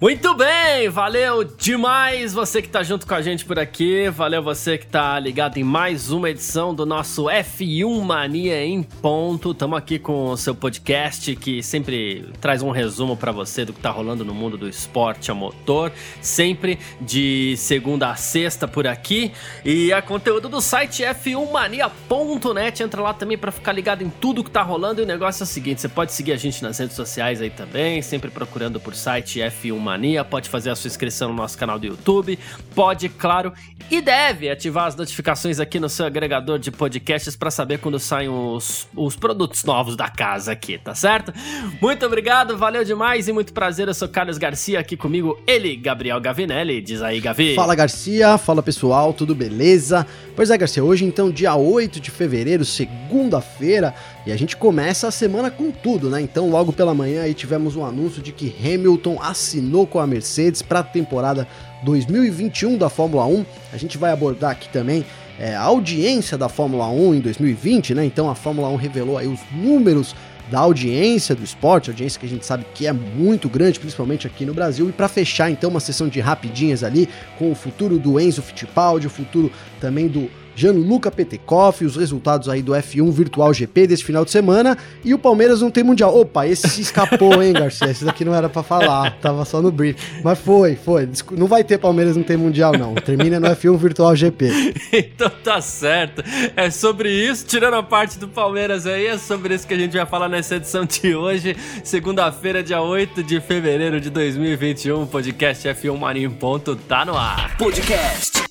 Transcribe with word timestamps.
Muito 0.00 0.32
bem, 0.32 0.88
valeu 0.88 1.42
demais 1.42 2.32
você 2.32 2.62
que 2.62 2.68
tá 2.68 2.84
junto 2.84 3.04
com 3.04 3.14
a 3.14 3.20
gente 3.20 3.44
por 3.44 3.58
aqui, 3.58 4.08
valeu 4.08 4.40
você 4.40 4.78
que 4.78 4.86
tá 4.86 5.18
ligado 5.18 5.56
em 5.56 5.64
mais 5.64 6.12
uma 6.12 6.30
edição 6.30 6.72
do 6.72 6.86
nosso 6.86 7.24
F1 7.24 8.00
Mania 8.04 8.64
em 8.64 8.80
ponto. 8.80 9.52
Tamo 9.52 9.74
aqui 9.74 9.98
com 9.98 10.26
o 10.26 10.36
seu 10.36 10.54
podcast 10.54 11.34
que 11.34 11.64
sempre 11.64 12.26
traz 12.40 12.62
um 12.62 12.70
resumo 12.70 13.16
para 13.16 13.32
você 13.32 13.64
do 13.64 13.72
que 13.72 13.80
tá 13.80 13.90
rolando 13.90 14.24
no 14.24 14.32
mundo 14.32 14.56
do 14.56 14.68
esporte 14.68 15.32
a 15.32 15.34
motor, 15.34 15.90
sempre 16.22 16.78
de 17.00 17.56
segunda 17.56 18.08
a 18.08 18.14
sexta 18.14 18.68
por 18.68 18.86
aqui. 18.86 19.32
E 19.64 19.90
é 19.90 20.00
conteúdo 20.00 20.48
do 20.48 20.60
site 20.60 21.02
f1mania.net, 21.02 22.84
entra 22.84 23.02
lá 23.02 23.12
também 23.12 23.36
para 23.36 23.50
ficar 23.50 23.72
ligado 23.72 24.02
em 24.04 24.10
tudo 24.10 24.44
que 24.44 24.50
tá 24.52 24.62
rolando. 24.62 25.00
E 25.00 25.04
o 25.04 25.06
negócio 25.08 25.42
é 25.42 25.44
o 25.44 25.48
seguinte, 25.48 25.80
você 25.80 25.88
pode 25.88 26.12
seguir 26.12 26.34
a 26.34 26.36
gente 26.36 26.62
nas 26.62 26.78
redes 26.78 26.94
sociais 26.94 27.42
aí 27.42 27.50
também, 27.50 28.00
sempre 28.00 28.30
procurando 28.30 28.78
por 28.78 28.94
site 28.94 29.40
F1 29.40 29.87
Mania, 29.88 30.24
pode 30.24 30.48
fazer 30.50 30.70
a 30.70 30.76
sua 30.76 30.88
inscrição 30.88 31.30
no 31.30 31.34
nosso 31.34 31.56
canal 31.56 31.78
do 31.78 31.86
YouTube, 31.86 32.38
pode, 32.74 33.08
claro, 33.08 33.52
e 33.90 34.02
deve 34.02 34.50
ativar 34.50 34.86
as 34.86 34.94
notificações 34.94 35.58
aqui 35.58 35.80
no 35.80 35.88
seu 35.88 36.04
agregador 36.04 36.58
de 36.58 36.70
podcasts 36.70 37.34
para 37.34 37.50
saber 37.50 37.78
quando 37.78 37.98
saem 37.98 38.28
os, 38.28 38.86
os 38.94 39.16
produtos 39.16 39.64
novos 39.64 39.96
da 39.96 40.08
casa 40.08 40.52
aqui, 40.52 40.76
tá 40.76 40.94
certo? 40.94 41.32
Muito 41.80 42.04
obrigado, 42.04 42.58
valeu 42.58 42.84
demais 42.84 43.28
e 43.28 43.32
muito 43.32 43.54
prazer. 43.54 43.88
Eu 43.88 43.94
sou 43.94 44.08
Carlos 44.08 44.36
Garcia, 44.36 44.78
aqui 44.78 44.94
comigo 44.94 45.38
ele, 45.46 45.74
Gabriel 45.74 46.20
Gavinelli. 46.20 46.82
Diz 46.82 47.00
aí, 47.00 47.18
Gavi. 47.18 47.54
Fala 47.54 47.74
Garcia, 47.74 48.36
fala 48.36 48.62
pessoal, 48.62 49.14
tudo 49.14 49.34
beleza? 49.34 50.06
Pois 50.36 50.50
é, 50.50 50.58
Garcia, 50.58 50.84
hoje 50.84 51.06
então, 51.06 51.30
dia 51.30 51.54
8 51.54 51.98
de 51.98 52.10
fevereiro, 52.10 52.64
segunda-feira, 52.64 53.94
e 54.26 54.32
a 54.32 54.36
gente 54.36 54.56
começa 54.56 55.08
a 55.08 55.10
semana 55.10 55.50
com 55.50 55.70
tudo, 55.70 56.10
né? 56.10 56.20
Então, 56.20 56.50
logo 56.50 56.72
pela 56.72 56.94
manhã 56.94 57.22
aí 57.22 57.34
tivemos 57.34 57.76
um 57.76 57.84
anúncio 57.84 58.22
de 58.22 58.32
que 58.32 58.54
Hamilton 58.62 59.18
assinou 59.22 59.86
com 59.86 59.98
a 59.98 60.06
Mercedes 60.06 60.60
para 60.60 60.80
a 60.80 60.82
temporada 60.82 61.46
2021 61.84 62.76
da 62.76 62.88
Fórmula 62.88 63.26
1. 63.26 63.46
A 63.72 63.76
gente 63.76 63.96
vai 63.96 64.12
abordar 64.12 64.50
aqui 64.50 64.68
também 64.68 65.04
é, 65.38 65.54
a 65.54 65.62
audiência 65.62 66.36
da 66.36 66.48
Fórmula 66.48 66.88
1 66.88 67.14
em 67.14 67.20
2020, 67.20 67.94
né? 67.94 68.04
Então 68.04 68.28
a 68.28 68.34
Fórmula 68.34 68.68
1 68.68 68.76
revelou 68.76 69.16
aí 69.16 69.26
os 69.26 69.40
números 69.52 70.14
da 70.50 70.60
audiência 70.60 71.34
do 71.34 71.44
esporte, 71.44 71.90
audiência 71.90 72.18
que 72.18 72.26
a 72.26 72.28
gente 72.28 72.44
sabe 72.44 72.64
que 72.74 72.86
é 72.86 72.92
muito 72.92 73.48
grande, 73.48 73.78
principalmente 73.78 74.26
aqui 74.26 74.44
no 74.44 74.54
Brasil. 74.54 74.88
E 74.88 74.92
para 74.92 75.06
fechar 75.08 75.50
então 75.50 75.70
uma 75.70 75.80
sessão 75.80 76.08
de 76.08 76.20
rapidinhas 76.20 76.82
ali 76.82 77.08
com 77.38 77.52
o 77.52 77.54
futuro 77.54 77.98
do 77.98 78.18
Enzo 78.18 78.42
Fittipaldi, 78.42 79.06
o 79.06 79.10
futuro 79.10 79.52
também 79.80 80.08
do 80.08 80.30
Gianluca 80.58 81.08
Petekoff, 81.08 81.84
os 81.84 81.94
resultados 81.94 82.48
aí 82.48 82.62
do 82.62 82.72
F1 82.72 83.12
Virtual 83.12 83.54
GP 83.54 83.86
desse 83.86 84.02
final 84.02 84.24
de 84.24 84.32
semana 84.32 84.76
e 85.04 85.14
o 85.14 85.18
Palmeiras 85.18 85.60
não 85.60 85.70
tem 85.70 85.84
mundial. 85.84 86.18
Opa, 86.18 86.48
esse 86.48 86.68
se 86.68 86.80
escapou, 86.80 87.40
hein, 87.40 87.52
Garcia? 87.52 87.88
Esse 87.88 88.04
daqui 88.04 88.24
não 88.24 88.34
era 88.34 88.48
para 88.48 88.64
falar, 88.64 89.12
tava 89.22 89.44
só 89.44 89.62
no 89.62 89.70
brief. 89.70 90.20
Mas 90.24 90.40
foi, 90.40 90.74
foi. 90.74 91.08
Não 91.30 91.46
vai 91.46 91.62
ter 91.62 91.78
Palmeiras 91.78 92.16
não 92.16 92.24
tem 92.24 92.36
mundial 92.36 92.72
não. 92.72 92.96
Termina 92.96 93.38
no 93.38 93.46
F1 93.46 93.76
Virtual 93.76 94.16
GP. 94.16 94.74
então 94.92 95.30
tá 95.44 95.60
certo. 95.60 96.24
É 96.56 96.68
sobre 96.70 97.08
isso, 97.08 97.46
tirando 97.46 97.74
a 97.74 97.82
parte 97.82 98.18
do 98.18 98.26
Palmeiras 98.26 98.84
aí, 98.84 99.06
é 99.06 99.16
sobre 99.16 99.54
isso 99.54 99.64
que 99.64 99.74
a 99.74 99.78
gente 99.78 99.96
vai 99.96 100.06
falar 100.06 100.28
nessa 100.28 100.56
edição 100.56 100.84
de 100.84 101.14
hoje, 101.14 101.56
segunda-feira, 101.84 102.64
dia 102.64 102.82
8 102.82 103.22
de 103.22 103.40
fevereiro 103.40 104.00
de 104.00 104.10
2021. 104.10 105.06
Podcast 105.06 105.68
F1 105.68 105.96
Marinho 105.96 106.32
Ponto 106.32 106.74
tá 106.74 107.04
no 107.04 107.16
ar. 107.16 107.56
Podcast 107.56 108.47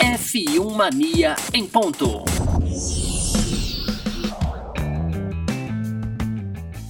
F1 0.00 0.74
Mania 0.74 1.36
em 1.52 1.66
ponto. 1.66 2.24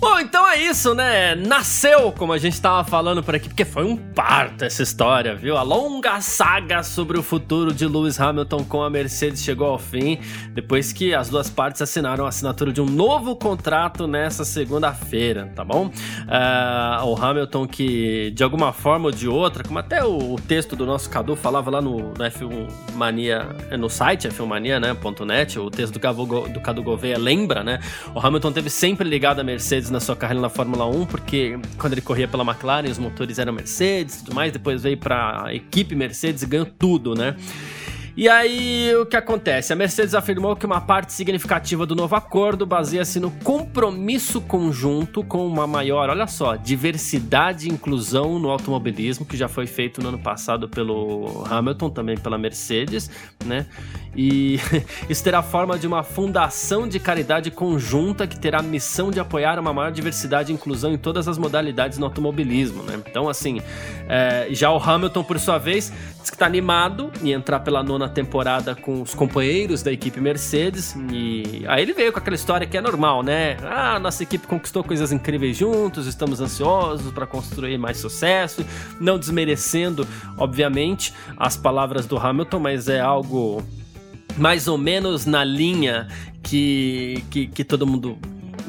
Bom, 0.01 0.21
então 0.21 0.49
é 0.49 0.63
isso, 0.63 0.95
né? 0.95 1.35
Nasceu, 1.35 2.13
como 2.13 2.33
a 2.33 2.39
gente 2.39 2.61
tava 2.61 2.89
falando 2.89 3.21
por 3.21 3.35
aqui, 3.35 3.49
porque 3.49 3.65
foi 3.65 3.83
um 3.83 3.97
parto 3.97 4.65
essa 4.65 4.81
história, 4.81 5.35
viu? 5.35 5.57
A 5.57 5.63
longa 5.63 6.21
saga 6.21 6.85
sobre 6.85 7.19
o 7.19 7.23
futuro 7.23 7.75
de 7.75 7.85
Lewis 7.85 8.21
Hamilton 8.21 8.65
com 8.65 8.81
a 8.85 8.89
Mercedes 8.89 9.43
chegou 9.43 9.67
ao 9.67 9.79
fim, 9.79 10.21
depois 10.55 10.93
que 10.93 11.13
as 11.13 11.29
duas 11.29 11.51
partes 11.51 11.83
assinaram 11.83 12.27
a 12.27 12.29
assinatura 12.29 12.73
de 12.73 12.81
um 12.81 12.87
novo 12.87 13.35
contrato 13.35 14.07
nessa 14.07 14.45
segunda-feira, 14.45 15.51
tá 15.57 15.65
bom? 15.65 15.87
Uh, 15.87 17.05
o 17.05 17.21
Hamilton 17.21 17.67
que, 17.67 18.31
de 18.37 18.45
alguma 18.45 18.73
forma 18.73 19.07
ou 19.07 19.11
de 19.11 19.29
outra, 19.29 19.65
como 19.65 19.81
até 19.81 20.05
o, 20.05 20.35
o 20.35 20.37
texto 20.41 20.77
do 20.77 20.87
nosso 20.87 21.11
Cadu 21.11 21.35
falava 21.35 21.73
lá 21.73 21.83
no, 21.83 22.11
no 22.11 22.25
F1 22.25 22.71
Mania, 22.95 23.49
no 23.77 23.91
site 23.91 24.29
F1mania, 24.29 24.79
né, 24.79 24.97
o 25.61 25.71
texto 25.71 25.95
do, 25.95 25.99
Cadu, 25.99 26.25
do 26.49 26.61
Cadu 26.61 26.85
Gouveia 26.85 27.19
lembra, 27.19 27.65
né? 27.65 27.81
O 28.15 28.25
Hamilton 28.25 28.53
teve 28.53 28.71
sempre 28.71 29.09
ligado 29.09 29.41
à 29.41 29.45
Mercedes 29.45 29.88
na 29.91 30.01
sua 30.01 30.17
carreira 30.17 30.41
na 30.41 30.49
Fórmula 30.49 30.87
1, 30.87 31.07
porque 31.07 31.59
quando 31.79 31.93
ele 31.95 32.01
corria 32.01 32.29
pela 32.29 32.45
McLaren, 32.45 32.91
os 32.91 32.99
motores 32.99 33.39
eram 33.39 33.53
Mercedes 33.53 34.17
e 34.17 34.25
tudo 34.25 34.35
mais, 34.35 34.53
depois 34.53 34.83
veio 34.83 34.97
para 34.97 35.47
a 35.47 35.55
equipe 35.55 35.95
Mercedes 35.95 36.43
e 36.43 36.47
ganhou 36.47 36.67
tudo, 36.67 37.15
né? 37.15 37.37
E 38.19 38.29
aí, 38.29 38.93
o 38.97 39.07
que 39.07 39.17
acontece? 39.17 39.73
A 39.73 39.77
Mercedes 39.77 40.13
afirmou 40.13 40.57
que 40.57 40.67
uma 40.67 40.81
parte 40.81 41.13
significativa 41.13 41.87
do 41.87 41.95
novo 41.95 42.17
acordo 42.17 42.67
baseia-se 42.67 43.21
no 43.21 43.31
compromisso 43.31 44.41
conjunto 44.41 45.23
com 45.23 45.47
uma 45.47 45.69
maior, 45.69 46.11
olha 46.11 46.27
só, 46.27 46.57
diversidade 46.57 47.69
e 47.69 47.73
inclusão 47.73 48.41
no 48.41 48.51
automobilismo, 48.51 49.25
que 49.25 49.37
já 49.37 49.47
foi 49.47 49.69
feito 49.69 50.03
no 50.03 50.09
ano 50.09 50.19
passado 50.19 50.69
pelo 50.69 51.45
Hamilton, 51.49 51.91
também 51.91 52.17
pela 52.17 52.37
Mercedes, 52.37 53.09
né? 53.45 53.67
E 54.17 54.59
isso 55.09 55.23
terá 55.23 55.41
forma 55.41 55.79
de 55.79 55.87
uma 55.87 56.03
fundação 56.03 56.89
de 56.89 56.99
caridade 56.99 57.53
conjunta 57.53 58.27
que 58.27 58.37
terá 58.37 58.59
a 58.59 58.63
missão 58.63 59.13
de 59.13 59.21
apoiar 59.21 59.61
uma 59.61 59.73
maior 59.73 59.93
diversidade 59.93 60.51
e 60.51 60.55
inclusão 60.57 60.93
em 60.93 60.99
todas 60.99 61.29
as 61.29 61.39
modalidades 61.39 61.99
no 61.99 62.07
automobilismo, 62.07 62.83
né? 62.83 63.01
Então, 63.09 63.29
assim, 63.29 63.63
é, 64.09 64.49
já 64.51 64.73
o 64.73 64.77
Hamilton, 64.77 65.23
por 65.23 65.39
sua 65.39 65.59
vez, 65.59 65.93
diz 66.21 66.31
que 66.31 66.35
está 66.35 66.47
animado 66.47 67.13
em 67.23 67.31
entrar 67.31 67.61
pela 67.61 67.81
nona 67.81 68.08
temporada 68.09 68.75
com 68.75 69.03
os 69.03 69.15
companheiros 69.15 69.83
da 69.83 69.93
equipe 69.93 70.21
Mercedes. 70.21 70.95
E 71.13 71.65
aí 71.67 71.83
ele 71.83 71.93
veio 71.93 72.13
com 72.13 72.19
aquela 72.19 72.37
história 72.37 72.67
que 72.67 72.77
é 72.77 72.81
normal, 72.81 73.23
né? 73.23 73.57
Ah, 73.63 73.99
nossa 73.99 74.23
equipe 74.23 74.47
conquistou 74.47 74.83
coisas 74.83 75.13
incríveis 75.13 75.57
juntos, 75.57 76.07
estamos 76.07 76.41
ansiosos 76.41 77.13
para 77.13 77.27
construir 77.27 77.79
mais 77.79 77.99
sucesso. 77.99 78.65
Não 79.01 79.19
desmerecendo, 79.19 80.07
obviamente, 80.37 81.13
as 81.37 81.57
palavras 81.57 82.07
do 82.07 82.17
Hamilton, 82.19 82.59
mas 82.59 82.89
é 82.89 83.01
algo 83.01 83.63
mais 84.37 84.69
ou 84.69 84.79
menos 84.79 85.27
na 85.27 85.43
linha 85.43 86.09
que, 86.43 87.23
que, 87.31 87.47
que 87.47 87.65
todo 87.65 87.87
mundo 87.87 88.19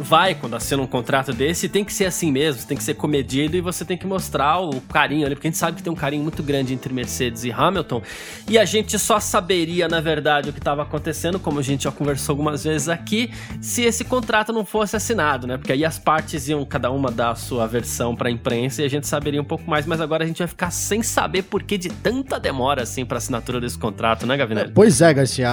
vai 0.02 0.36
quando 0.36 0.56
assina 0.56 0.82
um 0.82 0.88
contrato 0.88 1.34
desse, 1.34 1.70
tem 1.70 1.84
que 1.84 1.94
ser 1.94 2.06
assim 2.06 2.32
mesmo, 2.32 2.66
tem 2.66 2.78
que 2.78 2.84
ser 2.84 2.96
comedido 2.96 3.56
e 3.56 3.62
você 3.62 3.84
tem 3.84 3.98
que 3.98 4.08
mostrar 4.08 4.60
o 4.60 4.82
carinho 4.82 5.26
ali, 5.26 5.36
porque 5.36 5.48
a 5.48 5.52
gente 5.52 5.60
sabe 5.60 5.78
que 5.78 5.84
tem 5.84 5.92
um 5.92 5.96
carinho 5.96 6.24
muito 6.24 6.42
grande 6.42 6.74
entre 6.74 6.94
Mercedes 6.94 7.44
e 7.44 7.52
Hamilton, 7.52 8.02
e 8.48 8.58
a 8.58 8.66
gente 8.66 8.98
só 8.98 9.20
saberia, 9.20 9.88
na 9.88 10.00
verdade, 10.00 10.50
o 10.50 10.54
que 10.54 10.60
estava 10.60 10.82
acontecendo, 10.84 11.40
como 11.40 11.60
a 11.60 11.64
gente 11.64 11.84
já 11.84 11.92
conversou 11.92 12.34
algumas 12.34 12.64
vezes 12.64 12.90
aqui, 12.90 13.32
se 13.62 13.84
esse 13.84 14.04
contrato 14.04 14.54
não 14.54 14.66
fosse 14.66 14.96
assinado, 14.96 15.46
né? 15.46 15.58
Porque 15.58 15.72
aí 15.72 15.84
as 15.84 16.00
partes 16.00 16.48
iam 16.48 16.64
cada 16.66 16.90
uma 16.92 17.12
dar 17.12 17.32
a 17.32 17.36
sua 17.36 17.68
versão 17.68 18.16
para 18.16 18.30
a 18.30 18.32
imprensa 18.32 18.82
e 18.82 18.86
a 18.86 18.90
gente 18.90 19.08
saberia 19.08 19.42
um 19.42 19.46
pouco 19.46 19.70
mais, 19.70 19.86
mas 19.86 20.02
agora 20.02 20.24
a 20.24 20.28
gente 20.28 20.40
vai 20.40 20.48
ficar 20.48 20.72
sem 20.72 21.04
saber 21.04 21.44
por 21.44 21.64
que 21.64 21.78
de 21.78 21.90
tanta 21.90 22.40
demora 22.40 22.84
assim 22.84 23.06
para 23.06 23.18
assinatura 23.18 23.60
desse 23.60 23.78
contrato, 23.78 24.26
né, 24.26 24.38
Gavinelli? 24.38 24.72
Pois 24.74 25.02
é, 25.02 25.14
Garcia, 25.14 25.50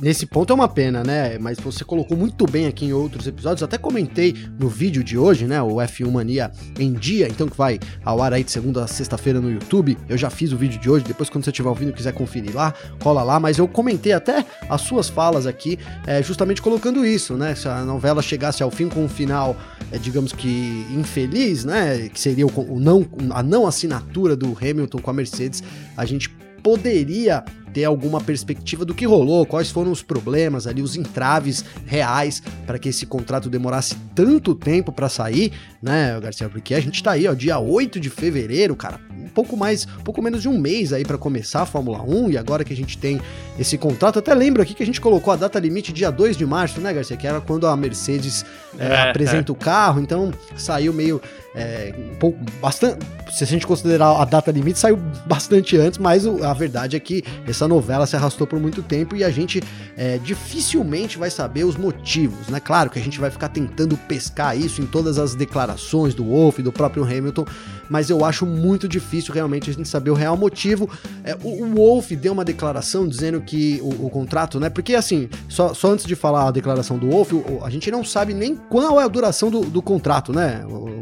nesse 0.00 0.26
ponto 0.26 0.52
é 0.52 0.54
uma 0.54 0.68
pena, 0.68 1.02
né? 1.02 1.38
Mas 1.38 1.58
você 1.58 1.84
colocou 1.84 2.16
muito 2.16 2.46
bem 2.46 2.66
aqui 2.66 2.86
em 2.86 2.92
outros 2.92 3.26
episódios, 3.26 3.62
até 3.62 3.78
comentei 3.86 4.34
no 4.58 4.68
vídeo 4.68 5.04
de 5.04 5.16
hoje, 5.16 5.46
né? 5.46 5.62
O 5.62 5.76
F1 5.76 6.10
Mania 6.10 6.50
em 6.76 6.92
dia, 6.92 7.28
então 7.28 7.46
que 7.46 7.56
vai 7.56 7.78
ao 8.04 8.20
ar 8.20 8.32
aí 8.32 8.42
de 8.42 8.50
segunda 8.50 8.82
a 8.82 8.88
sexta-feira 8.88 9.40
no 9.40 9.48
YouTube. 9.48 9.96
Eu 10.08 10.18
já 10.18 10.28
fiz 10.28 10.50
o 10.52 10.56
vídeo 10.56 10.80
de 10.80 10.90
hoje, 10.90 11.04
depois 11.04 11.30
quando 11.30 11.44
você 11.44 11.50
estiver 11.50 11.68
ouvindo 11.68 11.92
quiser 11.92 12.12
conferir 12.12 12.52
lá, 12.52 12.74
cola 13.00 13.22
lá. 13.22 13.38
Mas 13.38 13.58
eu 13.58 13.68
comentei 13.68 14.12
até 14.12 14.44
as 14.68 14.80
suas 14.80 15.08
falas 15.08 15.46
aqui, 15.46 15.78
é, 16.04 16.20
justamente 16.20 16.60
colocando 16.60 17.06
isso, 17.06 17.34
né? 17.34 17.54
Se 17.54 17.68
a 17.68 17.84
novela 17.84 18.20
chegasse 18.22 18.60
ao 18.60 18.72
fim 18.72 18.88
com 18.88 19.04
um 19.04 19.08
final, 19.08 19.56
é, 19.92 19.98
digamos 19.98 20.32
que 20.32 20.84
infeliz, 20.90 21.64
né? 21.64 22.08
Que 22.08 22.20
seria 22.20 22.46
o, 22.46 22.50
o 22.50 22.80
não, 22.80 23.06
a 23.30 23.40
não 23.40 23.68
assinatura 23.68 24.34
do 24.34 24.58
Hamilton 24.60 24.98
com 24.98 25.10
a 25.10 25.14
Mercedes, 25.14 25.62
a 25.96 26.04
gente 26.04 26.28
poderia 26.60 27.44
dê 27.76 27.84
alguma 27.84 28.22
perspectiva 28.22 28.86
do 28.86 28.94
que 28.94 29.04
rolou, 29.04 29.44
quais 29.44 29.70
foram 29.70 29.92
os 29.92 30.02
problemas 30.02 30.66
ali, 30.66 30.80
os 30.80 30.96
entraves 30.96 31.62
reais 31.84 32.42
para 32.66 32.78
que 32.78 32.88
esse 32.88 33.04
contrato 33.04 33.50
demorasse 33.50 33.94
tanto 34.14 34.54
tempo 34.54 34.90
para 34.90 35.10
sair, 35.10 35.52
né, 35.82 36.18
Garcia? 36.18 36.48
Porque 36.48 36.74
a 36.74 36.80
gente 36.80 37.02
tá 37.02 37.10
aí, 37.10 37.28
ó, 37.28 37.34
dia 37.34 37.58
8 37.58 38.00
de 38.00 38.08
fevereiro, 38.08 38.74
cara, 38.74 38.98
um 39.10 39.28
pouco 39.28 39.58
mais, 39.58 39.86
um 40.00 40.02
pouco 40.02 40.22
menos 40.22 40.40
de 40.40 40.48
um 40.48 40.58
mês 40.58 40.90
aí 40.94 41.04
para 41.04 41.18
começar 41.18 41.62
a 41.62 41.66
Fórmula 41.66 42.02
1 42.02 42.30
e 42.30 42.38
agora 42.38 42.64
que 42.64 42.72
a 42.72 42.76
gente 42.76 42.96
tem 42.96 43.20
esse 43.58 43.76
contrato, 43.76 44.18
até 44.18 44.32
lembro 44.32 44.62
aqui 44.62 44.72
que 44.72 44.82
a 44.82 44.86
gente 44.86 45.00
colocou 45.00 45.30
a 45.30 45.36
data 45.36 45.58
limite 45.58 45.92
dia 45.92 46.10
2 46.10 46.34
de 46.34 46.46
março, 46.46 46.80
né, 46.80 46.94
Garcia? 46.94 47.14
Que 47.14 47.26
era 47.26 47.42
quando 47.42 47.66
a 47.66 47.76
Mercedes 47.76 48.42
é, 48.78 48.86
é, 48.86 49.10
apresenta 49.10 49.50
é. 49.50 49.52
o 49.52 49.54
carro, 49.54 50.00
então 50.00 50.32
saiu 50.56 50.94
meio 50.94 51.20
é, 51.56 51.94
um 51.96 52.14
pouco, 52.16 52.38
bastante, 52.60 52.98
se 53.30 53.42
a 53.42 53.46
gente 53.46 53.66
considerar 53.66 54.20
a 54.20 54.24
data 54.26 54.50
limite, 54.50 54.78
saiu 54.78 54.98
bastante 55.24 55.76
antes, 55.78 55.98
mas 55.98 56.26
a 56.26 56.52
verdade 56.52 56.96
é 56.96 57.00
que 57.00 57.24
essa 57.48 57.65
novela 57.68 58.06
se 58.06 58.16
arrastou 58.16 58.46
por 58.46 58.58
muito 58.58 58.82
tempo 58.82 59.16
e 59.16 59.24
a 59.24 59.30
gente 59.30 59.62
é, 59.96 60.18
dificilmente 60.18 61.18
vai 61.18 61.30
saber 61.30 61.64
os 61.64 61.76
motivos, 61.76 62.48
né? 62.48 62.60
Claro 62.60 62.90
que 62.90 62.98
a 62.98 63.02
gente 63.02 63.18
vai 63.18 63.30
ficar 63.30 63.48
tentando 63.48 63.96
pescar 63.96 64.56
isso 64.58 64.80
em 64.80 64.86
todas 64.86 65.18
as 65.18 65.34
declarações 65.34 66.14
do 66.14 66.24
Wolff, 66.24 66.62
do 66.62 66.72
próprio 66.72 67.04
Hamilton, 67.04 67.44
mas 67.88 68.10
eu 68.10 68.24
acho 68.24 68.46
muito 68.46 68.88
difícil 68.88 69.32
realmente 69.32 69.70
a 69.70 69.72
gente 69.72 69.88
saber 69.88 70.10
o 70.10 70.14
real 70.14 70.36
motivo. 70.36 70.88
É, 71.24 71.36
o, 71.42 71.64
o 71.64 71.74
Wolff 71.74 72.14
deu 72.16 72.32
uma 72.32 72.44
declaração 72.44 73.06
dizendo 73.06 73.40
que 73.40 73.80
o, 73.82 74.06
o, 74.06 74.10
contrato, 74.10 74.58
né? 74.60 74.70
Porque 74.70 74.94
assim, 74.94 75.28
só, 75.48 75.74
só 75.74 75.92
antes 75.92 76.06
de 76.06 76.14
falar 76.14 76.48
a 76.48 76.50
declaração 76.50 76.98
do 76.98 77.10
Wolff, 77.10 77.34
a 77.62 77.70
gente 77.70 77.90
não 77.90 78.04
sabe 78.04 78.34
nem 78.34 78.56
qual 78.56 79.00
é 79.00 79.04
a 79.04 79.08
duração 79.08 79.50
do, 79.50 79.60
do 79.60 79.82
contrato, 79.82 80.32
né, 80.32 80.64
o, 80.68 80.96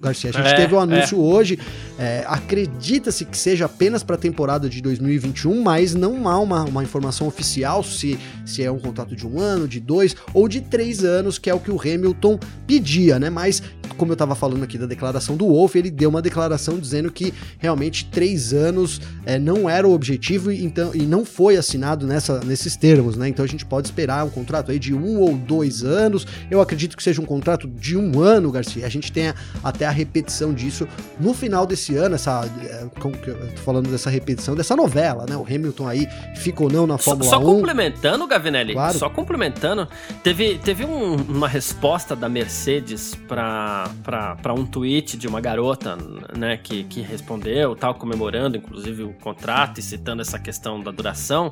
Garcia? 0.00 0.30
A 0.30 0.32
gente 0.32 0.46
é, 0.46 0.56
teve 0.56 0.74
o 0.74 0.76
um 0.76 0.80
anúncio 0.80 1.16
é. 1.16 1.20
hoje, 1.20 1.58
é, 1.98 2.24
acredita-se 2.26 3.24
que 3.24 3.36
seja 3.36 3.64
apenas 3.64 4.02
para 4.02 4.16
a 4.16 4.18
temporada 4.18 4.68
de 4.68 4.80
2021, 4.82 5.62
mas 5.62 5.94
não 5.94 6.28
há 6.28 6.38
uma, 6.38 6.64
uma 6.64 6.82
informação 6.82 7.26
oficial 7.26 7.82
se, 7.82 8.18
se 8.44 8.62
é 8.62 8.70
um 8.70 8.78
contrato 8.78 9.16
de 9.16 9.26
um 9.26 9.40
ano, 9.40 9.66
de 9.66 9.80
dois 9.80 10.14
ou 10.32 10.48
de 10.48 10.60
três 10.60 11.04
anos, 11.04 11.38
que 11.38 11.48
é 11.48 11.54
o 11.54 11.60
que 11.60 11.70
o 11.70 11.80
Hamilton 11.80 12.38
pedia, 12.66 13.18
né? 13.18 13.30
Mas, 13.30 13.62
como 13.96 14.12
eu 14.12 14.14
estava 14.14 14.34
falando 14.34 14.62
aqui 14.62 14.76
da 14.76 14.86
declaração 14.86 15.36
do 15.36 15.46
Wolff, 15.46 15.78
ele 15.78 15.90
deu 15.90 16.10
uma 16.10 16.20
declaração 16.24 16.78
dizendo 16.78 17.12
que 17.12 17.32
realmente 17.58 18.06
três 18.06 18.52
anos 18.52 19.00
é, 19.24 19.38
não 19.38 19.70
era 19.70 19.86
o 19.86 19.92
objetivo 19.92 20.50
e, 20.50 20.64
então, 20.64 20.90
e 20.94 21.02
não 21.02 21.24
foi 21.24 21.56
assinado 21.56 22.06
nessa, 22.06 22.40
nesses 22.40 22.76
termos, 22.76 23.16
né? 23.16 23.28
Então 23.28 23.44
a 23.44 23.48
gente 23.48 23.64
pode 23.64 23.86
esperar 23.86 24.24
um 24.24 24.30
contrato 24.30 24.72
aí 24.72 24.78
de 24.78 24.92
um 24.92 25.20
ou 25.20 25.36
dois 25.36 25.84
anos. 25.84 26.26
Eu 26.50 26.60
acredito 26.60 26.96
que 26.96 27.02
seja 27.02 27.20
um 27.20 27.26
contrato 27.26 27.68
de 27.68 27.96
um 27.96 28.20
ano, 28.20 28.50
Garcia. 28.50 28.84
A 28.84 28.88
gente 28.88 29.12
tem 29.12 29.32
até 29.62 29.86
a 29.86 29.90
repetição 29.90 30.52
disso 30.52 30.88
no 31.20 31.32
final 31.32 31.66
desse 31.66 31.94
ano, 31.96 32.14
essa. 32.14 32.44
É, 32.62 32.86
como 33.00 33.16
que 33.16 33.28
eu 33.28 33.50
tô 33.54 33.62
falando 33.62 33.90
dessa 33.90 34.10
repetição, 34.10 34.54
dessa 34.54 34.74
novela, 34.74 35.26
né? 35.28 35.36
O 35.36 35.42
Hamilton 35.42 35.86
aí 35.86 36.08
fica 36.36 36.62
ou 36.62 36.70
não 36.70 36.86
na 36.86 36.98
Fórmula 36.98 37.30
só, 37.30 37.36
só 37.36 37.42
1. 37.42 37.44
Só 37.44 37.54
complementando, 37.54 38.26
Gavinelli, 38.26 38.72
claro. 38.72 38.98
só 38.98 39.08
complementando, 39.10 39.88
teve, 40.22 40.58
teve 40.58 40.84
um, 40.84 41.14
uma 41.14 41.48
resposta 41.48 42.16
da 42.16 42.28
Mercedes 42.28 43.14
para 43.28 44.54
um 44.56 44.64
tweet 44.64 45.16
de 45.16 45.26
uma 45.26 45.40
garota 45.40 45.96
né, 46.36 46.56
que, 46.56 46.84
que 46.84 47.00
respondeu, 47.00 47.74
tal, 47.74 47.94
comemorando 47.94 48.56
inclusive 48.56 49.02
o 49.02 49.12
contrato 49.12 49.78
e 49.78 49.82
citando 49.82 50.22
essa 50.22 50.38
questão 50.38 50.80
da 50.80 50.90
duração. 50.90 51.50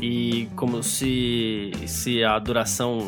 E 0.00 0.48
como 0.56 0.82
se 0.82 1.70
se 1.86 2.24
a 2.24 2.36
duração 2.40 3.00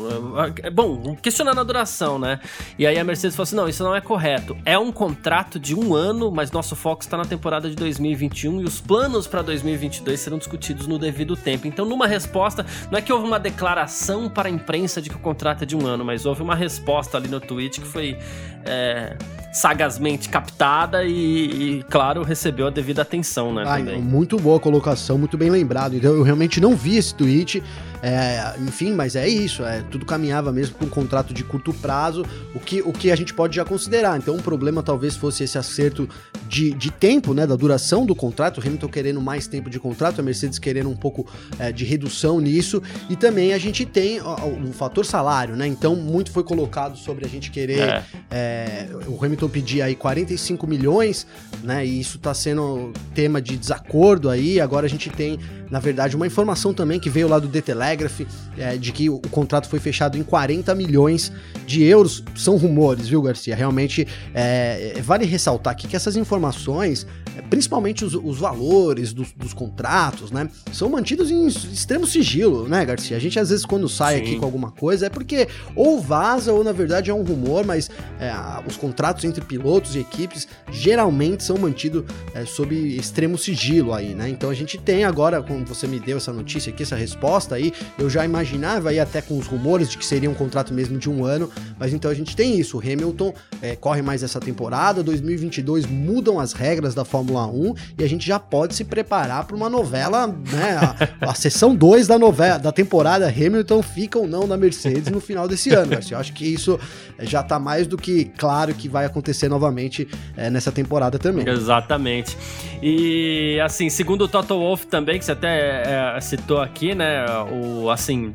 é 0.62 0.70
bom 0.70 1.16
questionando 1.16 1.60
a 1.60 1.64
duração 1.64 2.16
né? 2.16 2.38
E 2.78 2.86
aí 2.86 2.96
a 2.96 3.02
Mercedes 3.02 3.34
falou 3.34 3.42
assim 3.42 3.56
não 3.56 3.68
isso 3.68 3.82
não 3.82 3.94
é 3.94 4.00
correto. 4.00 4.56
É 4.64 4.78
um 4.78 4.92
contrato 4.92 5.58
de 5.58 5.74
um 5.74 5.94
ano 5.94 6.30
mas 6.30 6.52
nosso 6.52 6.76
foco 6.76 7.02
está 7.02 7.16
na 7.16 7.24
temporada 7.24 7.68
de 7.68 7.74
2021 7.74 8.60
e 8.60 8.64
os 8.64 8.80
planos 8.80 9.26
para 9.26 9.42
2022 9.42 10.20
serão 10.20 10.38
discutidos 10.38 10.86
no 10.86 10.96
devido 10.96 11.36
tempo. 11.36 11.66
Então 11.66 11.84
numa 11.84 12.06
resposta 12.06 12.64
não 12.88 12.98
é 12.98 13.02
que 13.02 13.12
houve 13.12 13.26
uma 13.26 13.40
declaração 13.40 14.28
para 14.28 14.48
a 14.48 14.50
imprensa 14.50 15.02
de 15.02 15.10
que 15.10 15.16
o 15.16 15.20
contrato 15.20 15.62
é 15.62 15.66
de 15.66 15.74
um 15.74 15.84
ano 15.84 16.04
mas 16.04 16.24
houve 16.24 16.40
uma 16.40 16.54
resposta 16.54 17.16
ali 17.16 17.26
no 17.26 17.40
tweet 17.40 17.80
que 17.80 17.86
foi 17.86 18.16
é, 18.64 19.16
sagazmente 19.56 20.28
captada 20.28 21.04
e, 21.04 21.78
e, 21.78 21.82
claro, 21.88 22.22
recebeu 22.22 22.66
a 22.66 22.70
devida 22.70 23.00
atenção, 23.00 23.54
né? 23.54 23.64
Ai, 23.66 23.82
muito 23.82 24.36
boa 24.38 24.60
colocação, 24.60 25.16
muito 25.16 25.38
bem 25.38 25.48
lembrado. 25.48 25.96
Então 25.96 26.12
eu 26.12 26.22
realmente 26.22 26.60
não 26.60 26.76
vi 26.76 26.96
esse 26.96 27.14
tweet. 27.14 27.62
É, 28.02 28.54
enfim, 28.60 28.92
mas 28.92 29.16
é 29.16 29.28
isso, 29.28 29.64
é, 29.64 29.82
tudo 29.90 30.04
caminhava 30.04 30.52
mesmo 30.52 30.76
para 30.76 30.86
um 30.86 30.90
contrato 30.90 31.32
de 31.32 31.42
curto 31.42 31.72
prazo, 31.74 32.24
o 32.54 32.60
que, 32.60 32.82
o 32.82 32.92
que 32.92 33.10
a 33.10 33.16
gente 33.16 33.32
pode 33.32 33.56
já 33.56 33.64
considerar. 33.64 34.16
Então, 34.18 34.34
um 34.34 34.40
problema 34.40 34.82
talvez 34.82 35.16
fosse 35.16 35.44
esse 35.44 35.56
acerto 35.58 36.08
de, 36.48 36.72
de 36.72 36.90
tempo, 36.90 37.34
né, 37.34 37.46
da 37.46 37.56
duração 37.56 38.04
do 38.04 38.14
contrato, 38.14 38.58
o 38.58 38.66
Hamilton 38.66 38.88
querendo 38.88 39.20
mais 39.20 39.46
tempo 39.46 39.70
de 39.70 39.80
contrato, 39.80 40.20
a 40.20 40.22
Mercedes 40.22 40.58
querendo 40.58 40.90
um 40.90 40.96
pouco 40.96 41.26
é, 41.58 41.72
de 41.72 41.84
redução 41.84 42.40
nisso, 42.40 42.82
e 43.08 43.16
também 43.16 43.52
a 43.52 43.58
gente 43.58 43.84
tem 43.84 44.20
o, 44.20 44.68
o, 44.68 44.72
fator 44.72 45.04
salário, 45.04 45.56
né? 45.56 45.66
Então, 45.66 45.96
muito 45.96 46.30
foi 46.30 46.42
colocado 46.42 46.96
sobre 46.96 47.24
a 47.24 47.28
gente 47.28 47.50
querer. 47.50 47.80
É. 47.80 48.04
é 48.30 48.88
o 49.06 49.22
Hamilton 49.24 49.48
pedir 49.48 49.82
aí 49.82 49.94
45 49.94 50.66
milhões, 50.66 51.26
né? 51.62 51.84
E 51.86 52.00
isso 52.00 52.16
está 52.16 52.34
sendo 52.34 52.92
tema 53.14 53.40
de 53.40 53.56
desacordo 53.56 54.28
aí. 54.28 54.60
Agora 54.60 54.86
a 54.86 54.88
gente 54.88 55.10
tem 55.10 55.38
na 55.70 55.80
verdade, 55.80 56.14
uma 56.16 56.26
informação 56.26 56.72
também 56.72 57.00
que 57.00 57.10
veio 57.10 57.28
lá 57.28 57.38
do 57.38 57.48
The 57.48 57.60
Telegraph, 57.86 58.20
é, 58.56 58.76
de 58.76 58.92
que 58.92 59.10
o, 59.10 59.16
o, 59.16 59.28
contrato 59.28 59.68
foi 59.68 59.78
fechado 59.80 60.16
em 60.16 60.22
40 60.22 60.74
milhões 60.74 61.32
de 61.66 61.82
euros. 61.82 62.22
São 62.34 62.56
rumores, 62.56 63.08
viu, 63.08 63.20
Garcia? 63.20 63.54
Realmente, 63.54 64.06
é, 64.34 64.94
é 64.96 65.02
vale 65.02 65.24
ressaltar 65.24 65.72
aqui 65.72 65.88
que 65.88 65.96
essas 65.96 66.16
informações, 66.16 67.06
é, 67.36 67.42
principalmente 67.42 68.04
os, 68.04 68.14
os 68.14 68.38
valores 68.38 69.12
dos, 69.12 69.32
dos, 69.32 69.52
contratos, 69.52 70.30
né, 70.30 70.48
são 70.72 70.88
mantidos 70.88 71.30
em 71.30 71.46
extremo 71.46 72.06
sigilo, 72.06 72.68
né, 72.68 72.84
Garcia? 72.84 73.16
A 73.16 73.20
gente, 73.20 73.38
às 73.38 73.50
vezes, 73.50 73.64
quando 73.64 73.88
sai 73.88 74.16
Sim. 74.16 74.22
aqui 74.22 74.38
com 74.38 74.44
alguma 74.44 74.70
coisa, 74.70 75.06
é 75.06 75.10
porque 75.10 75.48
ou 75.74 76.00
vaza 76.00 76.52
ou, 76.52 76.62
na 76.62 76.72
verdade, 76.72 77.10
é 77.10 77.14
um 77.14 77.22
rumor, 77.22 77.64
mas 77.64 77.90
é, 78.18 78.32
os 78.66 78.76
contratos 78.76 79.24
entre 79.24 79.44
pilotos 79.44 79.94
e 79.94 79.98
equipes 79.98 80.48
geralmente 80.70 81.44
são 81.44 81.56
mantidos 81.58 82.04
é, 82.34 82.44
sob 82.44 82.74
extremo 82.74 83.36
sigilo 83.36 83.92
aí, 83.92 84.14
né? 84.14 84.28
Então 84.28 84.50
a 84.50 84.54
gente 84.54 84.78
tem 84.78 85.04
agora, 85.04 85.42
com 85.42 85.56
como 85.56 85.64
você 85.66 85.86
me 85.86 85.98
deu 85.98 86.18
essa 86.18 86.32
notícia 86.32 86.70
aqui, 86.70 86.82
essa 86.82 86.96
resposta 86.96 87.54
aí, 87.54 87.72
eu 87.98 88.08
já 88.08 88.24
imaginava 88.24 88.90
aí 88.90 89.00
até 89.00 89.20
com 89.20 89.38
os 89.38 89.46
rumores 89.46 89.88
de 89.88 89.98
que 89.98 90.04
seria 90.04 90.30
um 90.30 90.34
contrato 90.34 90.72
mesmo 90.72 90.98
de 90.98 91.08
um 91.08 91.24
ano, 91.24 91.50
mas 91.78 91.92
então 91.92 92.10
a 92.10 92.14
gente 92.14 92.36
tem 92.36 92.58
isso, 92.58 92.78
o 92.78 92.80
Hamilton 92.80 93.34
é, 93.62 93.76
corre 93.76 94.02
mais 94.02 94.22
essa 94.22 94.40
temporada, 94.40 95.02
2022 95.02 95.86
mudam 95.86 96.38
as 96.38 96.52
regras 96.52 96.94
da 96.94 97.04
Fórmula 97.04 97.46
1 97.46 97.74
e 97.98 98.04
a 98.04 98.08
gente 98.08 98.26
já 98.26 98.38
pode 98.38 98.74
se 98.74 98.84
preparar 98.84 99.44
para 99.44 99.56
uma 99.56 99.68
novela, 99.68 100.26
né, 100.26 100.78
a, 101.20 101.30
a 101.30 101.34
sessão 101.34 101.74
2 101.74 102.06
da 102.06 102.18
novela, 102.18 102.58
da 102.58 102.72
temporada 102.72 103.26
Hamilton 103.28 103.82
fica 103.82 104.18
ou 104.18 104.26
não 104.26 104.46
na 104.46 104.56
Mercedes 104.56 105.10
no 105.10 105.20
final 105.20 105.48
desse 105.48 105.70
ano, 105.70 105.92
eu 106.10 106.18
acho 106.18 106.32
que 106.32 106.46
isso 106.46 106.78
já 107.20 107.42
tá 107.42 107.58
mais 107.58 107.86
do 107.86 107.96
que 107.96 108.26
claro 108.36 108.74
que 108.74 108.88
vai 108.88 109.04
acontecer 109.04 109.48
novamente 109.48 110.08
é, 110.36 110.50
nessa 110.50 110.70
temporada 110.70 111.18
também. 111.18 111.48
Exatamente. 111.48 112.36
E 112.82 113.58
assim, 113.64 113.88
segundo 113.88 114.22
o 114.22 114.28
Toto 114.28 114.58
Wolff 114.58 114.86
também, 114.86 115.18
que 115.18 115.24
você 115.24 115.32
até 115.32 116.14
é, 116.16 116.20
citou 116.20 116.60
aqui, 116.60 116.94
né? 116.94 117.24
O 117.50 117.65
assim, 117.92 118.34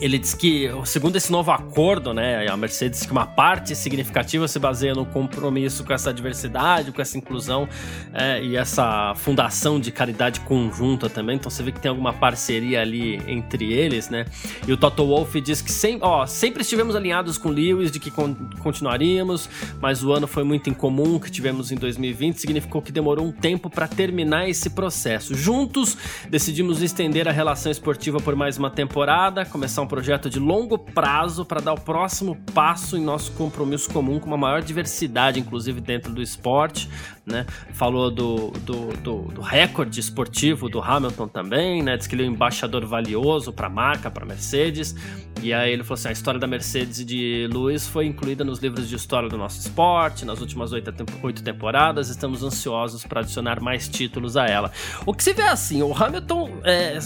ele 0.00 0.18
diz 0.18 0.34
que, 0.34 0.70
segundo 0.84 1.16
esse 1.16 1.30
novo 1.30 1.50
acordo, 1.50 2.14
né, 2.14 2.46
a 2.48 2.56
Mercedes 2.56 3.04
que 3.04 3.12
uma 3.12 3.26
parte 3.26 3.74
significativa 3.74 4.46
se 4.46 4.58
baseia 4.58 4.94
no 4.94 5.04
compromisso 5.04 5.84
com 5.84 5.92
essa 5.92 6.12
diversidade, 6.12 6.92
com 6.92 7.02
essa 7.02 7.18
inclusão 7.18 7.68
é, 8.12 8.42
e 8.42 8.56
essa 8.56 9.14
fundação 9.16 9.80
de 9.80 9.90
caridade 9.90 10.40
conjunta 10.40 11.08
também. 11.08 11.36
Então 11.36 11.50
você 11.50 11.62
vê 11.62 11.72
que 11.72 11.80
tem 11.80 11.88
alguma 11.88 12.12
parceria 12.12 12.80
ali 12.80 13.20
entre 13.26 13.72
eles, 13.72 14.08
né? 14.08 14.24
E 14.66 14.72
o 14.72 14.76
Toto 14.76 15.04
Wolff 15.06 15.40
diz 15.40 15.60
que 15.60 15.72
sem, 15.72 15.98
ó, 16.00 16.26
sempre 16.26 16.62
estivemos 16.62 16.94
alinhados 16.94 17.36
com 17.36 17.48
Lewis 17.48 17.90
de 17.90 17.98
que 17.98 18.10
con 18.10 18.36
continuaríamos, 18.60 19.48
mas 19.80 20.04
o 20.04 20.12
ano 20.12 20.26
foi 20.26 20.44
muito 20.44 20.70
incomum 20.70 21.18
que 21.18 21.30
tivemos 21.30 21.72
em 21.72 21.76
2020, 21.76 22.36
significou 22.36 22.80
que 22.80 22.92
demorou 22.92 23.26
um 23.26 23.32
tempo 23.32 23.68
para 23.68 23.88
terminar 23.88 24.48
esse 24.48 24.70
processo. 24.70 25.34
Juntos 25.34 25.96
decidimos 26.28 26.82
estender 26.82 27.26
a 27.26 27.32
relação 27.32 27.72
esportiva 27.72 28.18
por 28.20 28.36
mais 28.36 28.58
uma 28.58 28.70
temporada, 28.70 29.44
começar 29.44 29.82
um 29.82 29.87
projeto 29.88 30.30
de 30.30 30.38
longo 30.38 30.78
prazo 30.78 31.44
para 31.44 31.60
dar 31.60 31.72
o 31.72 31.80
próximo 31.80 32.36
passo 32.54 32.96
em 32.96 33.00
nosso 33.02 33.32
compromisso 33.32 33.90
comum 33.90 34.20
com 34.20 34.26
uma 34.26 34.36
maior 34.36 34.62
diversidade, 34.62 35.40
inclusive 35.40 35.80
dentro 35.80 36.12
do 36.12 36.22
esporte. 36.22 36.88
Né? 37.26 37.44
Falou 37.72 38.10
do, 38.10 38.50
do, 38.52 38.96
do, 38.96 39.22
do 39.32 39.40
recorde 39.42 40.00
esportivo 40.00 40.66
do 40.68 40.80
Hamilton 40.80 41.28
também, 41.28 41.82
né? 41.82 41.94
Diz 41.94 42.06
que 42.06 42.14
ele 42.14 42.24
é 42.24 42.26
um 42.26 42.32
embaixador 42.32 42.86
valioso 42.86 43.52
para 43.52 43.66
a 43.66 43.70
marca, 43.70 44.10
para 44.10 44.24
a 44.24 44.26
Mercedes. 44.26 44.94
E 45.42 45.52
aí 45.52 45.72
ele 45.72 45.82
falou 45.82 45.94
assim: 45.94 46.08
a 46.08 46.12
história 46.12 46.40
da 46.40 46.46
Mercedes 46.46 47.04
de 47.04 47.48
Lewis 47.52 47.86
foi 47.86 48.06
incluída 48.06 48.44
nos 48.44 48.60
livros 48.60 48.88
de 48.88 48.96
história 48.96 49.28
do 49.28 49.36
nosso 49.36 49.60
esporte, 49.60 50.24
nas 50.24 50.40
últimas 50.40 50.72
oito, 50.72 50.90
oito 51.22 51.42
temporadas. 51.42 52.08
Estamos 52.08 52.42
ansiosos 52.42 53.04
para 53.04 53.20
adicionar 53.20 53.60
mais 53.60 53.88
títulos 53.88 54.36
a 54.36 54.46
ela. 54.46 54.72
O 55.06 55.12
que 55.12 55.22
se 55.22 55.32
vê 55.32 55.42
assim, 55.42 55.82
o 55.82 55.92
Hamilton 55.92 56.60
é, 56.64 56.98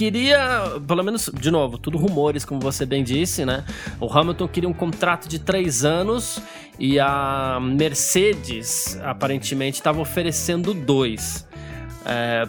queria, 0.00 0.80
pelo 0.88 1.04
menos, 1.04 1.30
de 1.30 1.50
novo, 1.50 1.76
tudo 1.76 1.98
rumor 1.98 2.10
rumores, 2.10 2.42
como 2.42 2.58
você 2.58 2.86
bem 2.86 3.04
disse, 3.04 3.44
né? 3.44 3.66
O 4.00 4.10
Hamilton 4.10 4.48
queria 4.48 4.68
um 4.68 4.72
contrato 4.72 5.28
de 5.28 5.38
três 5.38 5.84
anos 5.84 6.40
e 6.78 6.98
a 6.98 7.58
Mercedes 7.60 8.98
aparentemente 9.02 9.76
estava 9.76 10.00
oferecendo 10.00 10.72
dois. 10.72 11.46
É, 12.06 12.48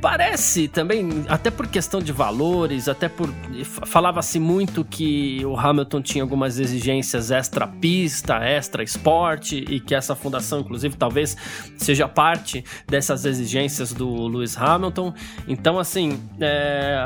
parece 0.00 0.68
também, 0.68 1.24
até 1.28 1.50
por 1.50 1.66
questão 1.66 2.00
de 2.00 2.12
valores, 2.12 2.88
até 2.88 3.08
por. 3.08 3.28
Falava-se 3.64 4.38
muito 4.38 4.84
que 4.84 5.44
o 5.44 5.56
Hamilton 5.56 6.00
tinha 6.00 6.24
algumas 6.24 6.58
exigências 6.58 7.30
extra-pista, 7.30 8.36
extra-esporte, 8.36 9.64
e 9.68 9.80
que 9.80 9.94
essa 9.94 10.14
fundação, 10.14 10.60
inclusive, 10.60 10.96
talvez 10.96 11.36
seja 11.76 12.08
parte 12.08 12.64
dessas 12.86 13.24
exigências 13.24 13.92
do 13.92 14.26
Lewis 14.28 14.56
Hamilton. 14.56 15.12
Então, 15.46 15.78
assim, 15.78 16.20
é, 16.40 16.96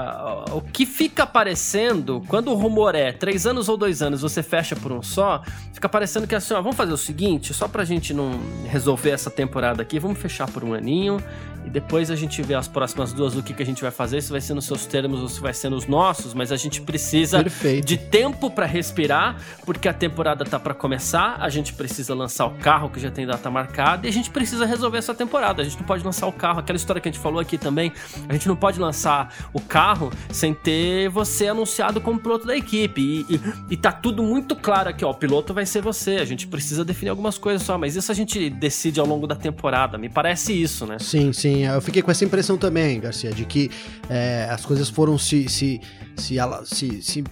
o 0.53 0.61
que 0.61 0.85
fica 0.85 1.27
parecendo, 1.27 2.23
quando 2.29 2.51
o 2.51 2.55
rumor 2.55 2.95
é 2.95 3.13
três 3.13 3.47
anos 3.47 3.69
ou 3.69 3.77
dois 3.77 4.03
anos, 4.03 4.23
você 4.23 4.43
fecha 4.43 4.77
por 4.77 4.93
um 4.93 5.03
só, 5.03 5.43
fica 5.73 5.89
parecendo 5.89 6.27
que 6.27 6.35
assim, 6.35 6.55
ó, 6.55 6.61
vamos 6.61 6.77
fazer 6.77 6.93
o 6.93 6.99
seguinte, 6.99 7.55
só 7.55 7.67
pra 7.67 7.85
gente 7.85 8.13
não 8.13 8.39
resolver 8.67 9.11
essa 9.11 9.31
temporada 9.31 9.83
aqui, 9.83 9.99
vamos 9.99 10.19
fechar 10.19 10.51
por 10.51 10.63
um 10.63 10.75
aninho 10.75 11.23
e 11.65 11.71
depois 11.71 12.11
a 12.11 12.17
gente 12.17 12.43
vê 12.43 12.55
as 12.55 12.69
próximas 12.69 12.82
duas 13.15 13.37
o 13.37 13.43
que, 13.43 13.55
que 13.55 13.63
a 13.63 13.67
gente 13.67 13.83
vai 13.83 13.91
fazer, 13.91 14.21
se 14.21 14.31
vai 14.31 14.41
ser 14.41 14.55
nos 14.55 14.65
seus 14.65 14.87
termos 14.87 15.21
ou 15.21 15.29
se 15.29 15.41
vai 15.41 15.55
ser 15.55 15.69
nos 15.69 15.87
nossos, 15.87 16.35
mas 16.35 16.51
a 16.51 16.57
gente 16.57 16.81
precisa 16.81 17.43
Perfeito. 17.43 17.87
de 17.87 17.97
tempo 17.97 18.51
para 18.51 18.67
respirar, 18.67 19.37
porque 19.65 19.89
a 19.89 19.93
temporada 19.93 20.45
tá 20.45 20.59
para 20.59 20.75
começar, 20.75 21.37
a 21.41 21.49
gente 21.49 21.73
precisa 21.73 22.15
lançar 22.15 22.47
o 22.47 22.51
carro 22.53 22.91
que 22.91 22.99
já 22.99 23.11
tem 23.11 23.27
data 23.27 23.51
marcada 23.51 24.07
e 24.07 24.11
a 24.11 24.13
gente 24.13 24.31
precisa 24.31 24.67
resolver 24.67 24.99
essa 24.99 25.15
temporada. 25.15 25.63
A 25.63 25.65
gente 25.65 25.79
não 25.79 25.87
pode 25.87 26.05
lançar 26.05 26.27
o 26.27 26.33
carro, 26.33 26.61
aquela 26.61 26.77
história 26.77 27.01
que 27.01 27.09
a 27.09 27.13
gente 27.13 27.21
falou 27.21 27.41
aqui 27.41 27.59
também, 27.59 27.93
a 28.29 28.33
gente 28.33 28.49
não 28.49 28.57
pode 28.57 28.79
lançar 28.81 29.35
o 29.53 29.61
carro 29.61 30.11
sem 30.31 30.55
ter 30.55 31.09
você 31.09 31.49
anunciado 31.49 32.01
como 32.01 32.19
piloto 32.19 32.47
da 32.47 32.57
equipe. 32.57 33.01
E, 33.01 33.35
e, 33.35 33.41
e 33.71 33.77
tá 33.77 33.93
tudo 33.93 34.23
muito 34.23 34.57
claro 34.57 34.89
aqui, 34.91 35.05
ó, 35.05 35.11
o 35.11 35.15
piloto 35.15 35.53
vai 35.55 35.67
ser 35.67 35.83
você. 35.83 36.17
A 36.17 36.25
gente 36.25 36.47
precisa 36.47 36.85
definir 36.85 37.11
algumas 37.11 37.39
coisas 37.39 37.63
só, 37.63 37.79
mas 37.79 37.97
isso 37.97 38.11
a 38.11 38.15
gente 38.15 38.51
decide 38.51 39.01
ao 39.01 39.07
longo 39.07 39.27
da 39.27 39.37
temporada. 39.37 39.99
Me 39.99 40.09
parece 40.09 40.53
isso, 40.53 40.87
né? 40.87 40.99
Sim, 40.99 41.33
sim. 41.33 41.65
eu 41.65 41.81
fiquei 41.81 42.03
com 42.03 42.11
essa 42.11 42.25
impressão 42.25 42.57
também, 42.57 42.72
Garcia, 43.01 43.31
de 43.33 43.45
que 43.45 43.71
é, 44.09 44.49
as 44.51 44.65
coisas 44.65 44.89
foram 44.89 45.19
se, 45.19 45.49
se, 45.49 45.81
se, 46.17 46.37
se, 46.65 47.03
se 47.03 47.25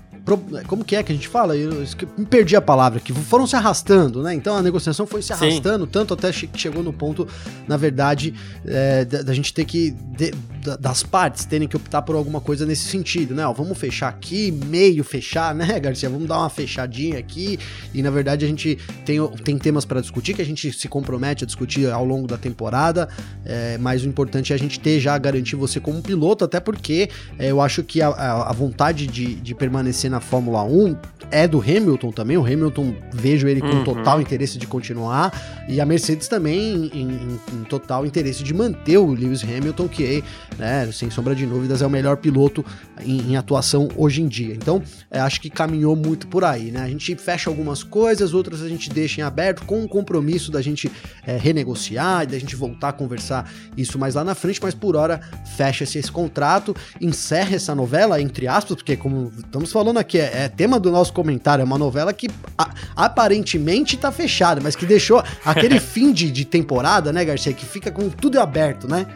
como 0.67 0.85
que 0.85 0.97
é 0.97 1.03
que 1.03 1.13
a 1.13 1.15
gente 1.15 1.29
fala? 1.29 1.57
Eu 1.57 1.85
me 2.17 2.27
perdi 2.27 2.57
a 2.57 2.61
palavra, 2.61 3.01
que 3.01 3.13
foram 3.13 3.47
se 3.47 3.57
arrastando, 3.57 4.23
né? 4.23 4.35
Então 4.35 4.57
a 4.57 4.63
negociação 4.63 5.07
foi 5.07 5.23
se 5.23 5.33
arrastando, 5.33 5.85
Sim. 5.85 5.91
tanto 5.91 6.15
até 6.15 6.31
que 6.33 6.49
chegou 6.55 6.83
no 6.83 6.93
ponto, 6.93 7.27
na 7.67 7.77
verdade, 7.77 8.35
é, 8.67 9.05
da, 9.05 9.23
da, 9.23 9.35
gente 9.35 9.53
ter 9.53 9.65
que, 9.65 9.91
de, 9.91 10.33
das 10.79 11.03
partes, 11.03 11.45
terem 11.45 11.67
que 11.67 11.77
optar 11.77 12.03
por 12.03 12.15
alguma 12.15 12.41
coisa 12.41 12.67
nesse 12.67 12.89
sentido, 12.89 13.35
né? 13.35 13.47
Ó, 13.47 13.53
vamos 13.53 13.79
fechar 13.79 14.09
aqui, 14.09 14.53
meio 14.53 15.03
fechar, 15.03 15.55
né, 15.55 15.79
Garcia? 15.81 16.09
Vamos 16.11 16.29
dar 16.29 16.39
uma 16.39 16.51
fechadinha 16.51 17.19
aqui. 17.19 17.59
E 17.95 18.03
na 18.03 18.11
verdade 18.11 18.45
a 18.45 18.49
gente 18.49 18.79
tem, 19.05 19.27
tem 19.45 19.59
temas 19.59 19.85
para 19.85 20.01
discutir 20.01 20.35
que 20.35 20.43
a 20.43 20.47
gente 20.47 20.73
se 20.73 20.89
compromete 20.89 21.45
a 21.45 21.47
discutir 21.47 21.91
ao 21.91 22.05
longo 22.05 22.27
da 22.27 22.37
temporada, 22.37 23.09
é, 23.45 23.79
mas 23.79 24.05
o 24.05 24.09
importante 24.09 24.53
é 24.53 24.57
a 24.57 24.59
gente 24.59 24.79
ter 24.79 25.01
já 25.01 25.17
garantir 25.19 25.57
você 25.57 25.81
como 25.81 26.03
piloto, 26.03 26.45
até 26.45 26.61
porque 26.61 27.09
é, 27.39 27.51
eu 27.51 27.61
acho 27.61 27.83
que 27.83 28.03
a, 28.03 28.09
a, 28.09 28.51
a 28.51 28.53
vontade 28.53 29.07
de, 29.07 29.35
de 29.37 29.55
permanecer 29.55 30.10
na 30.11 30.21
Fórmula 30.21 30.63
1 30.63 30.97
é 31.31 31.47
do 31.47 31.61
Hamilton 31.61 32.11
também. 32.11 32.37
O 32.37 32.45
Hamilton, 32.45 32.95
vejo 33.13 33.49
ele 33.49 33.61
com 33.61 33.69
uhum. 33.69 33.85
total 33.85 34.21
interesse 34.21 34.59
de 34.59 34.67
continuar. 34.67 35.33
E 35.69 35.81
a 35.81 35.87
Mercedes 35.87 36.29
também 36.29 36.91
em, 36.93 37.01
em, 37.01 37.41
em, 37.53 37.65
total 37.65 38.05
interesse 38.05 38.43
de 38.43 38.53
manter 38.53 38.99
o 38.99 39.07
Lewis 39.13 39.43
Hamilton, 39.43 39.89
que, 39.89 40.25
né, 40.59 40.91
sem 40.93 41.11
sombra 41.11 41.35
de 41.35 41.47
dúvidas, 41.47 41.83
é 41.83 41.87
o 41.87 41.91
melhor 41.91 42.17
piloto 42.17 42.65
em, 43.01 43.33
em 43.33 43.37
atuação 43.37 43.89
hoje 43.97 44.21
em 44.23 44.29
dia. 44.29 44.55
Então, 44.55 44.83
é, 45.11 45.21
acho 45.21 45.41
que 45.41 45.49
caminhou 45.49 45.95
muito 45.95 46.27
por 46.27 46.45
aí, 46.45 46.71
né? 46.71 46.81
A 46.81 46.89
gente 46.89 47.15
fecha 47.17 47.49
algumas 47.49 47.83
coisas, 47.83 48.35
outras 48.35 48.63
a 48.63 48.69
gente 48.69 48.91
deixa 48.91 49.21
em 49.21 49.25
aberto, 49.25 49.65
com 49.65 49.85
o 49.85 49.89
compromisso 49.89 50.51
da 50.51 50.61
gente 50.61 50.91
é, 51.25 51.37
renegociar, 51.37 52.27
da 52.27 52.39
gente 52.39 52.57
voltar 52.57 52.89
a 52.89 52.93
conversar 52.93 53.51
isso 53.77 53.99
mais 53.99 54.15
lá 54.15 54.25
na 54.25 54.35
frente, 54.35 54.61
mas 54.63 54.75
por 54.75 54.97
hora 54.97 55.21
fecha-se 55.57 55.99
esse 55.99 56.11
contrato, 56.11 56.75
encerra 57.01 57.55
essa 57.55 57.75
novela, 57.75 58.21
entre 58.21 58.49
aspas, 58.49 58.77
porque 58.77 58.97
como 58.97 59.33
estamos 59.39 59.71
falando 59.71 59.99
aqui, 60.01 60.19
é, 60.19 60.45
é 60.45 60.49
tema 60.49 60.79
do 60.79 60.91
nosso 60.91 61.13
comentário, 61.13 61.63
é 61.63 61.65
uma 61.65 61.79
novela 61.79 62.13
que 62.13 62.29
a, 62.57 62.71
aparentemente 62.97 63.97
tá 63.97 64.11
fechada, 64.11 64.61
mas 64.63 64.77
que 64.77 64.87
deixou 64.87 65.23
aquele 65.45 65.79
fim 65.81 66.13
de, 66.13 66.31
de 66.31 66.45
temporada, 66.45 67.13
né, 67.13 67.25
Garcia, 67.25 67.53
que 67.53 67.65
fica 67.65 67.91
com 67.91 68.09
tudo 68.09 68.41
aberto, 68.41 68.89
né? 68.89 69.07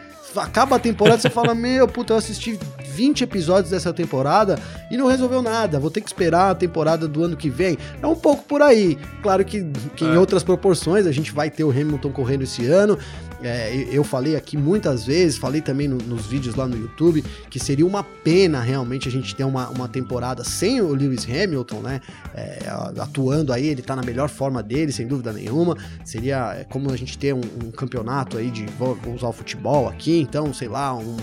acaba 0.41 0.75
a 0.75 0.79
temporada 0.79 1.21
você 1.21 1.29
fala: 1.29 1.53
Meu, 1.55 1.87
puta, 1.87 2.13
eu 2.13 2.17
assisti 2.17 2.59
20 2.95 3.23
episódios 3.23 3.71
dessa 3.71 3.93
temporada 3.93 4.57
e 4.89 4.95
não 4.95 5.07
resolveu 5.07 5.41
nada. 5.41 5.79
Vou 5.79 5.91
ter 5.91 6.01
que 6.01 6.07
esperar 6.07 6.51
a 6.51 6.55
temporada 6.55 7.07
do 7.07 7.23
ano 7.23 7.35
que 7.35 7.49
vem. 7.49 7.77
É 8.01 8.07
um 8.07 8.15
pouco 8.15 8.43
por 8.43 8.61
aí. 8.61 8.97
Claro 9.21 9.43
que, 9.43 9.65
que 9.95 10.05
é. 10.05 10.07
em 10.07 10.17
outras 10.17 10.43
proporções 10.43 11.05
a 11.05 11.11
gente 11.11 11.31
vai 11.31 11.49
ter 11.49 11.63
o 11.63 11.71
Hamilton 11.71 12.11
correndo 12.11 12.43
esse 12.43 12.65
ano. 12.65 12.97
É, 13.43 13.87
eu 13.91 14.03
falei 14.03 14.35
aqui 14.35 14.57
muitas 14.57 15.05
vezes, 15.05 15.37
falei 15.37 15.61
também 15.61 15.87
no, 15.87 15.97
nos 15.97 16.25
vídeos 16.25 16.55
lá 16.55 16.67
no 16.67 16.77
YouTube, 16.77 17.23
que 17.49 17.59
seria 17.59 17.85
uma 17.85 18.03
pena 18.03 18.61
realmente 18.61 19.07
a 19.07 19.11
gente 19.11 19.35
ter 19.35 19.43
uma, 19.43 19.69
uma 19.69 19.87
temporada 19.87 20.43
sem 20.43 20.81
o 20.81 20.93
Lewis 20.93 21.25
Hamilton, 21.25 21.81
né? 21.81 22.01
É, 22.33 22.59
atuando 22.99 23.51
aí, 23.53 23.67
ele 23.67 23.81
tá 23.81 23.95
na 23.95 24.01
melhor 24.01 24.29
forma 24.29 24.63
dele, 24.63 24.91
sem 24.91 25.05
dúvida 25.05 25.31
nenhuma. 25.33 25.77
Seria 26.03 26.55
é, 26.55 26.63
como 26.63 26.89
a 26.91 26.97
gente 26.97 27.17
ter 27.17 27.33
um, 27.33 27.41
um 27.63 27.71
campeonato 27.71 28.37
aí 28.37 28.49
de. 28.49 28.65
Vou 28.79 28.97
usar 29.13 29.27
o 29.27 29.33
futebol 29.33 29.87
aqui, 29.87 30.21
então, 30.21 30.53
sei 30.53 30.67
lá, 30.67 30.95
um 30.95 31.17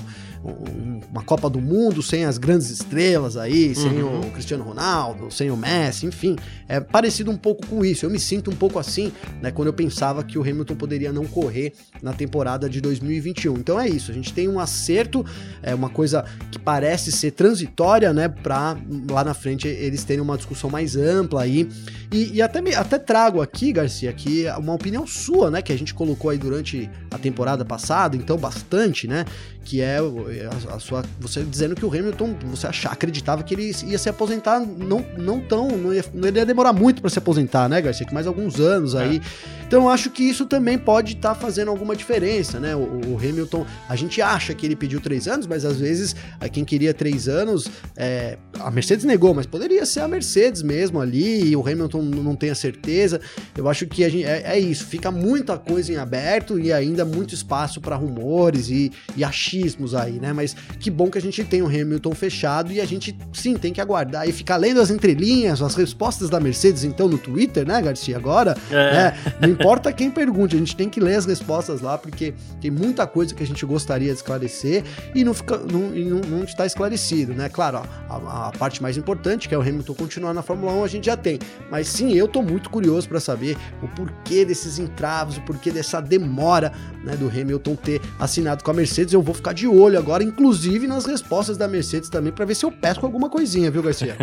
uma 1.10 1.22
Copa 1.22 1.48
do 1.48 1.60
Mundo 1.60 2.02
sem 2.02 2.24
as 2.24 2.38
grandes 2.38 2.70
estrelas 2.70 3.36
aí, 3.36 3.74
sem 3.74 4.02
uhum. 4.02 4.20
o 4.20 4.30
Cristiano 4.30 4.64
Ronaldo, 4.64 5.30
sem 5.30 5.50
o 5.50 5.56
Messi, 5.56 6.06
enfim, 6.06 6.36
é 6.68 6.80
parecido 6.80 7.30
um 7.30 7.36
pouco 7.36 7.66
com 7.66 7.84
isso. 7.84 8.06
Eu 8.06 8.10
me 8.10 8.18
sinto 8.18 8.50
um 8.50 8.56
pouco 8.56 8.78
assim, 8.78 9.12
né, 9.40 9.50
quando 9.50 9.68
eu 9.68 9.72
pensava 9.72 10.24
que 10.24 10.38
o 10.38 10.42
Hamilton 10.42 10.74
poderia 10.74 11.12
não 11.12 11.26
correr 11.26 11.72
na 12.02 12.12
temporada 12.12 12.68
de 12.68 12.80
2021. 12.80 13.54
Então 13.58 13.78
é 13.78 13.88
isso, 13.88 14.10
a 14.10 14.14
gente 14.14 14.32
tem 14.32 14.48
um 14.48 14.58
acerto, 14.58 15.24
é 15.62 15.74
uma 15.74 15.88
coisa 15.88 16.24
que 16.50 16.58
parece 16.58 17.12
ser 17.12 17.32
transitória, 17.32 18.12
né, 18.12 18.28
para 18.28 18.76
lá 19.10 19.22
na 19.22 19.34
frente 19.34 19.68
eles 19.68 20.02
terem 20.04 20.22
uma 20.22 20.36
discussão 20.36 20.70
mais 20.70 20.96
ampla 20.96 21.42
aí. 21.42 21.68
E, 22.10 22.34
e 22.34 22.42
até, 22.42 22.60
me, 22.60 22.74
até 22.74 22.98
trago 22.98 23.40
aqui, 23.40 23.72
Garcia, 23.72 24.10
aqui 24.10 24.46
uma 24.58 24.74
opinião 24.74 25.06
sua, 25.06 25.50
né, 25.50 25.62
que 25.62 25.72
a 25.72 25.78
gente 25.78 25.94
colocou 25.94 26.30
aí 26.30 26.38
durante 26.38 26.90
a 27.10 27.18
temporada 27.18 27.64
passada, 27.64 28.16
então 28.16 28.36
bastante, 28.36 29.06
né, 29.06 29.24
que 29.64 29.80
é 29.80 29.98
a, 30.40 30.74
a, 30.74 30.78
sua 30.78 31.04
você 31.20 31.42
dizendo 31.42 31.74
que 31.74 31.84
o 31.84 31.88
Hamilton 31.88 32.34
você 32.44 32.66
achava, 32.66 32.94
acreditava 32.94 33.42
que 33.42 33.54
ele 33.54 33.72
ia 33.84 33.98
se 33.98 34.08
aposentar 34.08 34.60
não, 34.60 35.04
não 35.18 35.40
tão 35.40 35.68
não 35.68 35.92
ia, 35.92 36.04
não 36.14 36.28
ia 36.28 36.46
demorar 36.46 36.72
muito 36.72 37.00
para 37.00 37.10
se 37.10 37.18
aposentar, 37.18 37.68
né, 37.68 37.80
Garcia? 37.80 38.06
Que 38.06 38.14
mais 38.14 38.26
alguns 38.26 38.58
anos 38.58 38.94
aí. 38.94 39.16
É. 39.16 39.62
Então 39.66 39.84
eu 39.84 39.88
acho 39.88 40.10
que 40.10 40.22
isso 40.22 40.44
também 40.44 40.76
pode 40.76 41.14
estar 41.14 41.34
tá 41.34 41.34
fazendo 41.34 41.70
alguma 41.70 41.96
diferença, 41.96 42.60
né? 42.60 42.76
O, 42.76 43.12
o, 43.12 43.16
Hamilton, 43.16 43.64
a 43.88 43.96
gente 43.96 44.20
acha 44.20 44.52
que 44.52 44.66
ele 44.66 44.76
pediu 44.76 45.00
três 45.00 45.26
anos, 45.26 45.46
mas 45.46 45.64
às 45.64 45.78
vezes 45.78 46.14
quem 46.52 46.62
queria 46.62 46.92
três 46.92 47.26
anos, 47.26 47.68
é, 47.96 48.36
a 48.60 48.70
Mercedes 48.70 49.04
negou, 49.04 49.32
mas 49.32 49.46
poderia 49.46 49.86
ser 49.86 50.00
a 50.00 50.08
Mercedes 50.08 50.62
mesmo 50.62 51.00
ali 51.00 51.48
e 51.48 51.56
o 51.56 51.66
Hamilton 51.66 52.02
não 52.02 52.36
tem 52.36 52.50
a 52.50 52.54
certeza. 52.54 53.20
Eu 53.56 53.68
acho 53.68 53.86
que 53.86 54.08
gente, 54.08 54.24
é, 54.24 54.42
é 54.44 54.58
isso, 54.58 54.84
fica 54.84 55.10
muita 55.10 55.56
coisa 55.56 55.92
em 55.92 55.96
aberto 55.96 56.58
e 56.58 56.72
ainda 56.72 57.04
muito 57.04 57.34
espaço 57.34 57.80
para 57.80 57.96
rumores 57.96 58.68
e, 58.68 58.92
e 59.16 59.24
achismos 59.24 59.94
aí, 59.94 60.20
né? 60.22 60.32
Mas 60.32 60.54
que 60.78 60.88
bom 60.88 61.10
que 61.10 61.18
a 61.18 61.20
gente 61.20 61.42
tem 61.42 61.60
o 61.62 61.66
Hamilton 61.66 62.12
fechado 62.12 62.72
e 62.72 62.80
a 62.80 62.86
gente 62.86 63.14
sim 63.32 63.56
tem 63.56 63.72
que 63.72 63.80
aguardar 63.80 64.28
e 64.28 64.32
ficar 64.32 64.56
lendo 64.56 64.80
as 64.80 64.88
entrelinhas, 64.88 65.60
as 65.60 65.74
respostas 65.74 66.30
da 66.30 66.38
Mercedes 66.38 66.84
então 66.84 67.08
no 67.08 67.18
Twitter, 67.18 67.66
né, 67.66 67.82
Garcia? 67.82 68.16
Agora, 68.16 68.56
é. 68.70 68.74
né? 68.74 69.18
Não 69.40 69.48
importa 69.48 69.92
quem 69.92 70.10
pergunte, 70.10 70.54
a 70.54 70.58
gente 70.58 70.76
tem 70.76 70.88
que 70.88 71.00
ler 71.00 71.16
as 71.16 71.26
respostas 71.26 71.80
lá 71.80 71.98
porque 71.98 72.32
tem 72.60 72.70
muita 72.70 73.04
coisa 73.06 73.34
que 73.34 73.42
a 73.42 73.46
gente 73.46 73.66
gostaria 73.66 74.12
de 74.12 74.16
esclarecer 74.16 74.84
e 75.12 75.24
não 75.24 75.34
fica, 75.34 75.58
não, 75.58 75.90
não, 75.90 76.20
não 76.20 76.44
está 76.44 76.64
esclarecido, 76.64 77.34
né? 77.34 77.48
Claro, 77.48 77.82
ó, 78.08 78.14
a, 78.14 78.48
a, 78.48 78.52
parte 78.52 78.80
mais 78.80 78.96
importante 78.96 79.48
que 79.48 79.54
é 79.54 79.58
o 79.58 79.60
Hamilton 79.60 79.94
continuar 79.94 80.32
na 80.32 80.42
Fórmula 80.42 80.72
1 80.72 80.84
a 80.84 80.88
gente 80.88 81.06
já 81.06 81.16
tem, 81.16 81.40
mas 81.68 81.88
sim 81.88 82.12
eu 82.12 82.28
tô 82.28 82.42
muito 82.42 82.70
curioso 82.70 83.08
para 83.08 83.18
saber 83.18 83.56
o 83.82 83.88
porquê 83.88 84.44
desses 84.44 84.78
entravos, 84.78 85.36
o 85.36 85.42
porquê 85.42 85.72
dessa 85.72 86.00
demora, 86.00 86.72
né, 87.02 87.16
do 87.16 87.28
Hamilton 87.28 87.74
ter 87.74 88.00
assinado 88.18 88.62
com 88.62 88.70
a 88.70 88.74
Mercedes. 88.74 89.12
Eu 89.12 89.22
vou 89.22 89.34
ficar 89.34 89.52
de 89.52 89.66
olho 89.66 89.98
agora, 89.98 90.11
inclusive 90.20 90.86
nas 90.86 91.06
respostas 91.06 91.56
da 91.56 91.68
Mercedes 91.68 92.10
também, 92.10 92.32
para 92.32 92.44
ver 92.44 92.56
se 92.56 92.66
eu 92.66 92.72
pesco 92.72 93.06
alguma 93.06 93.30
coisinha, 93.30 93.70
viu, 93.70 93.82
Garcia? 93.82 94.16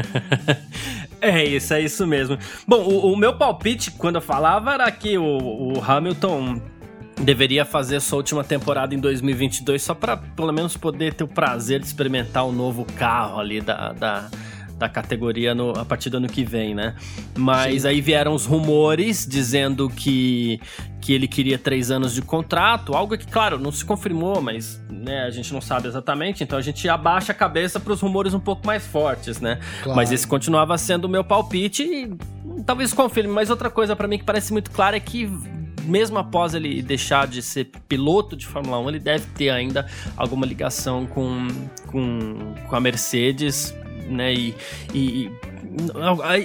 é 1.22 1.43
isso, 1.46 1.74
é 1.74 1.81
isso 1.81 2.05
mesmo. 2.05 2.38
Bom, 2.67 2.84
o, 2.84 3.13
o, 3.13 3.17
meu 3.17 3.38
palpite 3.38 3.91
quando 3.91 4.15
eu 4.15 4.22
falava 4.22 4.74
era 4.74 4.91
que 4.91 5.17
o, 5.17 5.24
o 5.24 5.84
Hamilton 5.84 6.62
deveria 7.22 7.65
fazer 7.65 8.00
sua 8.00 8.17
última 8.17 8.43
temporada 8.43 8.93
em 8.93 9.00
2022 9.00 9.81
só 9.81 9.93
para 9.93 10.17
pelo 10.17 10.51
menos 10.51 10.77
poder 10.77 11.13
ter 11.13 11.24
o 11.24 11.27
prazer 11.27 11.79
de 11.79 11.86
experimentar 11.86 12.46
o 12.46 12.51
novo 12.51 12.86
carro 12.86 13.39
ali 13.39 13.60
da, 13.62 13.91
da 13.91 14.29
da 14.79 14.88
categoria 14.88 15.53
no, 15.53 15.77
a 15.77 15.83
partir 15.83 16.09
do 16.09 16.17
ano 16.17 16.27
que 16.27 16.43
vem, 16.43 16.74
né? 16.74 16.95
Mas 17.38 17.81
Sim. 17.81 17.89
aí 17.89 18.01
vieram 18.01 18.33
os 18.33 18.45
rumores 18.45 19.27
dizendo 19.29 19.89
que, 19.89 20.59
que 21.01 21.13
ele 21.13 21.27
queria 21.27 21.59
três 21.59 21.91
anos 21.91 22.13
de 22.13 22.21
contrato, 22.21 22.95
algo 22.95 23.17
que, 23.17 23.27
claro, 23.27 23.59
não 23.59 23.71
se 23.71 23.83
confirmou, 23.83 24.41
mas 24.41 24.81
né, 24.89 25.24
a 25.24 25.29
gente 25.29 25.53
não 25.53 25.59
sabe 25.59 25.89
exatamente, 25.89 26.43
então 26.43 26.57
a 26.57 26.62
gente 26.62 26.88
abaixa 26.88 27.33
a 27.33 27.36
cabeça 27.36 27.79
para 27.79 27.91
os 27.91 28.00
rumores 28.00 28.33
um 28.33 28.39
pouco 28.39 28.65
mais 28.65 28.88
fortes, 28.88 29.41
né? 29.41 29.59
Claro. 29.83 29.98
Mas 29.98 30.12
esse 30.12 30.25
continuava 30.25 30.77
sendo 30.77 31.05
o 31.05 31.09
meu 31.09 31.24
palpite 31.24 31.83
e 31.83 32.63
talvez 32.65 32.93
confirme. 32.93 33.33
Mas 33.33 33.50
outra 33.50 33.69
coisa 33.69 33.95
para 33.95 34.07
mim 34.07 34.17
que 34.17 34.24
parece 34.24 34.53
muito 34.53 34.71
clara 34.71 34.95
é 34.95 35.00
que 35.00 35.29
mesmo 35.89 36.17
após 36.19 36.53
ele 36.53 36.81
deixar 36.81 37.27
de 37.27 37.41
ser 37.41 37.65
piloto 37.88 38.38
de 38.38 38.45
Fórmula 38.45 38.79
1, 38.79 38.89
ele 38.89 39.00
deve 39.00 39.25
ter 39.31 39.50
ainda 39.50 39.88
alguma 40.15 40.45
ligação 40.45 41.05
com, 41.05 41.48
com, 41.88 42.53
com 42.67 42.75
a 42.75 42.79
Mercedes, 42.79 43.74
né? 44.08 44.34
E, 44.34 44.56
e, 44.94 45.32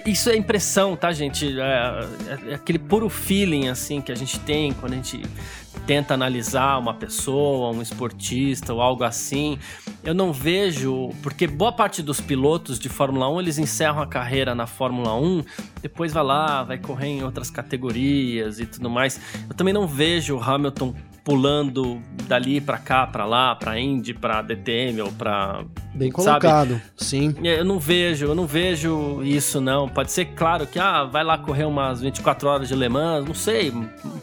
isso 0.06 0.30
é 0.30 0.36
impressão, 0.36 0.96
tá, 0.96 1.12
gente? 1.12 1.58
É, 1.58 1.62
é, 1.62 2.50
é, 2.50 2.54
aquele 2.54 2.78
puro 2.78 3.08
feeling, 3.08 3.68
assim, 3.68 4.00
que 4.00 4.12
a 4.12 4.14
gente 4.14 4.38
tem 4.40 4.72
quando 4.72 4.92
a 4.92 4.96
gente 4.96 5.22
tenta 5.86 6.14
analisar 6.14 6.78
uma 6.78 6.94
pessoa, 6.94 7.70
um 7.70 7.82
esportista 7.82 8.72
ou 8.72 8.80
algo 8.80 9.04
assim. 9.04 9.58
Eu 10.02 10.14
não 10.14 10.32
vejo, 10.32 11.10
porque 11.22 11.46
boa 11.46 11.72
parte 11.72 12.02
dos 12.02 12.20
pilotos 12.20 12.78
de 12.78 12.88
Fórmula 12.88 13.28
1, 13.28 13.40
eles 13.40 13.58
encerram 13.58 14.00
a 14.00 14.06
carreira 14.06 14.54
na 14.54 14.66
Fórmula 14.66 15.14
1, 15.14 15.44
depois 15.82 16.12
vai 16.12 16.22
lá, 16.22 16.62
vai 16.62 16.78
correr 16.78 17.08
em 17.08 17.22
outras 17.22 17.50
categorias 17.50 18.60
e 18.60 18.66
tudo 18.66 18.88
mais. 18.88 19.20
Eu 19.48 19.54
também 19.54 19.74
não 19.74 19.86
vejo 19.86 20.36
o 20.36 20.42
Hamilton 20.42 20.94
pulando 21.24 22.02
dali 22.28 22.60
para 22.60 22.76
cá, 22.76 23.06
para 23.06 23.24
lá, 23.24 23.54
para 23.54 23.80
Indy, 23.80 24.12
para 24.12 24.42
DTM 24.42 25.00
ou 25.00 25.10
para 25.10 25.64
bem 25.94 26.10
colocado, 26.10 26.70
sabe? 26.70 26.82
sim. 26.96 27.34
É, 27.42 27.60
eu 27.60 27.64
não 27.64 27.78
vejo, 27.78 28.26
eu 28.26 28.34
não 28.34 28.46
vejo 28.46 29.22
isso 29.22 29.60
não. 29.60 29.88
Pode 29.88 30.12
ser 30.12 30.26
claro 30.26 30.66
que 30.66 30.78
ah, 30.78 31.04
vai 31.04 31.24
lá 31.24 31.38
correr 31.38 31.64
umas 31.64 32.02
24 32.02 32.48
horas 32.48 32.68
de 32.68 32.74
Le 32.74 32.88
Mans, 32.90 33.24
não 33.24 33.34
sei, 33.34 33.72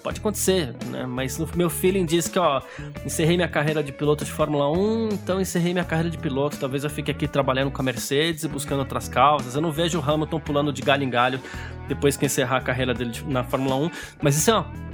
pode 0.03 0.19
acontecer, 0.19 0.75
né? 0.91 1.05
Mas 1.07 1.39
meu 1.55 1.69
feeling 1.69 2.05
diz 2.05 2.27
que 2.27 2.37
ó, 2.37 2.61
encerrei 3.03 3.35
minha 3.35 3.49
carreira 3.49 3.83
de 3.83 3.91
piloto 3.91 4.23
de 4.23 4.31
Fórmula 4.31 4.69
1, 4.71 5.09
então 5.13 5.41
encerrei 5.41 5.73
minha 5.73 5.85
carreira 5.85 6.09
de 6.09 6.19
piloto, 6.19 6.57
talvez 6.57 6.83
eu 6.83 6.89
fique 6.89 7.09
aqui 7.09 7.27
trabalhando 7.27 7.71
com 7.71 7.81
a 7.81 7.85
Mercedes 7.85 8.43
e 8.43 8.47
buscando 8.47 8.79
outras 8.79 9.09
causas. 9.09 9.55
Eu 9.55 9.61
não 9.61 9.71
vejo 9.71 9.99
o 9.99 10.03
Hamilton 10.03 10.39
pulando 10.39 10.71
de 10.71 10.83
galho 10.83 11.03
em 11.03 11.09
galho 11.09 11.41
depois 11.87 12.15
que 12.15 12.25
encerrar 12.25 12.57
a 12.57 12.61
carreira 12.61 12.93
dele 12.93 13.11
na 13.25 13.43
Fórmula 13.43 13.75
1, 13.75 13.91
mas 14.21 14.37
isso 14.37 14.51
é 14.51 14.53
uma 14.53 14.90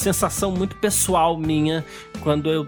sensação 0.00 0.50
muito 0.50 0.74
pessoal 0.76 1.36
minha 1.38 1.84
quando 2.22 2.50
eu 2.50 2.66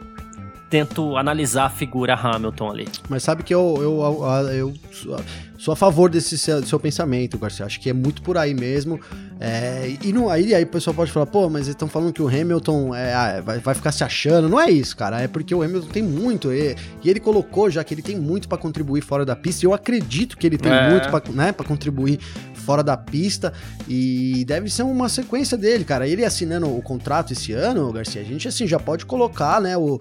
tento 0.73 1.19
analisar 1.19 1.67
a 1.67 1.69
figura 1.69 2.15
Hamilton 2.15 2.71
ali. 2.71 2.89
Mas 3.07 3.23
sabe 3.23 3.43
que 3.43 3.53
eu, 3.53 3.77
eu, 3.79 4.25
eu, 4.49 4.75
eu 5.05 5.21
sou 5.59 5.73
a 5.73 5.77
favor 5.77 6.09
desse 6.09 6.39
seu, 6.39 6.65
seu, 6.65 6.81
pensamento, 6.81 7.37
Garcia. 7.37 7.67
Acho 7.67 7.79
que 7.79 7.91
é 7.91 7.93
muito 7.93 8.23
por 8.23 8.39
aí 8.39 8.55
mesmo. 8.55 8.99
É, 9.39 9.99
e 10.03 10.15
não, 10.15 10.31
aí, 10.31 10.55
aí 10.55 10.65
o 10.65 10.67
pessoal 10.67 10.95
pode 10.95 11.13
falar, 11.13 11.27
pô, 11.27 11.51
mas 11.51 11.63
eles 11.63 11.75
estão 11.75 11.89
falando 11.89 12.11
que 12.11 12.23
o 12.23 12.27
Hamilton 12.27 12.95
é, 12.95 13.13
ah, 13.13 13.43
vai, 13.45 13.59
vai 13.59 13.75
ficar 13.75 13.93
se 13.93 14.03
achando. 14.03 14.49
Não 14.49 14.59
é 14.59 14.71
isso, 14.71 14.97
cara. 14.97 15.21
É 15.21 15.29
porque 15.29 15.55
o 15.55 15.63
Hamilton 15.63 15.89
tem 15.89 16.03
muito. 16.03 16.51
E, 16.51 16.75
e 17.05 17.11
ele 17.11 17.21
colocou 17.21 17.69
já 17.69 17.85
que 17.85 17.93
ele 17.93 18.01
tem 18.01 18.17
muito 18.17 18.49
para 18.49 18.57
contribuir 18.57 19.03
fora 19.03 19.27
da 19.27 19.37
pista. 19.37 19.67
E 19.67 19.69
eu 19.69 19.75
acredito 19.75 20.39
que 20.39 20.47
ele 20.47 20.57
tem 20.57 20.73
é. 20.73 20.89
muito 20.89 21.11
para 21.11 21.23
né, 21.33 21.53
contribuir 21.53 22.19
fora 22.55 22.83
da 22.83 22.97
pista 22.97 23.53
e 23.87 24.45
deve 24.47 24.71
ser 24.71 24.85
uma 24.85 25.09
sequência 25.11 25.59
dele, 25.59 25.85
cara. 25.85 26.09
Ele 26.09 26.25
assinando 26.25 26.75
o 26.75 26.81
contrato 26.81 27.35
esse 27.35 27.53
ano, 27.53 27.93
Garcia, 27.93 28.23
a 28.23 28.25
gente 28.25 28.49
assim 28.49 28.67
já 28.67 28.79
pode 28.79 29.05
colocar, 29.05 29.61
né, 29.61 29.77
o 29.77 30.01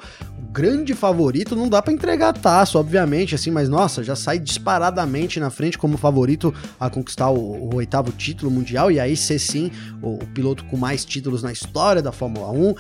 grande 0.52 0.94
favorito, 0.94 1.56
não 1.56 1.70
dá 1.70 1.82
para 1.82 1.94
entregar 1.94 2.34
taça, 2.34 2.78
obviamente, 2.78 3.34
assim, 3.34 3.50
mas 3.50 3.70
nossa, 3.70 4.04
já 4.04 4.16
sai 4.16 4.38
disparadamente 4.38 5.40
na 5.40 5.50
frente 5.50 5.78
como 5.78 5.98
favorito 5.98 6.54
a 6.80 6.90
conquistar 6.90 7.30
o, 7.30 7.70
o 7.70 7.76
oitavo 7.76 8.12
título 8.12 8.52
mundial 8.52 8.92
e 8.92 9.00
aí 9.00 9.16
ser 9.16 9.40
sim 9.40 9.72
o, 10.02 10.16
o 10.16 10.28
piloto 10.28 10.66
com 10.66 10.76
mais 10.76 11.06
títulos 11.06 11.42
na 11.42 11.52
história 11.52 12.02
da 12.02 12.12
Fórmula 12.12 12.52
1. 12.52 12.76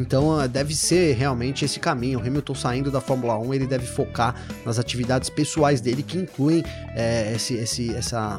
Então 0.00 0.46
deve 0.46 0.74
ser 0.74 1.16
realmente 1.16 1.64
esse 1.64 1.80
caminho. 1.80 2.20
O 2.20 2.22
Hamilton 2.22 2.54
saindo 2.54 2.90
da 2.90 3.00
Fórmula 3.00 3.36
1, 3.38 3.54
ele 3.54 3.66
deve 3.66 3.86
focar 3.86 4.34
nas 4.64 4.78
atividades 4.78 5.28
pessoais 5.28 5.80
dele 5.80 6.02
que 6.02 6.18
incluem 6.18 6.62
é, 6.94 7.32
esse, 7.34 7.54
esse, 7.54 7.92
essa 7.94 8.38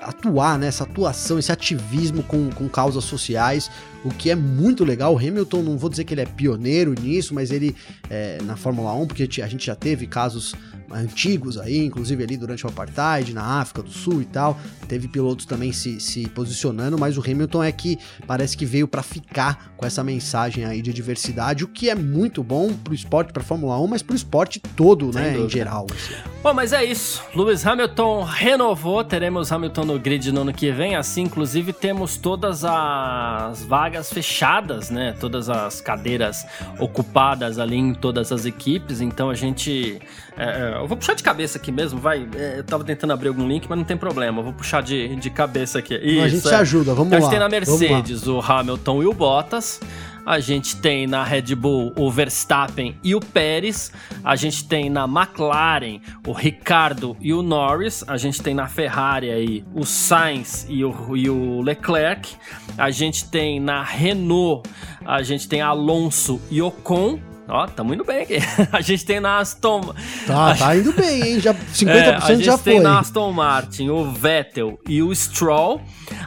atuar, 0.00 0.58
né, 0.58 0.70
atuação, 0.80 1.38
esse 1.38 1.52
ativismo 1.52 2.22
com, 2.22 2.50
com 2.50 2.68
causas 2.68 3.04
sociais, 3.04 3.70
o 4.04 4.10
que 4.10 4.30
é 4.30 4.34
muito 4.34 4.84
legal. 4.84 5.14
O 5.14 5.18
Hamilton, 5.18 5.62
não 5.62 5.78
vou 5.78 5.90
dizer 5.90 6.04
que 6.04 6.14
ele 6.14 6.20
é 6.20 6.26
pioneiro 6.26 6.94
nisso, 7.00 7.34
mas 7.34 7.50
ele 7.50 7.74
é, 8.08 8.38
na 8.42 8.56
Fórmula 8.56 8.92
1, 8.94 9.06
porque 9.06 9.42
a 9.42 9.48
gente 9.48 9.66
já 9.66 9.74
teve 9.74 10.06
casos 10.06 10.54
antigos 10.90 11.58
aí, 11.58 11.84
inclusive 11.84 12.22
ali 12.22 12.36
durante 12.36 12.66
o 12.66 12.68
Apartheid, 12.68 13.32
na 13.32 13.60
África 13.60 13.82
do 13.82 13.90
Sul 13.90 14.22
e 14.22 14.24
tal. 14.24 14.58
Teve 14.86 15.08
pilotos 15.08 15.46
também 15.46 15.72
se, 15.72 16.00
se 16.00 16.28
posicionando, 16.28 16.98
mas 16.98 17.16
o 17.16 17.20
Hamilton 17.20 17.64
é 17.64 17.72
que 17.72 17.98
parece 18.26 18.56
que 18.56 18.64
veio 18.64 18.88
para 18.88 19.02
ficar 19.02 19.72
com 19.76 19.86
essa 19.86 20.02
mensagem 20.02 20.64
aí 20.64 20.82
de 20.82 20.92
diversidade, 20.92 21.64
o 21.64 21.68
que 21.68 21.88
é 21.88 21.94
muito 21.94 22.42
bom 22.42 22.72
pro 22.72 22.94
esporte, 22.94 23.32
pra 23.32 23.42
Fórmula 23.42 23.78
1, 23.80 23.86
mas 23.86 24.02
pro 24.02 24.16
esporte 24.16 24.60
todo, 24.60 25.12
Sem 25.12 25.22
né, 25.22 25.30
dúvida. 25.30 25.46
em 25.46 25.50
geral. 25.50 25.86
Assim. 25.90 26.14
Bom, 26.42 26.54
mas 26.54 26.72
é 26.72 26.84
isso. 26.84 27.22
Lewis 27.34 27.64
Hamilton 27.66 28.24
renovou, 28.24 29.04
teremos 29.04 29.52
Hamilton 29.52 29.84
no 29.84 29.98
grid 29.98 30.32
no 30.32 30.40
ano 30.42 30.52
que 30.52 30.72
vem, 30.72 30.96
assim, 30.96 31.22
inclusive 31.22 31.72
temos 31.72 32.16
todas 32.16 32.64
as 32.64 33.62
vagas 33.64 34.12
fechadas, 34.12 34.90
né, 34.90 35.14
todas 35.20 35.48
as 35.48 35.80
cadeiras 35.80 36.44
ocupadas 36.78 37.58
ali 37.58 37.76
em 37.76 37.94
todas 37.94 38.32
as 38.32 38.44
equipes, 38.44 39.00
então 39.00 39.30
a 39.30 39.34
gente 39.34 40.00
é, 40.38 40.44
é, 40.44 40.78
eu 40.80 40.86
vou 40.86 40.96
puxar 40.96 41.14
de 41.14 41.22
cabeça 41.22 41.58
aqui 41.58 41.72
mesmo, 41.72 41.98
vai. 41.98 42.28
É, 42.36 42.58
eu 42.58 42.64
tava 42.64 42.84
tentando 42.84 43.12
abrir 43.12 43.28
algum 43.28 43.46
link, 43.46 43.66
mas 43.68 43.76
não 43.76 43.84
tem 43.84 43.96
problema. 43.96 44.38
Eu 44.38 44.44
vou 44.44 44.52
puxar 44.52 44.80
de, 44.82 45.16
de 45.16 45.30
cabeça 45.30 45.80
aqui. 45.80 45.96
Isso, 45.96 46.22
a 46.22 46.28
gente 46.28 46.46
é. 46.46 46.50
te 46.50 46.54
ajuda, 46.54 46.94
vamos 46.94 47.08
então, 47.08 47.18
lá. 47.18 47.18
A 47.18 47.20
gente 47.20 47.30
tem 47.30 47.40
na 47.40 47.48
Mercedes 47.48 48.26
o 48.28 48.38
Hamilton 48.40 49.02
e 49.02 49.06
o 49.06 49.12
Bottas. 49.12 49.80
A 50.24 50.40
gente 50.40 50.76
tem 50.76 51.06
na 51.06 51.24
Red 51.24 51.54
Bull 51.54 51.92
o 51.96 52.10
Verstappen 52.10 52.94
e 53.02 53.14
o 53.14 53.20
Pérez. 53.20 53.90
A 54.22 54.36
gente 54.36 54.62
tem 54.62 54.90
na 54.90 55.06
McLaren 55.06 56.00
o 56.26 56.32
Ricardo 56.32 57.16
e 57.18 57.32
o 57.32 57.42
Norris. 57.42 58.04
A 58.06 58.18
gente 58.18 58.42
tem 58.42 58.54
na 58.54 58.68
Ferrari 58.68 59.30
aí 59.30 59.64
o 59.74 59.86
Sainz 59.86 60.66
e 60.68 60.84
o, 60.84 61.16
e 61.16 61.30
o 61.30 61.62
Leclerc. 61.62 62.36
A 62.76 62.90
gente 62.90 63.28
tem 63.30 63.58
na 63.58 63.82
Renault, 63.82 64.68
a 65.04 65.22
gente 65.22 65.48
tem 65.48 65.62
Alonso 65.62 66.40
e 66.50 66.60
Ocon. 66.60 67.18
Ó, 67.48 67.66
tamo 67.66 67.94
indo 67.94 68.04
bem 68.04 68.22
aqui. 68.22 68.36
A 68.70 68.80
gente 68.80 69.04
tem 69.04 69.20
na 69.20 69.38
Aston... 69.38 69.94
Tá, 70.26 70.54
tá 70.54 70.76
indo 70.76 70.92
bem, 70.92 71.22
hein? 71.22 71.40
Já, 71.40 71.54
50% 71.54 71.88
é, 71.88 72.14
a 72.14 72.20
gente 72.34 72.44
já 72.44 72.58
tem 72.58 72.74
foi. 72.74 72.82
na 72.82 72.98
Aston 72.98 73.32
Martin 73.32 73.88
o 73.88 74.10
Vettel 74.12 74.78
e 74.86 75.02
o 75.02 75.14
Stroll. 75.14 75.80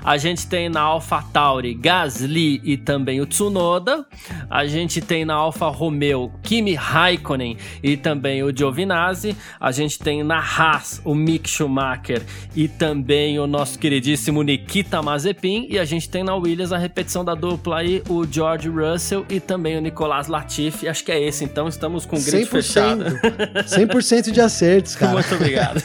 A 0.03 0.17
gente 0.17 0.47
tem 0.47 0.69
na 0.69 0.81
AlphaTauri 0.81 1.73
Gasly 1.73 2.61
e 2.63 2.77
também 2.77 3.21
o 3.21 3.25
Tsunoda. 3.25 4.05
A 4.49 4.65
gente 4.65 5.01
tem 5.01 5.25
na 5.25 5.35
Alfa 5.35 5.67
Romeo 5.67 6.31
Kimi 6.43 6.73
Raikkonen 6.73 7.57
e 7.83 7.97
também 7.97 8.43
o 8.43 8.55
Giovinazzi. 8.55 9.35
A 9.59 9.71
gente 9.71 9.99
tem 9.99 10.23
na 10.23 10.39
Haas 10.39 11.01
o 11.03 11.13
Mick 11.13 11.49
Schumacher 11.49 12.23
e 12.55 12.67
também 12.67 13.39
o 13.39 13.47
nosso 13.47 13.77
queridíssimo 13.77 14.41
Nikita 14.43 15.01
Mazepin. 15.01 15.67
E 15.69 15.77
a 15.77 15.85
gente 15.85 16.09
tem 16.09 16.23
na 16.23 16.35
Williams 16.35 16.71
a 16.71 16.77
repetição 16.77 17.23
da 17.23 17.35
dupla 17.35 17.79
aí, 17.79 18.01
o 18.09 18.25
George 18.25 18.69
Russell 18.69 19.25
e 19.29 19.39
também 19.39 19.77
o 19.77 19.81
Nicolas 19.81 20.27
Latifi. 20.27 20.87
Acho 20.87 21.03
que 21.03 21.10
que 21.11 21.15
é 21.15 21.21
esse, 21.21 21.43
então 21.43 21.67
estamos 21.67 22.05
com 22.05 22.15
o 22.15 22.21
grid 22.21 22.45
100%, 22.45 22.49
fechado. 22.49 23.03
100% 23.03 24.31
de 24.31 24.39
acertos, 24.39 24.95
cara. 24.95 25.13
Muito 25.13 25.35
obrigado. 25.35 25.83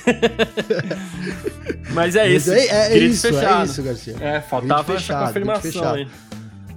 Mas 1.90 2.14
é 2.14 2.28
isso. 2.28 2.52
É, 2.52 2.92
é, 2.92 2.98
isso, 2.98 3.26
é 3.26 3.32
fechado. 3.32 3.62
é 3.62 3.64
isso, 3.64 3.82
Garcia. 3.82 4.16
É, 4.20 4.40
faltava 4.40 4.84
fechado, 4.84 5.24
essa 5.24 5.32
confirmação 5.32 5.94
aí. 5.94 6.08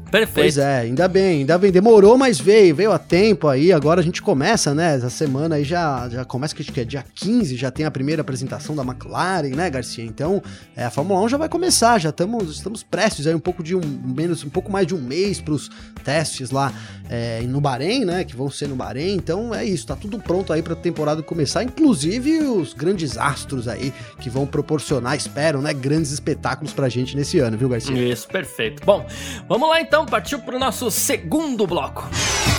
Perfeito. 0.10 0.34
Pois 0.34 0.58
é, 0.58 0.80
ainda 0.80 1.08
bem, 1.08 1.39
ainda 1.39 1.58
bem. 1.58 1.72
Demorou, 1.72 2.17
mas 2.17 2.39
veio, 2.39 2.76
veio 2.76 2.91
a 2.91 3.00
tempo 3.00 3.48
aí. 3.48 3.72
Agora 3.72 4.02
a 4.02 4.04
gente 4.04 4.22
começa, 4.22 4.74
né? 4.74 4.95
Essa 4.95 5.10
semana 5.10 5.56
aí 5.56 5.63
já, 5.63 6.10
já 6.10 6.26
começa, 6.26 6.56
que 6.56 6.80
é 6.80 6.84
dia 6.84 7.04
15, 7.15 7.56
já 7.56 7.69
tem 7.69 7.86
a 7.86 7.91
primeira 7.91 8.22
apresentação 8.22 8.76
da 8.76 8.84
McLaren, 8.84 9.50
né, 9.50 9.69
Garcia? 9.69 10.04
Então, 10.04 10.41
é, 10.76 10.86
a 10.86 10.89
Fórmula 10.89 11.22
1 11.22 11.30
já 11.30 11.38
vai 11.38 11.50
começar, 11.50 12.00
já 12.00 12.10
estamos, 12.10 12.56
estamos 12.56 12.84
prestes 12.84 13.28
aí 13.28 13.36
um 13.36 13.39
pouco 13.39 13.63
de 13.63 13.76
um, 13.76 13.82
menos, 13.82 14.43
um 14.43 14.50
pouco 14.50 14.72
mais 14.72 14.88
de 14.88 14.95
um 14.95 15.02
mês 15.02 15.39
para 15.39 15.54
os 15.54 15.69
testes 16.04 16.50
lá 16.50 16.74
é, 17.10 17.41
no 17.41 17.62
Bahrein, 17.62 18.06
né? 18.06 18.24
Que 18.24 18.36
vão 18.36 18.50
ser 18.50 18.67
no 18.67 18.76
Bahrein. 18.76 19.15
Então 19.15 19.54
é 19.54 19.63
isso, 19.63 19.86
tá 19.86 19.95
tudo 19.95 20.19
pronto 20.19 20.52
aí 20.52 20.62
para 20.62 20.74
a 20.74 20.78
temporada 20.78 21.22
começar, 21.22 21.63
inclusive 21.63 22.39
os 22.39 22.74
grandes 22.74 23.17
astros 23.17 23.67
aí 23.67 23.93
que 24.19 24.30
vão 24.30 24.45
proporcionar, 24.45 25.15
espero, 25.15 25.62
né? 25.62 25.74
Grandes 25.74 26.12
espetáculos 26.12 26.74
pra 26.74 26.89
gente 26.89 27.15
nesse 27.15 27.39
ano, 27.39 27.58
viu, 27.58 27.69
Garcia? 27.69 27.95
Isso, 27.95 28.28
perfeito. 28.28 28.84
Bom, 28.86 29.06
vamos 29.48 29.69
lá 29.69 29.82
então 29.82 29.98
então 29.99 30.05
partiu 30.05 30.39
para 30.39 30.55
o 30.55 30.59
nosso 30.59 30.89
segundo 30.89 31.67
bloco. 31.67 32.09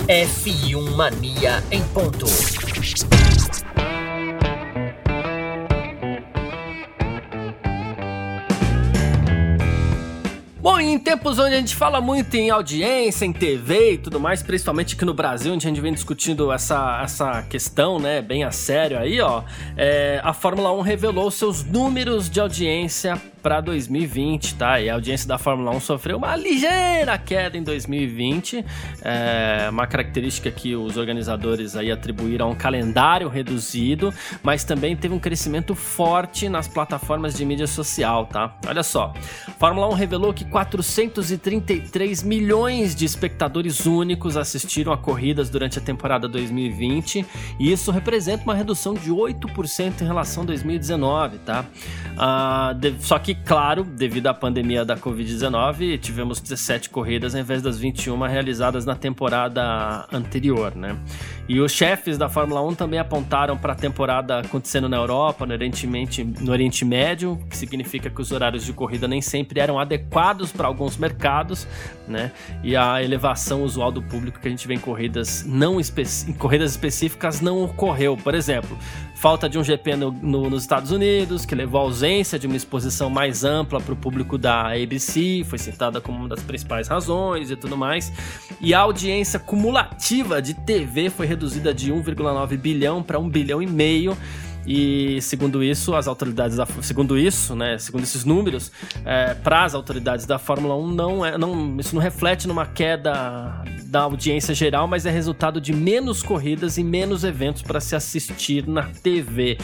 F1 0.07 0.91
Mania 0.91 1.63
em 1.71 1.81
ponto. 1.85 2.27
Bom, 10.61 10.79
em 10.79 10.99
tempos 10.99 11.39
onde 11.39 11.55
a 11.55 11.57
gente 11.57 11.75
fala 11.75 11.99
muito 11.99 12.35
em 12.35 12.51
audiência, 12.51 13.25
em 13.25 13.33
TV 13.33 13.93
e 13.93 13.97
tudo 13.97 14.19
mais, 14.19 14.43
principalmente 14.43 14.93
aqui 14.93 15.03
no 15.03 15.15
Brasil, 15.15 15.51
onde 15.51 15.65
a 15.65 15.69
gente 15.69 15.81
vem 15.81 15.91
discutindo 15.91 16.51
essa, 16.51 17.01
essa 17.03 17.41
questão, 17.41 17.97
né, 17.97 18.21
bem 18.21 18.43
a 18.43 18.51
sério 18.51 18.99
aí, 18.99 19.19
ó, 19.19 19.41
é, 19.75 20.21
a 20.23 20.31
Fórmula 20.31 20.71
1 20.73 20.81
revelou 20.81 21.31
seus 21.31 21.63
números 21.63 22.29
de 22.29 22.39
audiência 22.39 23.19
para 23.41 23.59
2020, 23.61 24.55
tá? 24.55 24.79
E 24.79 24.89
a 24.89 24.93
audiência 24.93 25.27
da 25.27 25.37
Fórmula 25.37 25.71
1 25.71 25.79
sofreu 25.79 26.17
uma 26.17 26.35
ligeira 26.35 27.17
queda 27.17 27.57
em 27.57 27.63
2020, 27.63 28.65
é 29.01 29.67
uma 29.69 29.87
característica 29.87 30.51
que 30.51 30.75
os 30.75 30.97
organizadores 30.97 31.75
aí 31.75 31.91
atribuíram 31.91 32.47
a 32.47 32.49
um 32.49 32.55
calendário 32.55 33.27
reduzido, 33.27 34.13
mas 34.43 34.63
também 34.63 34.95
teve 34.95 35.13
um 35.13 35.19
crescimento 35.19 35.73
forte 35.75 36.47
nas 36.47 36.67
plataformas 36.67 37.33
de 37.33 37.43
mídia 37.45 37.67
social, 37.67 38.25
tá? 38.25 38.55
Olha 38.67 38.83
só, 38.83 39.13
a 39.47 39.51
Fórmula 39.51 39.87
1 39.89 39.93
revelou 39.93 40.33
que 40.33 40.45
433 40.45 42.23
milhões 42.23 42.95
de 42.95 43.05
espectadores 43.05 43.85
únicos 43.85 44.37
assistiram 44.37 44.93
a 44.93 44.97
corridas 44.97 45.49
durante 45.49 45.79
a 45.79 45.81
temporada 45.81 46.27
2020, 46.27 47.25
e 47.59 47.71
isso 47.71 47.91
representa 47.91 48.43
uma 48.43 48.53
redução 48.53 48.93
de 48.93 49.09
8% 49.09 50.01
em 50.01 50.05
relação 50.05 50.43
a 50.43 50.45
2019, 50.47 51.39
tá? 51.39 51.65
Ah, 52.17 52.75
só 52.99 53.17
que, 53.17 53.30
claro, 53.35 53.83
devido 53.83 54.27
à 54.27 54.33
pandemia 54.33 54.83
da 54.83 54.95
Covid-19, 54.95 55.99
tivemos 55.99 56.39
17 56.39 56.89
corridas 56.89 57.35
ao 57.35 57.41
invés 57.41 57.61
das 57.61 57.77
21 57.77 58.19
realizadas 58.21 58.85
na 58.85 58.95
temporada 58.95 60.07
anterior, 60.11 60.75
né? 60.75 60.97
E 61.47 61.59
os 61.59 61.71
chefes 61.71 62.17
da 62.17 62.29
Fórmula 62.29 62.65
1 62.65 62.75
também 62.75 62.99
apontaram 62.99 63.57
para 63.57 63.73
a 63.73 63.75
temporada 63.75 64.39
acontecendo 64.39 64.87
na 64.87 64.97
Europa, 64.97 65.45
no 65.45 65.53
Oriente, 65.53 65.85
no 66.39 66.51
Oriente 66.51 66.85
Médio, 66.85 67.37
que 67.49 67.57
significa 67.57 68.09
que 68.09 68.21
os 68.21 68.31
horários 68.31 68.65
de 68.65 68.71
corrida 68.71 69.07
nem 69.07 69.21
sempre 69.21 69.59
eram 69.59 69.77
adequados 69.77 70.51
para 70.51 70.67
alguns 70.67 70.97
mercados, 70.97 71.67
né? 72.07 72.31
E 72.63 72.75
a 72.75 73.03
elevação 73.03 73.63
usual 73.63 73.91
do 73.91 74.01
público 74.01 74.39
que 74.39 74.47
a 74.47 74.51
gente 74.51 74.67
vê 74.67 74.75
em 74.75 74.79
corridas 74.79 75.43
não 75.45 75.79
espe 75.79 76.03
em 76.27 76.33
corridas 76.33 76.71
específicas 76.71 77.41
não 77.41 77.63
ocorreu. 77.63 78.15
Por 78.15 78.33
exemplo, 78.33 78.77
falta 79.21 79.47
de 79.47 79.59
um 79.59 79.63
GP 79.63 79.95
no, 79.97 80.11
no, 80.11 80.49
nos 80.49 80.63
Estados 80.63 80.89
Unidos, 80.89 81.45
que 81.45 81.53
levou 81.53 81.79
à 81.79 81.83
ausência 81.83 82.39
de 82.39 82.47
uma 82.47 82.55
exposição 82.55 83.07
mais 83.07 83.43
ampla 83.43 83.79
para 83.79 83.93
o 83.93 83.95
público 83.95 84.35
da 84.35 84.73
ABC, 84.73 85.45
foi 85.47 85.59
citada 85.59 86.01
como 86.01 86.17
uma 86.17 86.27
das 86.27 86.41
principais 86.41 86.87
razões 86.87 87.51
e 87.51 87.55
tudo 87.55 87.77
mais. 87.77 88.11
E 88.59 88.73
a 88.73 88.79
audiência 88.79 89.37
cumulativa 89.37 90.41
de 90.41 90.55
TV 90.55 91.11
foi 91.11 91.27
reduzida 91.27 91.71
de 91.71 91.93
1,9 91.93 92.57
bilhão 92.57 93.03
para 93.03 93.19
1 93.19 93.29
bilhão 93.29 93.61
e 93.61 93.67
meio 93.67 94.17
e 94.65 95.19
segundo 95.21 95.63
isso, 95.63 95.95
as 95.95 96.07
autoridades 96.07 96.57
da, 96.57 96.65
segundo 96.81 97.17
isso, 97.17 97.55
né, 97.55 97.77
segundo 97.77 98.03
esses 98.03 98.23
números, 98.25 98.71
é, 99.05 99.33
para 99.33 99.63
as 99.63 99.73
autoridades 99.73 100.25
da 100.25 100.37
Fórmula 100.37 100.75
1 100.77 100.87
não 100.91 101.25
é, 101.25 101.37
não, 101.37 101.79
isso 101.79 101.95
não 101.95 102.01
reflete 102.01 102.47
numa 102.47 102.65
queda 102.65 103.63
da 103.85 104.01
audiência 104.01 104.53
geral, 104.53 104.87
mas 104.87 105.05
é 105.05 105.11
resultado 105.11 105.59
de 105.59 105.73
menos 105.73 106.23
corridas 106.23 106.77
e 106.77 106.83
menos 106.83 107.23
eventos 107.23 107.61
para 107.61 107.81
se 107.81 107.95
assistir 107.95 108.67
na 108.67 108.83
TV. 108.83 109.57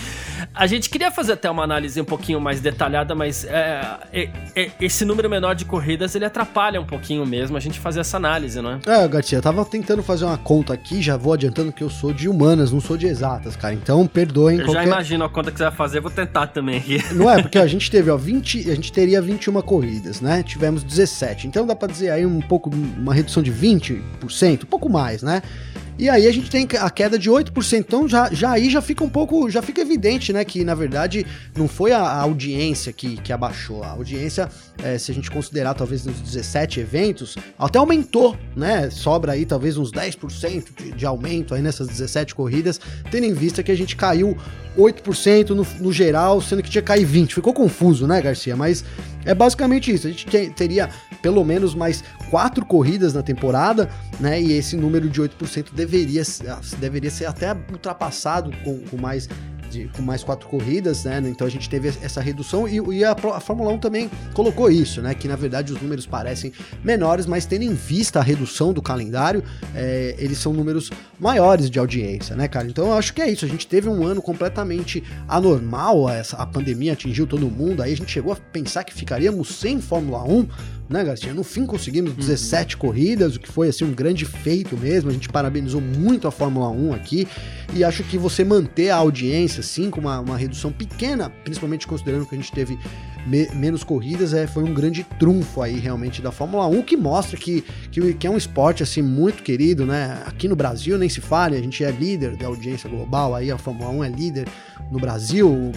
A 0.53 0.67
gente 0.67 0.89
queria 0.89 1.11
fazer 1.11 1.33
até 1.33 1.49
uma 1.49 1.63
análise 1.63 1.99
um 2.01 2.05
pouquinho 2.05 2.41
mais 2.41 2.59
detalhada, 2.59 3.15
mas 3.15 3.45
é, 3.45 3.81
é, 4.11 4.29
é, 4.55 4.71
esse 4.81 5.05
número 5.05 5.29
menor 5.29 5.55
de 5.55 5.63
corridas 5.63 6.13
ele 6.15 6.25
atrapalha 6.25 6.81
um 6.81 6.85
pouquinho 6.85 7.25
mesmo 7.25 7.55
a 7.55 7.59
gente 7.59 7.79
fazer 7.79 8.01
essa 8.01 8.17
análise, 8.17 8.59
não 8.61 8.71
é? 8.71 8.79
É, 8.85 9.07
Garcia, 9.07 9.37
eu 9.37 9.41
tava 9.41 9.63
tentando 9.63 10.03
fazer 10.03 10.25
uma 10.25 10.37
conta 10.37 10.73
aqui, 10.73 11.01
já 11.01 11.15
vou 11.15 11.33
adiantando 11.33 11.71
que 11.71 11.83
eu 11.83 11.89
sou 11.89 12.11
de 12.11 12.27
humanas, 12.27 12.71
não 12.71 12.81
sou 12.81 12.97
de 12.97 13.07
exatas, 13.07 13.55
cara. 13.55 13.73
Então 13.73 14.05
perdoem 14.07 14.59
qualquer 14.63 14.86
imagino 14.87 15.23
a 15.23 15.29
conta 15.29 15.51
que 15.51 15.57
você 15.57 15.63
vai 15.63 15.73
fazer, 15.73 15.99
vou 15.99 16.11
tentar 16.11 16.47
também 16.47 16.77
aqui. 16.77 17.01
Não 17.13 17.29
é, 17.29 17.41
porque 17.41 17.57
a 17.57 17.67
gente 17.67 17.89
teve, 17.89 18.09
ó, 18.09 18.17
20, 18.17 18.69
a 18.69 18.75
gente 18.75 18.91
teria 18.91 19.21
21 19.21 19.61
corridas, 19.61 20.21
né? 20.21 20.43
Tivemos 20.43 20.83
17. 20.83 21.47
Então 21.47 21.65
dá 21.65 21.75
para 21.75 21.91
dizer 21.91 22.11
aí 22.11 22.25
um 22.25 22.41
pouco, 22.41 22.69
uma 22.69 23.13
redução 23.13 23.41
de 23.43 23.51
20%, 23.51 24.63
um 24.63 24.65
pouco 24.65 24.89
mais, 24.89 25.21
né? 25.21 25.41
E 25.99 26.09
aí 26.09 26.27
a 26.27 26.31
gente 26.31 26.49
tem 26.49 26.67
a 26.79 26.89
queda 26.89 27.17
de 27.17 27.29
8%. 27.29 27.79
Então 27.79 28.07
já, 28.07 28.29
já 28.31 28.51
aí 28.51 28.69
já 28.69 28.81
fica 28.81 29.03
um 29.03 29.09
pouco, 29.09 29.49
já 29.49 29.61
fica 29.61 29.81
evidente, 29.81 30.31
né, 30.31 30.45
que 30.45 30.63
na 30.63 30.75
verdade 30.75 31.25
não 31.55 31.67
foi 31.67 31.91
a, 31.91 31.99
a 31.99 32.21
audiência 32.21 32.93
que, 32.93 33.17
que 33.17 33.33
abaixou. 33.33 33.83
A 33.83 33.89
audiência, 33.89 34.47
é, 34.83 34.97
se 34.97 35.11
a 35.11 35.13
gente 35.13 35.29
considerar 35.31 35.73
talvez 35.73 36.05
nos 36.05 36.19
17 36.21 36.79
eventos, 36.79 37.35
até 37.57 37.79
aumentou, 37.79 38.37
né? 38.55 38.89
Sobra 38.89 39.33
aí 39.33 39.45
talvez 39.45 39.77
uns 39.77 39.91
10% 39.91 40.65
de, 40.77 40.91
de 40.91 41.05
aumento 41.05 41.53
aí 41.53 41.61
nessas 41.61 41.87
17 41.87 42.35
corridas, 42.35 42.79
tendo 43.09 43.25
em 43.25 43.33
vista 43.33 43.63
que 43.63 43.71
a 43.71 43.75
gente 43.75 43.95
caiu 43.95 44.37
8% 44.77 45.49
no, 45.49 45.65
no 45.79 45.91
geral, 45.91 46.39
sendo 46.39 46.61
que 46.61 46.69
tinha 46.69 46.81
caído 46.81 47.11
20%. 47.11 47.33
Ficou 47.33 47.53
confuso, 47.53 48.05
né, 48.05 48.21
Garcia? 48.21 48.55
Mas 48.55 48.85
é 49.25 49.33
basicamente 49.33 49.91
isso. 49.91 50.07
A 50.07 50.11
gente 50.11 50.25
teria 50.51 50.89
pelo 51.21 51.43
menos 51.43 51.73
mais 51.73 52.03
quatro 52.29 52.65
corridas 52.65 53.13
na 53.13 53.23
temporada, 53.23 53.89
né? 54.19 54.39
E 54.41 54.53
esse 54.53 54.75
número 54.75 55.09
de 55.09 55.21
8% 55.21 55.73
deveria, 55.73 56.23
deveria 56.77 57.09
ser 57.09 57.25
até 57.25 57.53
ultrapassado 57.71 58.51
com, 58.63 58.79
com 58.81 58.97
mais 58.97 59.27
de, 59.69 59.87
com 59.95 60.01
mais 60.01 60.23
quatro 60.23 60.47
corridas, 60.47 61.03
né? 61.03 61.21
Então 61.25 61.45
a 61.45 61.49
gente 61.49 61.69
teve 61.69 61.87
essa 61.87 62.21
redução 62.21 62.67
e, 62.67 62.77
e 62.97 63.03
a, 63.03 63.11
a, 63.11 63.39
Fórmula 63.39 63.71
1 63.71 63.79
também 63.79 64.09
colocou 64.33 64.69
isso, 64.69 65.01
né? 65.01 65.13
Que 65.13 65.27
na 65.27 65.35
verdade 65.35 65.73
os 65.73 65.81
números 65.81 66.05
parecem 66.05 66.51
menores, 66.83 67.25
mas 67.25 67.45
tendo 67.45 67.63
em 67.63 67.73
vista 67.73 68.19
a 68.19 68.23
redução 68.23 68.73
do 68.73 68.81
calendário, 68.81 69.43
é, 69.75 70.15
eles 70.17 70.37
são 70.37 70.53
números 70.53 70.89
maiores 71.19 71.69
de 71.69 71.79
audiência, 71.79 72.35
né, 72.35 72.47
cara? 72.47 72.67
Então 72.67 72.87
eu 72.87 72.93
acho 72.93 73.13
que 73.13 73.21
é 73.21 73.29
isso. 73.29 73.45
A 73.45 73.47
gente 73.47 73.67
teve 73.67 73.89
um 73.89 74.05
ano 74.05 74.21
completamente 74.21 75.03
anormal, 75.27 76.09
essa, 76.09 76.37
a 76.37 76.45
pandemia 76.45 76.93
atingiu 76.93 77.27
todo 77.27 77.49
mundo, 77.49 77.81
aí 77.81 77.93
a 77.93 77.97
gente 77.97 78.11
chegou 78.11 78.33
a 78.33 78.35
pensar 78.35 78.83
que 78.83 78.93
ficaríamos 78.93 79.55
sem 79.55 79.79
Fórmula 79.81 80.23
1 80.23 80.47
né, 80.89 81.03
Garcia? 81.03 81.33
No 81.33 81.43
fim 81.43 81.65
conseguimos 81.65 82.13
17 82.13 82.75
uhum. 82.75 82.81
corridas, 82.81 83.35
o 83.35 83.39
que 83.39 83.51
foi 83.51 83.69
assim 83.69 83.83
um 83.83 83.93
grande 83.93 84.25
feito 84.25 84.77
mesmo. 84.77 85.09
A 85.09 85.13
gente 85.13 85.29
parabenizou 85.29 85.81
muito 85.81 86.27
a 86.27 86.31
Fórmula 86.31 86.69
1 86.69 86.93
aqui 86.93 87.27
e 87.73 87.83
acho 87.83 88.03
que 88.03 88.17
você 88.17 88.43
manter 88.43 88.89
a 88.89 88.95
audiência 88.95 89.59
assim 89.59 89.89
com 89.89 89.99
uma, 89.99 90.19
uma 90.19 90.37
redução 90.37 90.71
pequena, 90.71 91.29
principalmente 91.43 91.85
considerando 91.85 92.25
que 92.25 92.35
a 92.35 92.37
gente 92.37 92.51
teve 92.51 92.77
me, 93.27 93.47
menos 93.53 93.83
corridas, 93.83 94.33
é, 94.33 94.47
foi 94.47 94.63
um 94.63 94.73
grande 94.73 95.03
trunfo 95.19 95.61
aí 95.61 95.77
realmente 95.77 96.21
da 96.21 96.31
Fórmula 96.31 96.65
1 96.67 96.81
que 96.81 96.95
mostra 96.95 97.37
que, 97.37 97.63
que, 97.91 98.13
que, 98.13 98.25
é 98.25 98.29
um 98.29 98.37
esporte 98.37 98.81
assim 98.81 99.01
muito 99.01 99.43
querido, 99.43 99.85
né? 99.85 100.23
Aqui 100.25 100.47
no 100.47 100.55
Brasil 100.55 100.97
nem 100.97 101.09
se 101.09 101.19
fale, 101.19 101.57
a 101.57 101.61
gente 101.61 101.83
é 101.83 101.91
líder 101.91 102.37
da 102.37 102.47
audiência 102.47 102.89
global, 102.89 103.35
aí 103.35 103.51
a 103.51 103.57
Fórmula 103.57 103.89
1 103.89 104.03
é 104.05 104.09
líder 104.09 104.47
no 104.89 104.99
Brasil, 104.99 105.71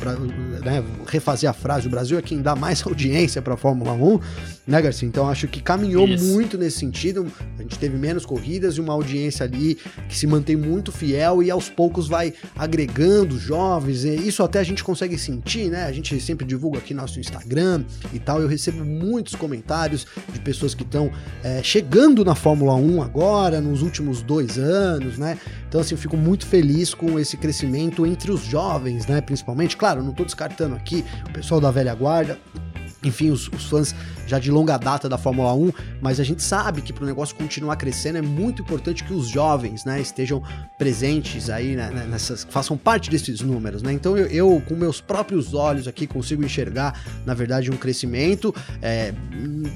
né, 0.63 0.85
refazer 1.09 1.51
a 1.51 1.53
frase, 1.53 1.89
o 1.89 1.91
Brasil 1.91 2.17
é 2.17 2.23
quem 2.23 2.41
dá 2.41 2.55
mais 2.55 2.83
audiência 2.87 3.43
para 3.43 3.55
a 3.55 3.57
Fórmula 3.57 3.93
1, 3.93 4.21
né, 4.69 4.81
Garcia? 4.81 5.09
Então 5.09 5.29
acho 5.29 5.49
que 5.49 5.61
caminhou 5.61 6.07
Isso. 6.07 6.25
muito 6.27 6.57
nesse 6.57 6.79
sentido. 6.79 7.27
A 7.59 7.63
gente 7.63 7.77
teve 7.77 7.97
menos 7.97 8.25
corridas 8.25 8.77
e 8.77 8.81
uma 8.81 8.93
audiência 8.93 9.45
ali 9.45 9.77
que 10.09 10.17
se 10.17 10.27
mantém 10.27 10.55
muito 10.55 10.93
fiel 10.93 11.43
e 11.43 11.51
aos 11.51 11.69
poucos 11.69 12.07
vai 12.07 12.33
agregando 12.57 13.37
jovens. 13.37 14.05
isso 14.05 14.45
até 14.45 14.61
a 14.61 14.65
gente 14.65 14.85
consegue 14.85 15.19
sentir, 15.19 15.69
né? 15.69 15.85
A 15.85 15.93
gente 15.93 16.21
sempre 16.21 16.47
divulga 16.47 16.79
aqui 16.79 16.95
nosso 16.95 17.19
Instagram 17.19 17.40
e 18.13 18.19
tal. 18.19 18.41
Eu 18.41 18.49
recebo 18.49 18.85
muitos 18.85 19.35
comentários 19.35 20.07
de 20.33 20.41
pessoas 20.41 20.75
que 20.75 20.83
estão 20.83 21.11
é, 21.43 21.63
chegando 21.63 22.25
na 22.25 22.35
Fórmula 22.35 22.75
1 22.75 23.03
agora, 23.03 23.61
nos 23.61 23.83
últimos 23.83 24.23
dois 24.23 24.59
anos, 24.59 25.19
né? 25.19 25.39
Então, 25.69 25.81
assim, 25.81 25.95
eu 25.95 25.99
fico 25.99 26.17
muito 26.17 26.47
feliz 26.47 26.95
com 26.95 27.19
esse 27.19 27.37
crescimento 27.37 28.05
entre 28.05 28.31
os 28.31 28.45
jovens, 28.45 29.07
né? 29.07 29.21
Principalmente, 29.21 29.77
claro, 29.77 30.03
não 30.03 30.11
estou 30.11 30.27
descartando 30.27 30.75
aqui 30.75 31.05
o 31.29 31.33
pessoal 31.33 31.61
da 31.61 31.71
velha 31.71 31.95
guarda, 31.95 32.39
enfim, 33.03 33.31
os, 33.31 33.49
os, 33.49 33.65
fãs 33.65 33.95
já 34.27 34.39
de 34.39 34.51
longa 34.51 34.77
data 34.77 35.09
da 35.09 35.17
Fórmula 35.17 35.55
1, 35.55 35.73
mas 36.01 36.21
a 36.21 36.25
gente 36.25 36.43
sabe 36.43 36.83
que 36.83 36.93
para 36.93 37.05
o 37.05 37.07
negócio 37.07 37.35
continuar 37.35 37.77
crescendo 37.77 38.19
é 38.19 38.23
muito 38.23 38.63
importante 38.63 39.03
que 39.05 39.13
os 39.13 39.29
jovens, 39.29 39.85
né, 39.85 40.01
estejam 40.01 40.43
presentes 40.79 41.49
aí 41.49 41.75
né, 41.75 41.91
né, 41.91 42.07
nessas, 42.07 42.45
façam 42.45 42.77
parte 42.77 43.11
desses 43.11 43.41
números, 43.41 43.83
né? 43.83 43.93
Então 43.93 44.17
eu, 44.17 44.27
eu, 44.27 44.63
com 44.67 44.75
meus 44.75 45.01
próprios 45.01 45.55
olhos 45.55 45.89
aqui 45.89 46.07
consigo 46.07 46.45
enxergar, 46.45 47.01
na 47.25 47.35
verdade, 47.35 47.71
um 47.71 47.77
crescimento, 47.77 48.55
é, 48.83 49.13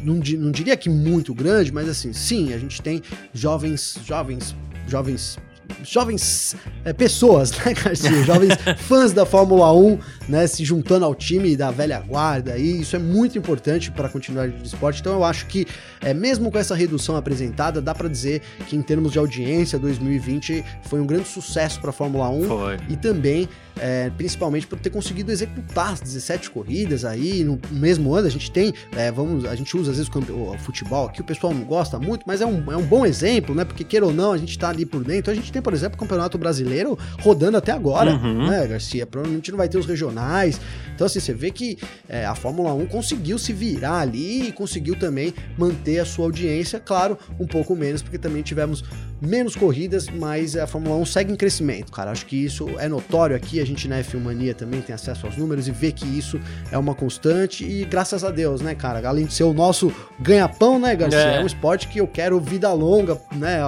não, 0.03 0.17
não 0.17 0.51
diria 0.51 0.77
que 0.77 0.89
muito 0.89 1.35
grande, 1.35 1.73
mas 1.73 1.89
assim, 1.89 2.13
sim, 2.13 2.53
a 2.53 2.59
gente 2.59 2.81
tem 2.83 3.03
jovens, 3.33 3.99
jovens, 4.05 4.55
jovens 4.87 5.39
jovens 5.83 6.57
é, 6.85 6.93
pessoas, 6.93 7.53
né, 7.59 7.75
Garcia? 7.75 8.23
Jovens 8.25 8.55
fãs 8.79 9.13
da 9.13 9.27
Fórmula 9.27 9.73
1, 9.73 9.99
né, 10.29 10.47
se 10.47 10.65
juntando 10.65 11.05
ao 11.05 11.15
time 11.15 11.57
da 11.57 11.71
velha 11.71 12.01
guarda, 12.01 12.57
e 12.57 12.81
isso 12.81 12.97
é 12.97 12.99
muito 12.99 13.39
importante 13.39 13.91
para 13.91 14.09
continuar 14.09 14.49
de 14.49 14.67
esporte. 14.67 15.01
Então 15.01 15.15
eu 15.15 15.25
acho 15.25 15.47
que, 15.47 15.67
é, 16.01 16.15
mesmo 16.15 16.51
com 16.51 16.59
essa 16.59 16.75
redução 16.75 17.17
apresentada, 17.17 17.81
dá 17.81 17.95
para 17.95 18.09
dizer 18.09 18.43
que 18.67 18.77
em 18.77 18.83
termos 18.83 19.13
de 19.13 19.19
audiência, 19.19 19.79
2020 19.79 20.65
foi 20.83 21.01
um 21.01 21.07
grande 21.07 21.29
sucesso 21.29 21.81
para 21.81 21.91
a 21.91 21.93
Fórmula 21.93 22.29
1 22.29 22.45
foi. 22.45 22.79
e 22.89 22.97
também 22.97 23.49
é, 23.79 24.11
principalmente 24.17 24.67
por 24.67 24.79
ter 24.79 24.91
conseguido 24.91 25.33
executar 25.33 25.93
as 25.93 26.01
17 26.01 26.51
corridas 26.51 27.05
aí 27.05 27.43
no 27.45 27.61
mesmo 27.71 28.15
ano. 28.15 28.27
A 28.27 28.31
gente 28.31 28.51
tem, 28.51 28.73
é, 28.97 29.11
vamos, 29.11 29.45
a 29.45 29.55
gente 29.55 29.77
usa 29.77 29.91
às 29.91 29.99
vezes 29.99 30.11
o, 30.15 30.59
futebol 30.59 31.07
aqui, 31.07 31.21
o 31.21 31.25
pessoal 31.25 31.53
não 31.53 31.65
gosta 31.65 31.99
muito, 31.99 32.25
mas 32.27 32.41
é 32.41 32.47
um, 32.47 32.71
é 32.71 32.77
um 32.77 32.85
bom 32.85 33.05
exemplo, 33.05 33.55
né? 33.55 33.65
Porque 33.65 33.85
queira 33.85 34.07
ou 34.07 34.13
não, 34.13 34.33
a 34.33 34.39
gente 34.39 34.59
tá 34.59 34.69
ali 34.69 34.87
por 34.87 35.03
dentro. 35.03 35.31
A 35.31 35.35
gente 35.35 35.51
tem, 35.53 35.61
por 35.65 35.73
exemplo, 35.73 35.97
o 35.97 35.99
Campeonato 35.99 36.39
Brasileiro 36.39 36.97
rodando 37.21 37.57
até 37.57 37.73
agora, 37.73 38.13
uhum. 38.13 38.49
né, 38.49 38.67
Garcia? 38.67 39.07
Provavelmente 39.07 39.51
não 39.51 39.59
vai 39.59 39.69
ter 39.69 39.79
os 39.79 39.87
regionais. 39.87 40.61
Então, 40.95 41.07
assim, 41.07 41.19
você 41.19 41.33
vê 41.33 41.51
que 41.51 41.79
é, 42.09 42.25
a 42.27 42.35
Fórmula 42.35 42.73
1 42.75 42.87
conseguiu 42.87 43.39
se 43.39 43.53
virar 43.53 44.01
ali 44.01 44.49
e 44.49 44.53
conseguiu 44.53 44.95
também 44.95 45.35
manter 45.59 45.99
a 45.99 46.05
sua 46.05 46.27
audiência, 46.27 46.79
claro, 46.79 47.19
um 47.41 47.47
pouco 47.47 47.75
menos, 47.75 48.03
porque 48.03 48.19
também 48.19 48.43
tivemos 48.43 48.85
menos 49.21 49.57
corridas, 49.57 50.09
mas 50.09 50.57
a 50.57 50.67
Fórmula 50.67 50.97
1 50.97 51.07
segue 51.07 51.33
em 51.33 51.37
crescimento, 51.37 51.91
cara. 51.91 52.11
Acho 52.11 52.27
que 52.27 52.37
isso 52.37 52.69
é 52.79 52.89
notório 52.89 53.35
aqui, 53.35 53.61
a 53.61 53.67
gente 53.67 53.89
na 53.89 53.99
F1 54.01 54.21
Mania 54.21 54.55
também 54.55 54.81
tem 54.83 54.95
acesso 54.95 55.27
aos 55.27 55.37
números 55.37 55.67
e 55.67 55.71
vê 55.71 55.91
que 55.91 56.07
isso 56.07 56.39
é 56.71 56.77
uma 56.77 56.95
constante 56.95 57.65
e 57.65 57.85
graças 57.85 58.23
a 58.23 58.31
Deus, 58.31 58.61
né, 58.61 58.75
cara? 58.75 59.07
Além 59.09 59.25
de 59.25 59.33
ser 59.33 59.45
o 59.45 59.53
nosso 59.53 59.93
ganha-pão, 60.21 60.79
né, 60.79 60.95
Garcia? 60.95 61.19
É. 61.19 61.37
é 61.37 61.43
um 61.43 61.47
esporte 61.47 61.89
que 61.89 62.01
eu 62.01 62.07
quero 62.07 62.39
vida 62.41 62.73
longa, 62.73 63.19
né? 63.33 63.61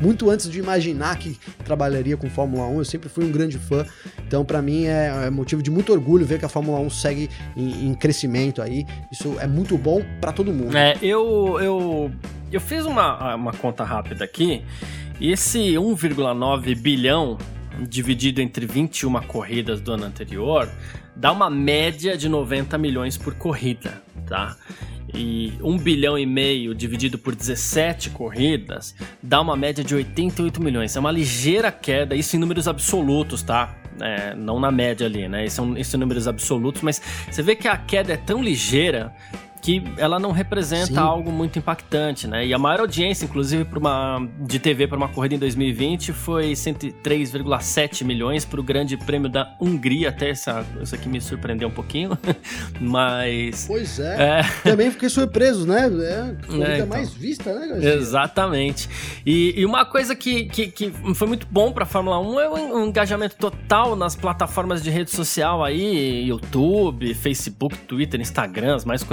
Muito 0.00 0.30
antes 0.30 0.50
de 0.50 0.58
imaginar 0.58 1.11
que 1.16 1.38
trabalharia 1.64 2.16
com 2.16 2.28
Fórmula 2.28 2.66
1, 2.66 2.78
eu 2.78 2.84
sempre 2.84 3.08
fui 3.08 3.24
um 3.24 3.32
grande 3.32 3.58
fã. 3.58 3.84
Então, 4.26 4.44
para 4.44 4.60
mim, 4.62 4.84
é, 4.86 5.26
é, 5.26 5.30
motivo 5.30 5.62
de 5.62 5.70
muito 5.70 5.92
orgulho 5.92 6.24
ver 6.24 6.38
que 6.38 6.44
a 6.44 6.48
Fórmula 6.48 6.78
1 6.80 6.90
segue 6.90 7.30
em, 7.56 7.88
em 7.88 7.94
crescimento 7.94 8.60
aí. 8.62 8.86
Isso 9.10 9.36
é 9.40 9.46
muito 9.46 9.76
bom 9.76 10.02
para 10.20 10.32
todo 10.32 10.52
mundo. 10.52 10.76
É, 10.76 10.96
eu, 11.02 11.58
eu, 11.60 12.12
eu 12.50 12.60
fiz 12.60 12.84
uma, 12.84 13.34
uma 13.34 13.52
conta 13.52 13.84
rápida 13.84 14.24
aqui. 14.24 14.62
E 15.20 15.30
esse 15.30 15.58
1,9 15.74 16.76
bilhão 16.76 17.38
dividido 17.88 18.40
entre 18.40 18.66
21 18.66 19.20
corridas 19.22 19.80
do 19.80 19.92
ano 19.92 20.04
anterior 20.04 20.68
dá 21.14 21.32
uma 21.32 21.50
média 21.50 22.16
de 22.16 22.28
90 22.28 22.76
milhões 22.78 23.16
por 23.16 23.34
corrida, 23.34 24.02
tá? 24.26 24.56
E 25.14 25.52
1 25.60 25.78
bilhão 25.78 26.18
e 26.18 26.24
meio 26.24 26.74
dividido 26.74 27.18
por 27.18 27.34
17 27.34 28.10
corridas 28.10 28.94
dá 29.22 29.40
uma 29.40 29.56
média 29.56 29.84
de 29.84 29.94
88 29.94 30.62
milhões. 30.62 30.96
É 30.96 31.00
uma 31.00 31.12
ligeira 31.12 31.70
queda, 31.70 32.14
isso 32.14 32.34
em 32.34 32.38
números 32.38 32.66
absolutos, 32.66 33.42
tá? 33.42 33.76
É, 34.00 34.34
não 34.34 34.58
na 34.58 34.70
média 34.70 35.06
ali, 35.06 35.28
né? 35.28 35.44
Esses 35.44 35.54
são, 35.54 35.76
esses 35.76 35.94
números 35.94 36.26
absolutos, 36.26 36.80
mas 36.80 37.00
você 37.30 37.42
vê 37.42 37.54
que 37.54 37.68
a 37.68 37.76
queda 37.76 38.14
é 38.14 38.16
tão 38.16 38.42
ligeira 38.42 39.14
que 39.62 39.80
ela 39.96 40.18
não 40.18 40.32
representa 40.32 40.86
Sim. 40.86 40.98
algo 40.98 41.30
muito 41.30 41.56
impactante, 41.56 42.26
né? 42.26 42.44
E 42.44 42.52
a 42.52 42.58
maior 42.58 42.80
audiência, 42.80 43.24
inclusive, 43.24 43.64
uma 43.76 44.28
de 44.40 44.58
TV 44.58 44.88
para 44.88 44.96
uma 44.96 45.08
corrida 45.08 45.36
em 45.36 45.38
2020 45.38 46.12
foi 46.12 46.52
103,7 46.52 48.04
milhões 48.04 48.44
para 48.44 48.58
o 48.58 48.62
Grande 48.62 48.96
Prêmio 48.96 49.30
da 49.30 49.54
Hungria. 49.60 50.08
Até 50.08 50.30
essa, 50.30 50.66
isso 50.82 50.96
aqui 50.96 51.08
me 51.08 51.20
surpreendeu 51.20 51.68
um 51.68 51.70
pouquinho, 51.70 52.18
mas. 52.80 53.66
Pois 53.68 54.00
é. 54.00 54.40
é. 54.40 54.42
Também 54.68 54.90
fiquei 54.90 55.08
surpreso, 55.08 55.64
né? 55.64 55.82
É 55.82 56.20
a 56.20 56.46
corrida 56.46 56.68
é, 56.68 56.74
então. 56.78 56.86
mais 56.88 57.14
vista, 57.14 57.54
né, 57.54 57.68
Garcia? 57.68 57.94
Exatamente. 57.94 58.90
E, 59.24 59.60
e, 59.60 59.64
uma 59.64 59.84
coisa 59.84 60.16
que, 60.16 60.46
que, 60.46 60.66
que 60.72 60.92
foi 61.14 61.28
muito 61.28 61.46
bom 61.48 61.70
para 61.70 61.84
a 61.84 61.86
Fórmula 61.86 62.18
1 62.18 62.40
é 62.40 62.48
o 62.48 62.84
engajamento 62.84 63.36
total 63.36 63.94
nas 63.94 64.16
plataformas 64.16 64.82
de 64.82 64.90
rede 64.90 65.12
social 65.12 65.62
aí, 65.62 66.26
YouTube, 66.26 67.14
Facebook, 67.14 67.78
Twitter, 67.78 68.20
Instagram, 68.20 68.74
as 68.74 68.84
mais 68.84 69.04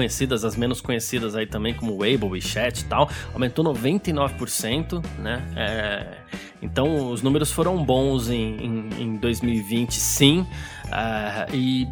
as 0.43 0.55
menos 0.55 0.81
conhecidas 0.81 1.35
aí 1.35 1.45
também, 1.45 1.73
como 1.73 1.97
Weibo, 1.97 2.27
WeChat 2.27 2.81
e 2.81 2.85
tal, 2.85 3.09
aumentou 3.33 3.63
99%, 3.65 5.03
né? 5.19 5.43
É, 5.55 6.17
então 6.61 7.11
os 7.11 7.21
números 7.21 7.51
foram 7.51 7.83
bons 7.83 8.29
em, 8.29 8.57
em, 8.57 9.03
em 9.03 9.15
2020, 9.17 9.93
sim. 9.93 10.45
Uh, 10.85 11.55
e 11.55 11.87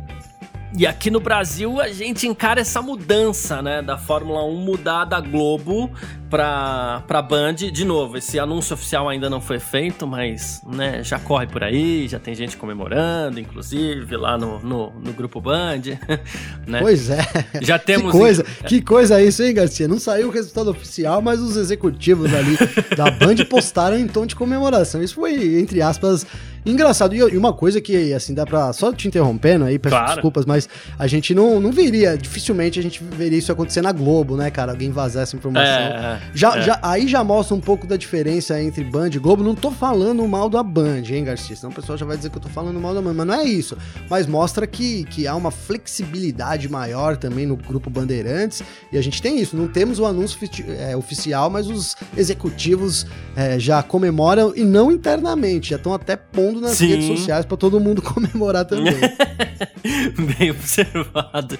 e 0.75 0.85
aqui 0.85 1.09
no 1.09 1.19
Brasil 1.19 1.79
a 1.79 1.89
gente 1.89 2.27
encara 2.27 2.61
essa 2.61 2.81
mudança, 2.81 3.61
né, 3.61 3.81
da 3.81 3.97
Fórmula 3.97 4.43
1 4.43 4.55
mudar 4.57 5.05
da 5.05 5.19
Globo 5.19 5.89
pra, 6.29 7.03
pra 7.07 7.21
Band. 7.21 7.53
De 7.53 7.85
novo, 7.85 8.17
esse 8.17 8.37
anúncio 8.39 8.73
oficial 8.73 9.07
ainda 9.07 9.29
não 9.29 9.39
foi 9.39 9.59
feito, 9.59 10.05
mas, 10.05 10.61
né, 10.67 11.03
já 11.03 11.19
corre 11.19 11.47
por 11.47 11.63
aí, 11.63 12.07
já 12.07 12.19
tem 12.19 12.35
gente 12.35 12.57
comemorando, 12.57 13.39
inclusive, 13.39 14.17
lá 14.17 14.37
no, 14.37 14.59
no, 14.59 14.91
no 14.91 15.13
grupo 15.13 15.39
Band, 15.39 15.81
né? 16.67 16.79
Pois 16.81 17.09
é. 17.09 17.19
Já 17.61 17.79
temos... 17.79 18.11
Que 18.11 18.17
coisa, 18.17 18.43
que 18.43 18.81
coisa 18.81 19.21
isso, 19.21 19.43
hein, 19.43 19.53
Garcia? 19.53 19.87
Não 19.87 19.99
saiu 19.99 20.27
o 20.27 20.31
resultado 20.31 20.69
oficial, 20.69 21.21
mas 21.21 21.39
os 21.39 21.55
executivos 21.55 22.33
ali 22.33 22.57
da 22.95 23.09
Band 23.09 23.45
postaram 23.49 23.97
em 23.97 24.07
tom 24.07 24.25
de 24.25 24.35
comemoração. 24.35 25.01
Isso 25.01 25.15
foi, 25.15 25.59
entre 25.59 25.81
aspas, 25.81 26.25
Engraçado, 26.67 27.15
e 27.15 27.37
uma 27.37 27.53
coisa 27.53 27.79
que, 27.79 28.13
assim, 28.13 28.33
dá 28.33 28.45
pra. 28.45 28.73
Só 28.73 28.91
te 28.91 29.07
interrompendo 29.07 29.65
aí, 29.65 29.79
peço 29.79 29.95
claro. 29.95 30.13
desculpas, 30.13 30.45
mas 30.45 30.67
a 30.99 31.07
gente 31.07 31.33
não, 31.33 31.59
não 31.59 31.71
veria, 31.71 32.17
dificilmente 32.17 32.79
a 32.79 32.83
gente 32.83 33.01
veria 33.03 33.37
isso 33.37 33.51
acontecer 33.51 33.81
na 33.81 33.91
Globo, 33.91 34.35
né, 34.35 34.51
cara? 34.51 34.73
Alguém 34.73 34.91
vazar 34.91 35.23
essa 35.23 35.35
informação. 35.35 35.65
É, 35.65 36.21
já, 36.33 36.57
é. 36.57 36.61
Já, 36.61 36.79
aí 36.81 37.07
já 37.07 37.23
mostra 37.23 37.55
um 37.55 37.61
pouco 37.61 37.87
da 37.87 37.95
diferença 37.95 38.61
entre 38.61 38.83
Band 38.83 39.09
e 39.13 39.19
Globo. 39.19 39.43
Não 39.43 39.55
tô 39.55 39.71
falando 39.71 40.27
mal 40.27 40.49
da 40.49 40.61
Band, 40.61 41.03
hein, 41.09 41.23
Garcia? 41.23 41.55
Senão 41.55 41.71
o 41.71 41.75
pessoal 41.75 41.97
já 41.97 42.05
vai 42.05 42.17
dizer 42.17 42.29
que 42.29 42.37
eu 42.37 42.41
tô 42.41 42.49
falando 42.49 42.79
mal 42.79 42.93
da 42.93 43.01
Band, 43.01 43.13
mas 43.13 43.27
não 43.27 43.33
é 43.33 43.45
isso. 43.45 43.77
Mas 44.09 44.27
mostra 44.27 44.67
que, 44.67 45.05
que 45.05 45.25
há 45.25 45.35
uma 45.35 45.51
flexibilidade 45.51 46.69
maior 46.69 47.15
também 47.15 47.45
no 47.45 47.55
grupo 47.55 47.89
Bandeirantes. 47.89 48.61
E 48.91 48.97
a 48.97 49.01
gente 49.01 49.21
tem 49.21 49.39
isso. 49.39 49.55
Não 49.55 49.67
temos 49.67 49.99
o 49.99 50.05
anúncio 50.05 50.37
é, 50.79 50.95
oficial, 50.95 51.49
mas 51.49 51.67
os 51.67 51.95
executivos 52.15 53.05
é, 53.35 53.57
já 53.57 53.81
comemoram 53.81 54.53
e 54.55 54.63
não 54.63 54.91
internamente, 54.91 55.69
já 55.69 55.75
estão 55.77 55.93
até 55.93 56.15
pondo 56.15 56.56
nas 56.61 56.71
Sim. 56.71 56.87
redes 56.87 57.07
sociais 57.07 57.45
para 57.45 57.57
todo 57.57 57.79
mundo 57.79 58.01
comemorar 58.03 58.65
também. 58.65 58.93
Bem 60.37 60.51
observado. 60.51 61.57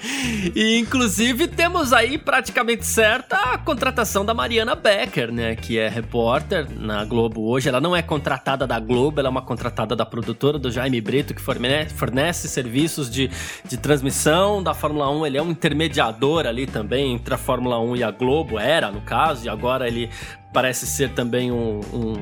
E 0.56 0.78
inclusive 0.78 1.48
temos 1.48 1.94
aí 1.94 2.18
praticamente 2.18 2.86
certa 2.86 3.38
a 3.54 3.58
contratação 3.58 4.26
da 4.26 4.34
Mariana 4.34 4.76
Becker, 4.76 5.32
né, 5.32 5.56
que 5.56 5.78
é 5.78 5.88
repórter 5.88 6.68
na 6.78 7.06
Globo 7.06 7.48
hoje. 7.50 7.70
Ela 7.70 7.80
não 7.80 7.96
é 7.96 8.02
contratada 8.02 8.68
da 8.68 8.80
Globo, 8.80 9.20
ela 9.20 9.30
é 9.30 9.32
uma 9.32 9.42
contratada 9.42 9.96
da 9.96 10.06
produtora 10.06 10.60
do 10.60 10.72
Jaime 10.72 11.00
Brito, 11.00 11.34
que 11.34 11.42
fornece, 11.42 11.94
fornece 11.94 12.48
serviços 12.48 13.10
de, 13.10 13.30
de 13.68 13.78
transmissão 13.78 14.62
da 14.62 14.74
Fórmula 14.74 15.10
1. 15.10 15.26
Ele 15.26 15.38
é 15.38 15.42
um 15.42 15.52
intermediador 15.52 16.46
ali 16.46 16.66
também 16.66 17.14
entre 17.14 17.34
a 17.34 17.38
Fórmula 17.38 17.80
1 17.80 17.96
e 17.98 18.04
a 18.04 18.12
Globo, 18.12 18.60
era 18.60 18.92
no 18.92 19.02
caso, 19.02 19.46
e 19.46 19.50
agora 19.50 19.88
ele 19.88 20.10
parece 20.58 20.88
ser 20.88 21.12
também 21.12 21.52
um, 21.52 21.82
um, 21.94 22.14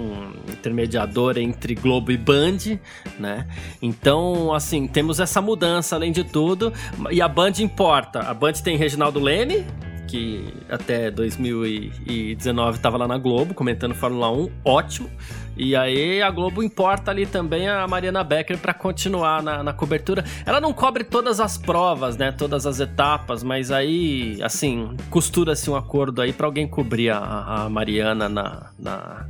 um, 0.00 0.32
intermediador 0.48 1.36
entre 1.36 1.74
Globo 1.74 2.10
e 2.10 2.16
Band, 2.16 2.78
né? 3.20 3.46
Então, 3.82 4.50
assim, 4.54 4.86
temos 4.86 5.20
essa 5.20 5.42
mudança 5.42 5.94
além 5.94 6.10
de 6.10 6.24
tudo. 6.24 6.72
E 7.10 7.20
a 7.20 7.28
Band 7.28 7.52
importa. 7.58 8.20
A 8.20 8.32
Band 8.32 8.54
tem 8.64 8.78
Reginaldo 8.78 9.20
Leme, 9.20 9.66
que 10.12 10.44
até 10.68 11.10
2019 11.10 12.76
estava 12.76 12.98
lá 12.98 13.08
na 13.08 13.16
Globo 13.16 13.54
comentando 13.54 13.94
Fórmula 13.94 14.30
1, 14.30 14.50
ótimo. 14.62 15.08
E 15.56 15.74
aí 15.74 16.20
a 16.20 16.30
Globo 16.30 16.62
importa 16.62 17.10
ali 17.10 17.24
também 17.24 17.66
a 17.66 17.86
Mariana 17.88 18.22
Becker 18.22 18.58
para 18.58 18.74
continuar 18.74 19.42
na, 19.42 19.62
na, 19.62 19.72
cobertura. 19.72 20.22
Ela 20.44 20.60
não 20.60 20.74
cobre 20.74 21.02
todas 21.02 21.40
as 21.40 21.56
provas, 21.56 22.18
né? 22.18 22.30
Todas 22.30 22.66
as 22.66 22.78
etapas, 22.78 23.42
mas 23.42 23.70
aí, 23.70 24.38
assim, 24.42 24.94
costura-se 25.08 25.70
um 25.70 25.76
acordo 25.76 26.20
aí 26.20 26.32
para 26.32 26.46
alguém 26.46 26.68
cobrir 26.68 27.08
a, 27.08 27.64
a 27.64 27.68
Mariana 27.70 28.28
na, 28.28 28.70
na, 28.78 29.26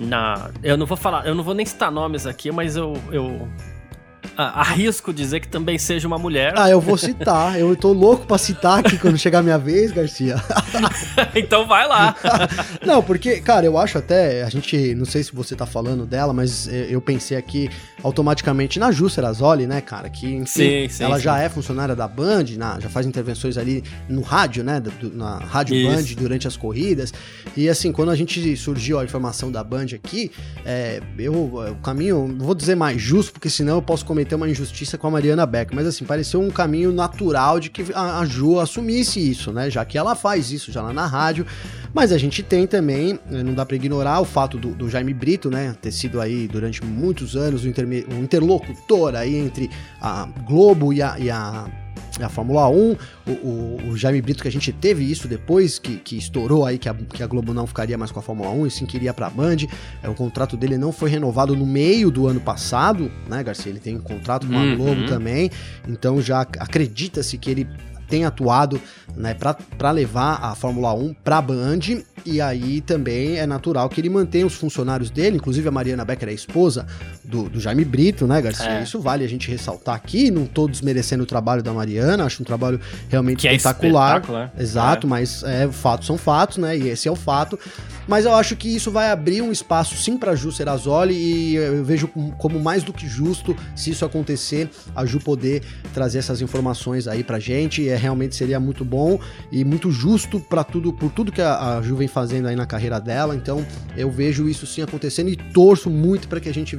na. 0.00 0.50
Eu 0.64 0.76
não 0.76 0.86
vou 0.86 0.96
falar, 0.96 1.26
eu 1.26 1.34
não 1.34 1.44
vou 1.44 1.54
nem 1.54 1.64
citar 1.64 1.92
nomes 1.92 2.26
aqui, 2.26 2.50
mas 2.50 2.76
eu, 2.76 2.94
eu 3.12 3.48
arrisco 4.36 5.12
dizer 5.12 5.40
que 5.40 5.48
também 5.48 5.78
seja 5.78 6.06
uma 6.06 6.18
mulher. 6.18 6.54
Ah, 6.56 6.70
eu 6.70 6.80
vou 6.80 6.96
citar. 6.96 7.58
Eu 7.58 7.74
tô 7.76 7.92
louco 7.92 8.26
pra 8.26 8.38
citar 8.38 8.80
aqui 8.80 8.98
quando 8.98 9.18
chegar 9.18 9.40
a 9.40 9.42
minha 9.42 9.58
vez, 9.58 9.92
Garcia. 9.92 10.36
então 11.34 11.66
vai 11.66 11.86
lá. 11.86 12.14
não, 12.84 13.02
porque, 13.02 13.40
cara, 13.40 13.66
eu 13.66 13.78
acho 13.78 13.98
até. 13.98 14.42
A 14.42 14.48
gente. 14.48 14.94
Não 14.94 15.04
sei 15.04 15.22
se 15.22 15.34
você 15.34 15.54
tá 15.54 15.66
falando 15.66 16.06
dela, 16.06 16.32
mas 16.32 16.68
é, 16.68 16.86
eu 16.90 17.00
pensei 17.00 17.36
aqui 17.36 17.70
automaticamente 18.02 18.78
na 18.78 18.92
Ju 18.92 19.08
Serazoli, 19.08 19.66
né, 19.66 19.80
cara? 19.80 20.10
Que, 20.10 20.26
enfim, 20.34 20.46
sim, 20.46 20.88
sim, 20.88 21.04
ela 21.04 21.16
sim. 21.16 21.22
já 21.22 21.38
é 21.38 21.48
funcionária 21.48 21.96
da 21.96 22.06
Band, 22.06 22.44
na, 22.56 22.78
já 22.78 22.88
faz 22.88 23.06
intervenções 23.06 23.56
ali 23.56 23.82
no 24.08 24.20
rádio, 24.20 24.62
né? 24.62 24.82
na 25.14 25.38
Rádio 25.38 25.74
Isso. 25.74 25.90
Band 25.90 26.22
durante 26.22 26.46
as 26.46 26.56
corridas. 26.56 27.12
E 27.56 27.68
assim, 27.68 27.92
quando 27.92 28.10
a 28.10 28.16
gente 28.16 28.56
surgiu 28.56 28.98
a 28.98 29.04
informação 29.04 29.50
da 29.50 29.64
Band 29.64 29.86
aqui, 29.94 30.30
é, 30.64 31.00
eu, 31.18 31.32
o 31.34 31.76
caminho, 31.82 32.36
vou 32.38 32.54
dizer 32.54 32.74
mais 32.74 33.00
justo, 33.00 33.32
porque 33.32 33.48
senão 33.48 33.76
eu 33.76 33.82
posso 33.82 34.04
cometer 34.14 34.36
uma 34.36 34.48
injustiça 34.48 34.96
com 34.96 35.08
a 35.08 35.10
Mariana 35.10 35.44
Beck, 35.44 35.74
mas 35.74 35.88
assim, 35.88 36.04
pareceu 36.04 36.40
um 36.40 36.48
caminho 36.48 36.92
natural 36.92 37.58
de 37.58 37.68
que 37.68 37.84
a, 37.92 38.24
Ju 38.24 38.60
assumisse 38.60 39.18
isso, 39.18 39.52
né? 39.52 39.68
Já 39.68 39.84
que 39.84 39.98
ela 39.98 40.14
faz 40.14 40.52
isso 40.52 40.70
já 40.70 40.80
lá 40.80 40.92
na 40.92 41.04
rádio. 41.04 41.44
Mas 41.92 42.12
a 42.12 42.18
gente 42.18 42.40
tem 42.40 42.64
também, 42.64 43.18
eh, 43.30 43.42
não 43.42 43.54
dá 43.54 43.66
para 43.66 43.74
ignorar 43.74 44.20
o 44.20 44.24
fato 44.24 44.56
do, 44.56 44.68
do, 44.68 44.88
Jaime 44.88 45.12
Brito, 45.12 45.50
né? 45.50 45.74
Ter 45.82 45.90
sido 45.90 46.20
aí 46.20 46.46
durante 46.46 46.84
muitos 46.84 47.36
anos 47.36 47.64
o, 47.64 47.68
o 47.68 48.22
interlocutor 48.22 49.16
aí 49.16 49.34
entre 49.34 49.68
a 50.00 50.28
Globo 50.46 50.92
e 50.92 51.02
a, 51.02 51.18
e 51.18 51.28
a 51.28 51.66
a 52.22 52.28
Fórmula 52.28 52.68
1, 52.68 52.72
o, 52.72 53.30
o, 53.30 53.80
o, 53.90 53.96
Jaime 53.96 54.20
Brito, 54.20 54.42
que 54.42 54.48
a 54.48 54.52
gente 54.52 54.72
teve 54.72 55.10
isso 55.10 55.26
depois 55.26 55.78
que, 55.78 55.96
que 55.96 56.16
estourou 56.16 56.64
aí, 56.64 56.78
que 56.78 56.88
a, 56.88 56.94
que 56.94 57.22
a, 57.22 57.26
Globo 57.26 57.52
não 57.52 57.66
ficaria 57.66 57.96
mais 57.98 58.12
com 58.12 58.20
a 58.20 58.22
Fórmula 58.22 58.50
1 58.50 58.66
e 58.66 58.70
sim 58.70 58.86
queria 58.86 59.12
para 59.12 59.26
a 59.26 59.30
Band. 59.30 59.56
É, 60.02 60.08
o 60.08 60.14
contrato 60.14 60.56
dele 60.56 60.78
não 60.78 60.92
foi 60.92 61.10
renovado 61.10 61.56
no 61.56 61.66
meio 61.66 62.10
do 62.10 62.26
ano 62.26 62.40
passado, 62.40 63.10
né, 63.28 63.42
Garcia? 63.42 63.70
Ele 63.70 63.80
tem 63.80 63.96
um 63.96 64.00
contrato 64.00 64.46
com 64.46 64.54
a 64.54 64.60
uhum. 64.60 64.76
Globo 64.76 65.06
também, 65.06 65.50
então 65.88 66.20
já 66.20 66.42
acredita-se 66.42 67.38
que 67.38 67.50
ele 67.50 67.68
tem 68.14 68.24
atuado 68.24 68.80
né, 69.16 69.34
para 69.34 69.90
levar 69.90 70.38
a 70.40 70.54
Fórmula 70.54 70.94
1 70.94 71.14
para 71.24 71.38
a 71.38 71.42
Band 71.42 71.80
e 72.24 72.40
aí 72.40 72.80
também 72.80 73.38
é 73.38 73.46
natural 73.46 73.88
que 73.88 74.00
ele 74.00 74.08
mantenha 74.08 74.46
os 74.46 74.54
funcionários 74.54 75.10
dele, 75.10 75.36
inclusive 75.36 75.66
a 75.66 75.70
Mariana 75.70 76.04
Becker 76.04 76.28
é 76.28 76.30
a 76.30 76.34
esposa 76.34 76.86
do, 77.24 77.48
do 77.48 77.60
Jaime 77.60 77.84
Brito, 77.84 78.26
né, 78.26 78.40
Garcia? 78.40 78.78
É. 78.78 78.82
Isso 78.82 79.00
vale 79.00 79.24
a 79.24 79.28
gente 79.28 79.50
ressaltar 79.50 79.94
aqui, 79.96 80.30
não 80.30 80.46
tô 80.46 80.66
desmerecendo 80.68 81.24
o 81.24 81.26
trabalho 81.26 81.62
da 81.62 81.72
Mariana, 81.72 82.24
acho 82.24 82.40
um 82.40 82.46
trabalho 82.46 82.80
realmente 83.08 83.40
que 83.40 83.48
espetacular. 83.48 84.14
É 84.14 84.18
espetacular. 84.18 84.52
Exato, 84.56 85.06
é. 85.06 85.10
mas 85.10 85.42
é, 85.42 85.68
fatos 85.70 86.06
são 86.06 86.16
fatos, 86.16 86.56
né? 86.56 86.78
E 86.78 86.88
esse 86.88 87.08
é 87.08 87.10
o 87.10 87.16
fato. 87.16 87.58
Mas 88.06 88.26
eu 88.26 88.34
acho 88.34 88.54
que 88.54 88.68
isso 88.68 88.90
vai 88.90 89.10
abrir 89.10 89.40
um 89.40 89.50
espaço 89.50 89.96
sim 89.96 90.16
para 90.16 90.34
Ju 90.34 90.52
Serazoli 90.52 91.14
e 91.14 91.54
eu 91.56 91.84
vejo 91.84 92.08
como 92.38 92.60
mais 92.60 92.82
do 92.82 92.92
que 92.92 93.08
justo 93.08 93.56
se 93.74 93.90
isso 93.90 94.04
acontecer, 94.04 94.68
a 94.94 95.06
Ju 95.06 95.18
poder 95.20 95.62
trazer 95.92 96.18
essas 96.18 96.42
informações 96.42 97.08
aí 97.08 97.24
pra 97.24 97.38
gente. 97.38 97.88
É, 97.88 97.96
realmente 98.04 98.36
seria 98.36 98.60
muito 98.60 98.84
bom 98.84 99.18
e 99.50 99.64
muito 99.64 99.90
justo 99.90 100.38
para 100.38 100.62
tudo, 100.62 100.92
por 100.92 101.10
tudo 101.10 101.32
que 101.32 101.40
a, 101.40 101.78
a 101.78 101.82
Ju 101.82 101.96
vem 101.96 102.08
fazendo 102.08 102.46
aí 102.46 102.54
na 102.54 102.66
carreira 102.66 103.00
dela. 103.00 103.34
Então 103.34 103.64
eu 103.96 104.10
vejo 104.10 104.48
isso 104.48 104.66
sim 104.66 104.82
acontecendo 104.82 105.28
e 105.30 105.36
torço 105.36 105.90
muito 105.90 106.28
para 106.28 106.38
que 106.38 106.48
a 106.48 106.54
gente, 106.54 106.78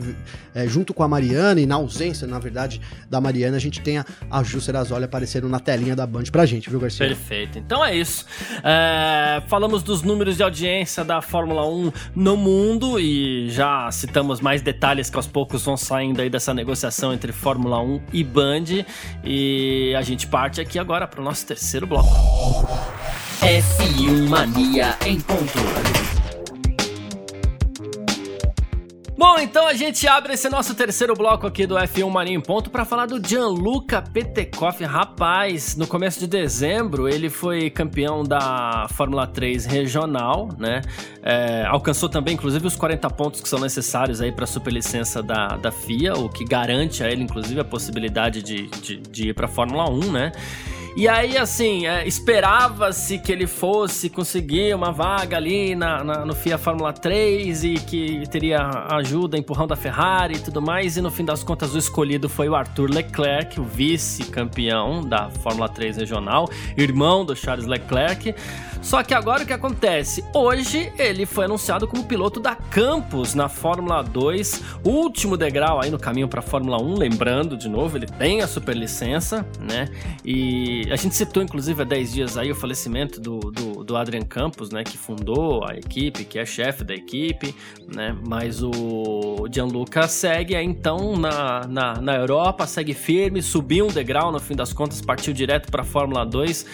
é, 0.54 0.68
junto 0.68 0.94
com 0.94 1.04
a 1.04 1.08
Mariana 1.08 1.60
e 1.60 1.66
na 1.66 1.76
ausência, 1.76 2.28
na 2.28 2.40
verdade, 2.40 2.80
da 3.10 3.20
Mariana, 3.20 3.58
a 3.58 3.60
gente 3.60 3.82
tenha 3.82 4.06
a 4.30 4.44
Ju 4.44 4.62
Serazoli 4.62 5.04
aparecendo 5.04 5.50
na 5.50 5.60
telinha 5.60 5.96
da 5.96 6.06
Band 6.06 6.26
pra 6.32 6.46
gente, 6.46 6.70
viu, 6.70 6.80
Garcia? 6.80 7.08
Perfeito. 7.08 7.58
Então 7.58 7.84
é 7.84 7.96
isso. 7.96 8.26
É, 8.64 9.42
falamos 9.48 9.82
dos 9.84 10.04
números 10.04 10.38
de 10.38 10.44
audiência 10.44 11.04
da 11.04 11.22
Fórmula 11.22 11.68
1 11.68 11.92
no 12.16 12.38
mundo 12.38 13.00
e 13.00 13.50
já 13.50 13.90
citamos 13.92 14.40
mais 14.40 14.62
detalhes 14.62 15.10
que 15.10 15.18
aos 15.18 15.28
poucos 15.28 15.64
vão 15.64 15.76
saindo 15.76 16.22
aí 16.22 16.30
dessa 16.30 16.54
negociação 16.54 17.14
entre 17.14 17.32
Fórmula 17.32 17.82
1 17.82 18.02
e 18.14 18.24
Band. 18.24 18.86
E 19.24 19.94
a 19.98 20.02
gente 20.02 20.28
parte 20.28 20.62
aqui 20.62 20.78
agora 20.78 21.05
para 21.08 21.22
o 21.22 21.24
nosso 21.24 21.46
terceiro 21.46 21.88
bloco. 21.88 22.10
F1 23.42 24.28
Mania 24.28 24.98
em 25.06 25.20
ponto. 25.20 25.60
Bom, 29.18 29.40
então 29.40 29.66
a 29.66 29.74
gente 29.74 30.06
abre 30.08 30.34
esse 30.34 30.50
nosso 30.50 30.76
terceiro 30.76 31.14
bloco 31.14 31.48
aqui 31.48 31.66
do 31.66 31.76
F1 31.76 32.10
Mania 32.10 32.36
em 32.36 32.42
Ponto 32.42 32.70
para 32.70 32.84
falar 32.84 33.06
do 33.06 33.26
Gianluca 33.26 34.02
Petekoff. 34.02 34.84
Rapaz, 34.84 35.78
no 35.78 35.88
começo 35.88 36.20
de 36.20 36.28
dezembro 36.28 37.08
ele 37.08 37.30
foi 37.30 37.70
campeão 37.70 38.24
da 38.24 38.88
Fórmula 38.92 39.26
3 39.26 39.66
regional, 39.66 40.50
né? 40.60 40.82
É, 41.24 41.66
alcançou 41.66 42.10
também, 42.10 42.34
inclusive, 42.34 42.68
os 42.68 42.76
40 42.76 43.10
pontos 43.12 43.40
que 43.40 43.48
são 43.48 43.58
necessários 43.58 44.22
aí 44.22 44.34
para 44.34 44.44
a 44.44 44.48
superlicença 44.48 45.24
da, 45.24 45.56
da 45.56 45.72
FIA, 45.72 46.14
o 46.14 46.28
que 46.28 46.44
garante 46.44 47.02
a 47.02 47.10
ele, 47.10 47.24
inclusive, 47.24 47.60
a 47.60 47.66
possibilidade 47.66 48.44
de, 48.44 48.68
de, 48.68 48.98
de 48.98 49.30
ir 49.30 49.34
para 49.34 49.46
a 49.46 49.50
Fórmula 49.50 49.90
1, 49.90 50.12
né? 50.12 50.32
E 50.98 51.10
aí, 51.10 51.38
assim, 51.38 51.86
é, 51.86 52.08
esperava-se 52.08 53.20
que 53.20 53.30
ele 53.30 53.46
fosse 53.48 54.10
conseguir 54.10 54.74
uma 54.74 54.94
vaga 54.94 55.36
ali 55.36 55.76
na, 55.76 56.02
na, 56.06 56.26
no 56.26 56.34
FIA 56.34 56.58
Fórmula 56.58 56.94
3 56.94 57.64
e 57.66 57.74
que 57.74 58.24
teria 58.30 58.60
ajuda, 58.92 59.38
empurrão 59.38 59.68
da 59.68 59.76
Ferrari 59.76 60.36
e 60.36 60.40
tudo 60.40 60.62
mais. 60.62 60.96
E 60.96 61.02
no 61.02 61.12
fim 61.12 61.26
das 61.26 61.44
contas, 61.44 61.76
o 61.76 61.78
escolhido 61.78 62.30
foi 62.30 62.48
o 62.48 62.56
Arthur 62.56 62.90
Leclerc, 62.90 63.60
o 63.60 63.64
vice-campeão 63.66 65.02
da 65.02 65.30
Fórmula 65.30 65.68
3 65.68 65.98
regional, 65.98 66.50
irmão 66.78 67.26
do 67.26 67.36
Charles 67.36 67.66
Leclerc. 67.66 68.34
Só 68.86 69.02
que 69.02 69.16
agora 69.16 69.44
o 69.44 69.48
que 69.48 69.52
acontece? 69.52 70.24
Hoje 70.32 70.94
ele 70.98 71.26
foi 71.26 71.46
anunciado 71.46 71.88
como 71.88 72.06
piloto 72.06 72.40
da 72.40 72.56
Campus 72.56 73.34
na 73.34 73.50
Fórmula 73.50 74.04
2, 74.04 74.62
último 74.84 75.36
degrau 75.36 75.82
aí 75.82 75.90
no 75.90 75.98
caminho 75.98 76.28
para 76.28 76.40
a 76.40 76.44
Fórmula 76.44 76.80
1. 76.80 76.94
Lembrando, 76.94 77.58
de 77.58 77.68
novo, 77.68 77.98
ele 77.98 78.06
tem 78.06 78.42
a 78.42 78.48
superlicença, 78.48 79.44
né? 79.60 79.90
E 80.24 80.85
a 80.92 80.96
gente 80.96 81.16
citou, 81.16 81.42
inclusive, 81.42 81.82
há 81.82 81.86
10 81.86 82.14
dias 82.14 82.38
aí 82.38 82.52
o 82.52 82.56
falecimento 82.56 83.20
do, 83.20 83.40
do, 83.40 83.84
do 83.84 83.98
Adrian 83.98 84.24
Campos, 84.24 84.70
né? 84.70 84.84
Que 84.84 84.98
fundou 84.98 85.66
a 85.68 85.76
equipe, 85.76 86.26
que 86.26 86.40
é 86.40 86.46
chefe 86.46 86.84
da 86.84 86.94
equipe, 86.94 87.56
né? 87.94 88.16
Mas 88.28 88.62
o 88.64 89.48
Gianluca 89.52 90.08
segue 90.08 90.56
aí 90.56 90.66
então 90.66 91.16
na, 91.16 91.68
na, 91.68 92.02
na 92.02 92.16
Europa, 92.16 92.68
segue 92.68 92.94
firme, 92.94 93.42
subiu 93.42 93.88
um 93.88 93.92
degrau 93.92 94.32
no 94.32 94.40
fim 94.40 94.56
das 94.56 94.74
contas, 94.74 95.02
partiu 95.02 95.34
direto 95.34 95.72
para 95.72 95.82
a 95.82 95.86
Fórmula 95.86 96.26
2 96.26 96.66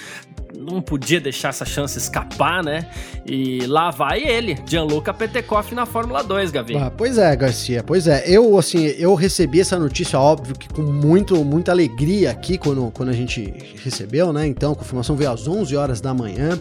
não 0.58 0.82
podia 0.82 1.20
deixar 1.20 1.50
essa 1.50 1.66
chance 1.66 1.98
escapar, 1.98 2.64
né? 2.64 2.90
E 3.26 3.66
lá 3.66 3.92
vai 3.92 4.24
ele, 4.24 4.58
Gianluca 4.66 5.14
Petekoff 5.14 5.74
na 5.74 5.86
Fórmula 5.86 6.24
2, 6.24 6.52
Gavi. 6.52 6.78
Ah, 6.78 6.92
pois 6.92 7.18
é, 7.18 7.36
Garcia, 7.36 7.84
pois 7.84 8.08
é. 8.08 8.24
Eu, 8.26 8.58
assim, 8.58 8.86
eu 8.98 9.14
recebi 9.16 9.60
essa 9.60 9.78
notícia, 9.78 10.20
óbvio, 10.20 10.56
que 10.56 10.70
com 10.70 10.82
muito, 10.82 11.44
muita 11.44 11.72
alegria 11.72 12.32
aqui 12.32 12.58
quando, 12.58 12.92
quando 12.92 13.10
a 13.10 13.14
gente 13.14 13.54
recebeu, 13.84 14.01
né? 14.34 14.48
Então, 14.48 14.74
a 14.74 14.76
confirmação 14.76 15.16
veio 15.16 15.32
às 15.32 15.48
11 15.48 15.76
horas 15.76 16.02
da 16.02 16.14
manhã 16.14 16.60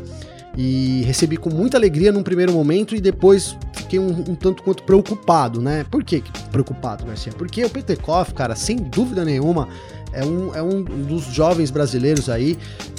e 0.56 1.02
recebi 1.06 1.36
com 1.36 1.50
muita 1.50 1.76
alegria 1.76 2.10
num 2.10 2.22
primeiro 2.22 2.52
momento 2.52 2.94
e 2.94 3.00
depois 3.00 3.56
fiquei 3.74 3.98
um, 3.98 4.08
um 4.08 4.34
tanto 4.34 4.62
quanto 4.62 4.82
preocupado, 4.82 5.60
né? 5.60 5.84
Por 5.90 6.02
que 6.04 6.22
preocupado, 6.50 7.04
Garcia? 7.04 7.32
Porque 7.32 7.64
o 7.64 7.70
Petekoff, 7.70 8.34
cara, 8.34 8.56
sem 8.56 8.76
dúvida 8.76 9.24
nenhuma, 9.24 9.68
é 10.12 10.24
um, 10.24 10.54
é 10.54 10.62
um 10.62 10.82
dos 10.82 11.24
jovens 11.24 11.70
brasileiros 11.70 12.28
aí 12.28 12.58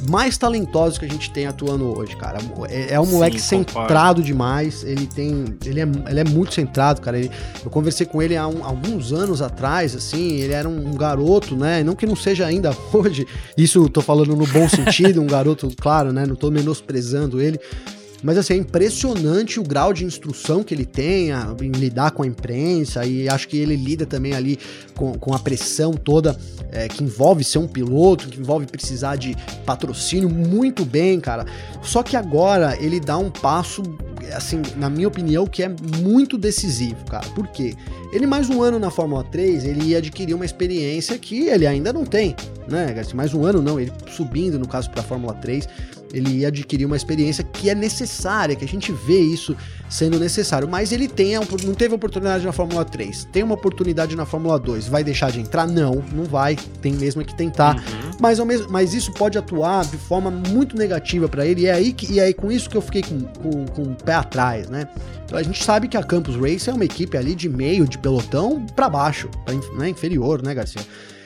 mais 0.10 0.38
talentosos 0.38 0.98
que 0.98 1.06
a 1.06 1.08
gente 1.08 1.32
tem 1.32 1.46
atuando 1.46 1.98
hoje, 1.98 2.16
cara. 2.16 2.40
É, 2.70 2.94
é 2.94 3.00
um 3.00 3.06
Sim, 3.06 3.12
moleque 3.12 3.40
centrado 3.40 4.24
demais. 4.24 4.84
Ele 4.84 5.06
tem. 5.06 5.58
Ele 5.66 5.80
é, 5.80 5.88
ele 6.10 6.20
é 6.20 6.24
muito 6.24 6.54
centrado, 6.54 7.02
cara. 7.02 7.20
Ele, 7.20 7.32
eu 7.64 7.70
conversei 7.70 8.06
com 8.06 8.22
ele 8.22 8.36
há 8.36 8.48
um, 8.48 8.64
alguns 8.64 9.12
anos 9.12 9.42
atrás, 9.42 9.96
assim. 9.96 10.38
Ele 10.38 10.54
era 10.54 10.68
um, 10.68 10.90
um, 10.90 10.96
garoto, 10.96 11.56
né? 11.56 11.84
Não 11.84 11.96
que 11.96 12.06
não 12.06 12.16
seja 12.16 12.46
ainda 12.46 12.76
hoje. 12.94 13.28
Isso 13.58 13.80
eu 13.80 13.90
tô 13.90 14.02
falando 14.02 14.36
no 14.36 14.48
bom 14.48 14.68
sentido, 14.68 15.22
um 15.22 15.28
garoto, 15.28 15.72
claro, 15.80 16.12
né? 16.12 16.26
Não 16.26 16.36
tô 16.36 16.50
menosprezando 16.50 17.42
ele 17.42 17.60
mas 18.24 18.38
assim, 18.38 18.54
é 18.54 18.58
impressionante 18.58 19.60
o 19.60 19.64
grau 19.64 19.94
de 19.94 20.06
instrução 20.06 20.64
que 20.64 20.74
ele 20.74 20.86
tem 20.86 21.32
a, 21.32 21.56
em 21.62 21.72
lidar 21.72 22.12
com 22.12 22.24
a 22.24 22.28
imprensa 22.28 23.06
e 23.06 23.28
acho 23.28 23.48
que 23.48 23.58
ele 23.58 23.76
lida 23.76 24.06
também 24.06 24.34
ali 24.34 24.60
com, 24.96 25.14
com 25.18 25.34
a 25.34 25.40
pressão 25.40 25.94
toda 25.94 26.38
é, 26.72 26.88
que 26.88 27.04
envolve 27.04 27.44
ser 27.44 27.58
um 27.58 27.68
piloto, 27.68 28.28
que 28.28 28.40
envolve 28.40 28.66
precisar 28.66 29.16
de 29.16 29.36
patrocínio 29.66 30.30
muito 30.30 30.86
bem, 30.86 31.20
cara. 31.20 31.46
Só 31.82 32.04
que 32.04 32.16
agora 32.16 32.78
ele 32.80 33.00
dá 33.00 33.18
um 33.18 33.30
passo, 33.30 33.82
assim, 34.34 34.62
na 34.78 34.90
minha 34.90 35.08
opinião, 35.08 35.46
que 35.46 35.64
é 35.64 35.70
muito 36.00 36.38
decisivo, 36.38 37.04
cara. 37.06 37.28
Por 37.30 37.48
quê? 37.48 37.76
Ele 38.14 38.28
mais 38.28 38.50
um 38.50 38.62
ano 38.62 38.78
na 38.78 38.90
Fórmula 38.92 39.24
3, 39.24 39.64
ele 39.66 39.86
ia 39.86 39.98
adquirir 39.98 40.34
uma 40.34 40.46
experiência 40.46 41.18
que 41.18 41.48
ele 41.48 41.66
ainda 41.66 41.92
não 41.92 42.06
tem, 42.06 42.36
né? 42.68 42.94
Mais 43.14 43.34
um 43.34 43.46
ano 43.46 43.62
não, 43.62 43.80
ele 43.80 43.92
subindo 44.16 44.60
no 44.60 44.68
caso 44.68 44.90
para 44.92 45.02
a 45.02 45.04
Fórmula 45.04 45.34
3 45.36 45.68
ele 46.14 46.40
ia 46.40 46.48
adquirir 46.48 46.86
uma 46.86 46.96
experiência 46.96 47.44
que 47.44 47.70
é 47.70 47.76
necessária, 47.76 48.56
que 48.56 48.66
a 48.66 48.68
gente 48.68 48.92
vê 48.92 49.20
isso 49.20 49.56
sendo 49.90 50.20
necessário. 50.20 50.68
Mas 50.68 50.92
ele 50.92 51.08
tem, 51.08 51.36
não 51.36 51.74
teve 51.74 51.94
oportunidade 51.96 52.46
na 52.46 52.52
Fórmula 52.52 52.86
3, 52.86 53.26
tem 53.32 53.44
uma 53.44 53.56
oportunidade 53.56 54.16
na 54.16 54.26
Fórmula 54.26 54.60
2, 54.60 54.88
vai 54.88 55.04
deixar 55.04 55.32
de 55.32 55.40
entrar? 55.40 55.68
Não, 55.68 56.04
não 56.14 56.26
vai, 56.26 56.56
tem 56.82 56.94
mesmo 56.94 57.24
que 57.24 57.36
tentar. 57.36 57.76
Uhum. 57.76 58.12
Mas, 58.20 58.40
mas 58.70 58.94
isso 58.94 59.12
pode 59.14 59.38
atuar 59.38 59.86
de 59.86 59.98
forma 59.98 60.30
muito 60.30 60.76
negativa 60.76 61.28
para 61.28 61.46
ele, 61.46 61.62
e 61.62 61.66
é 61.68 61.74
aí 61.74 61.94
que, 61.94 62.12
e 62.12 62.20
é 62.20 62.32
com 62.34 62.52
isso 62.52 62.70
que 62.70 62.78
eu 62.78 62.82
fiquei 62.82 63.02
com, 63.02 63.22
com, 63.22 63.66
com 63.66 63.84
o 63.84 63.96
pé 63.96 64.14
atrás, 64.14 64.70
né? 64.70 64.88
Então 65.26 65.40
a 65.40 65.44
gente 65.44 65.64
sabe 65.64 65.88
que 65.88 65.96
a 65.96 66.04
Campus 66.04 66.36
Race 66.36 66.70
é 66.70 66.74
uma 66.74 66.84
equipe 66.84 67.16
ali 67.18 67.34
de 67.34 67.48
meio, 67.48 67.88
de 67.88 67.98
pelotão 67.98 68.66
para 68.76 68.90
baixo, 68.90 69.30
pra, 69.46 69.54
né, 69.78 69.90
inferior, 69.90 70.42
né, 70.44 70.54
Garcia? 70.54 70.82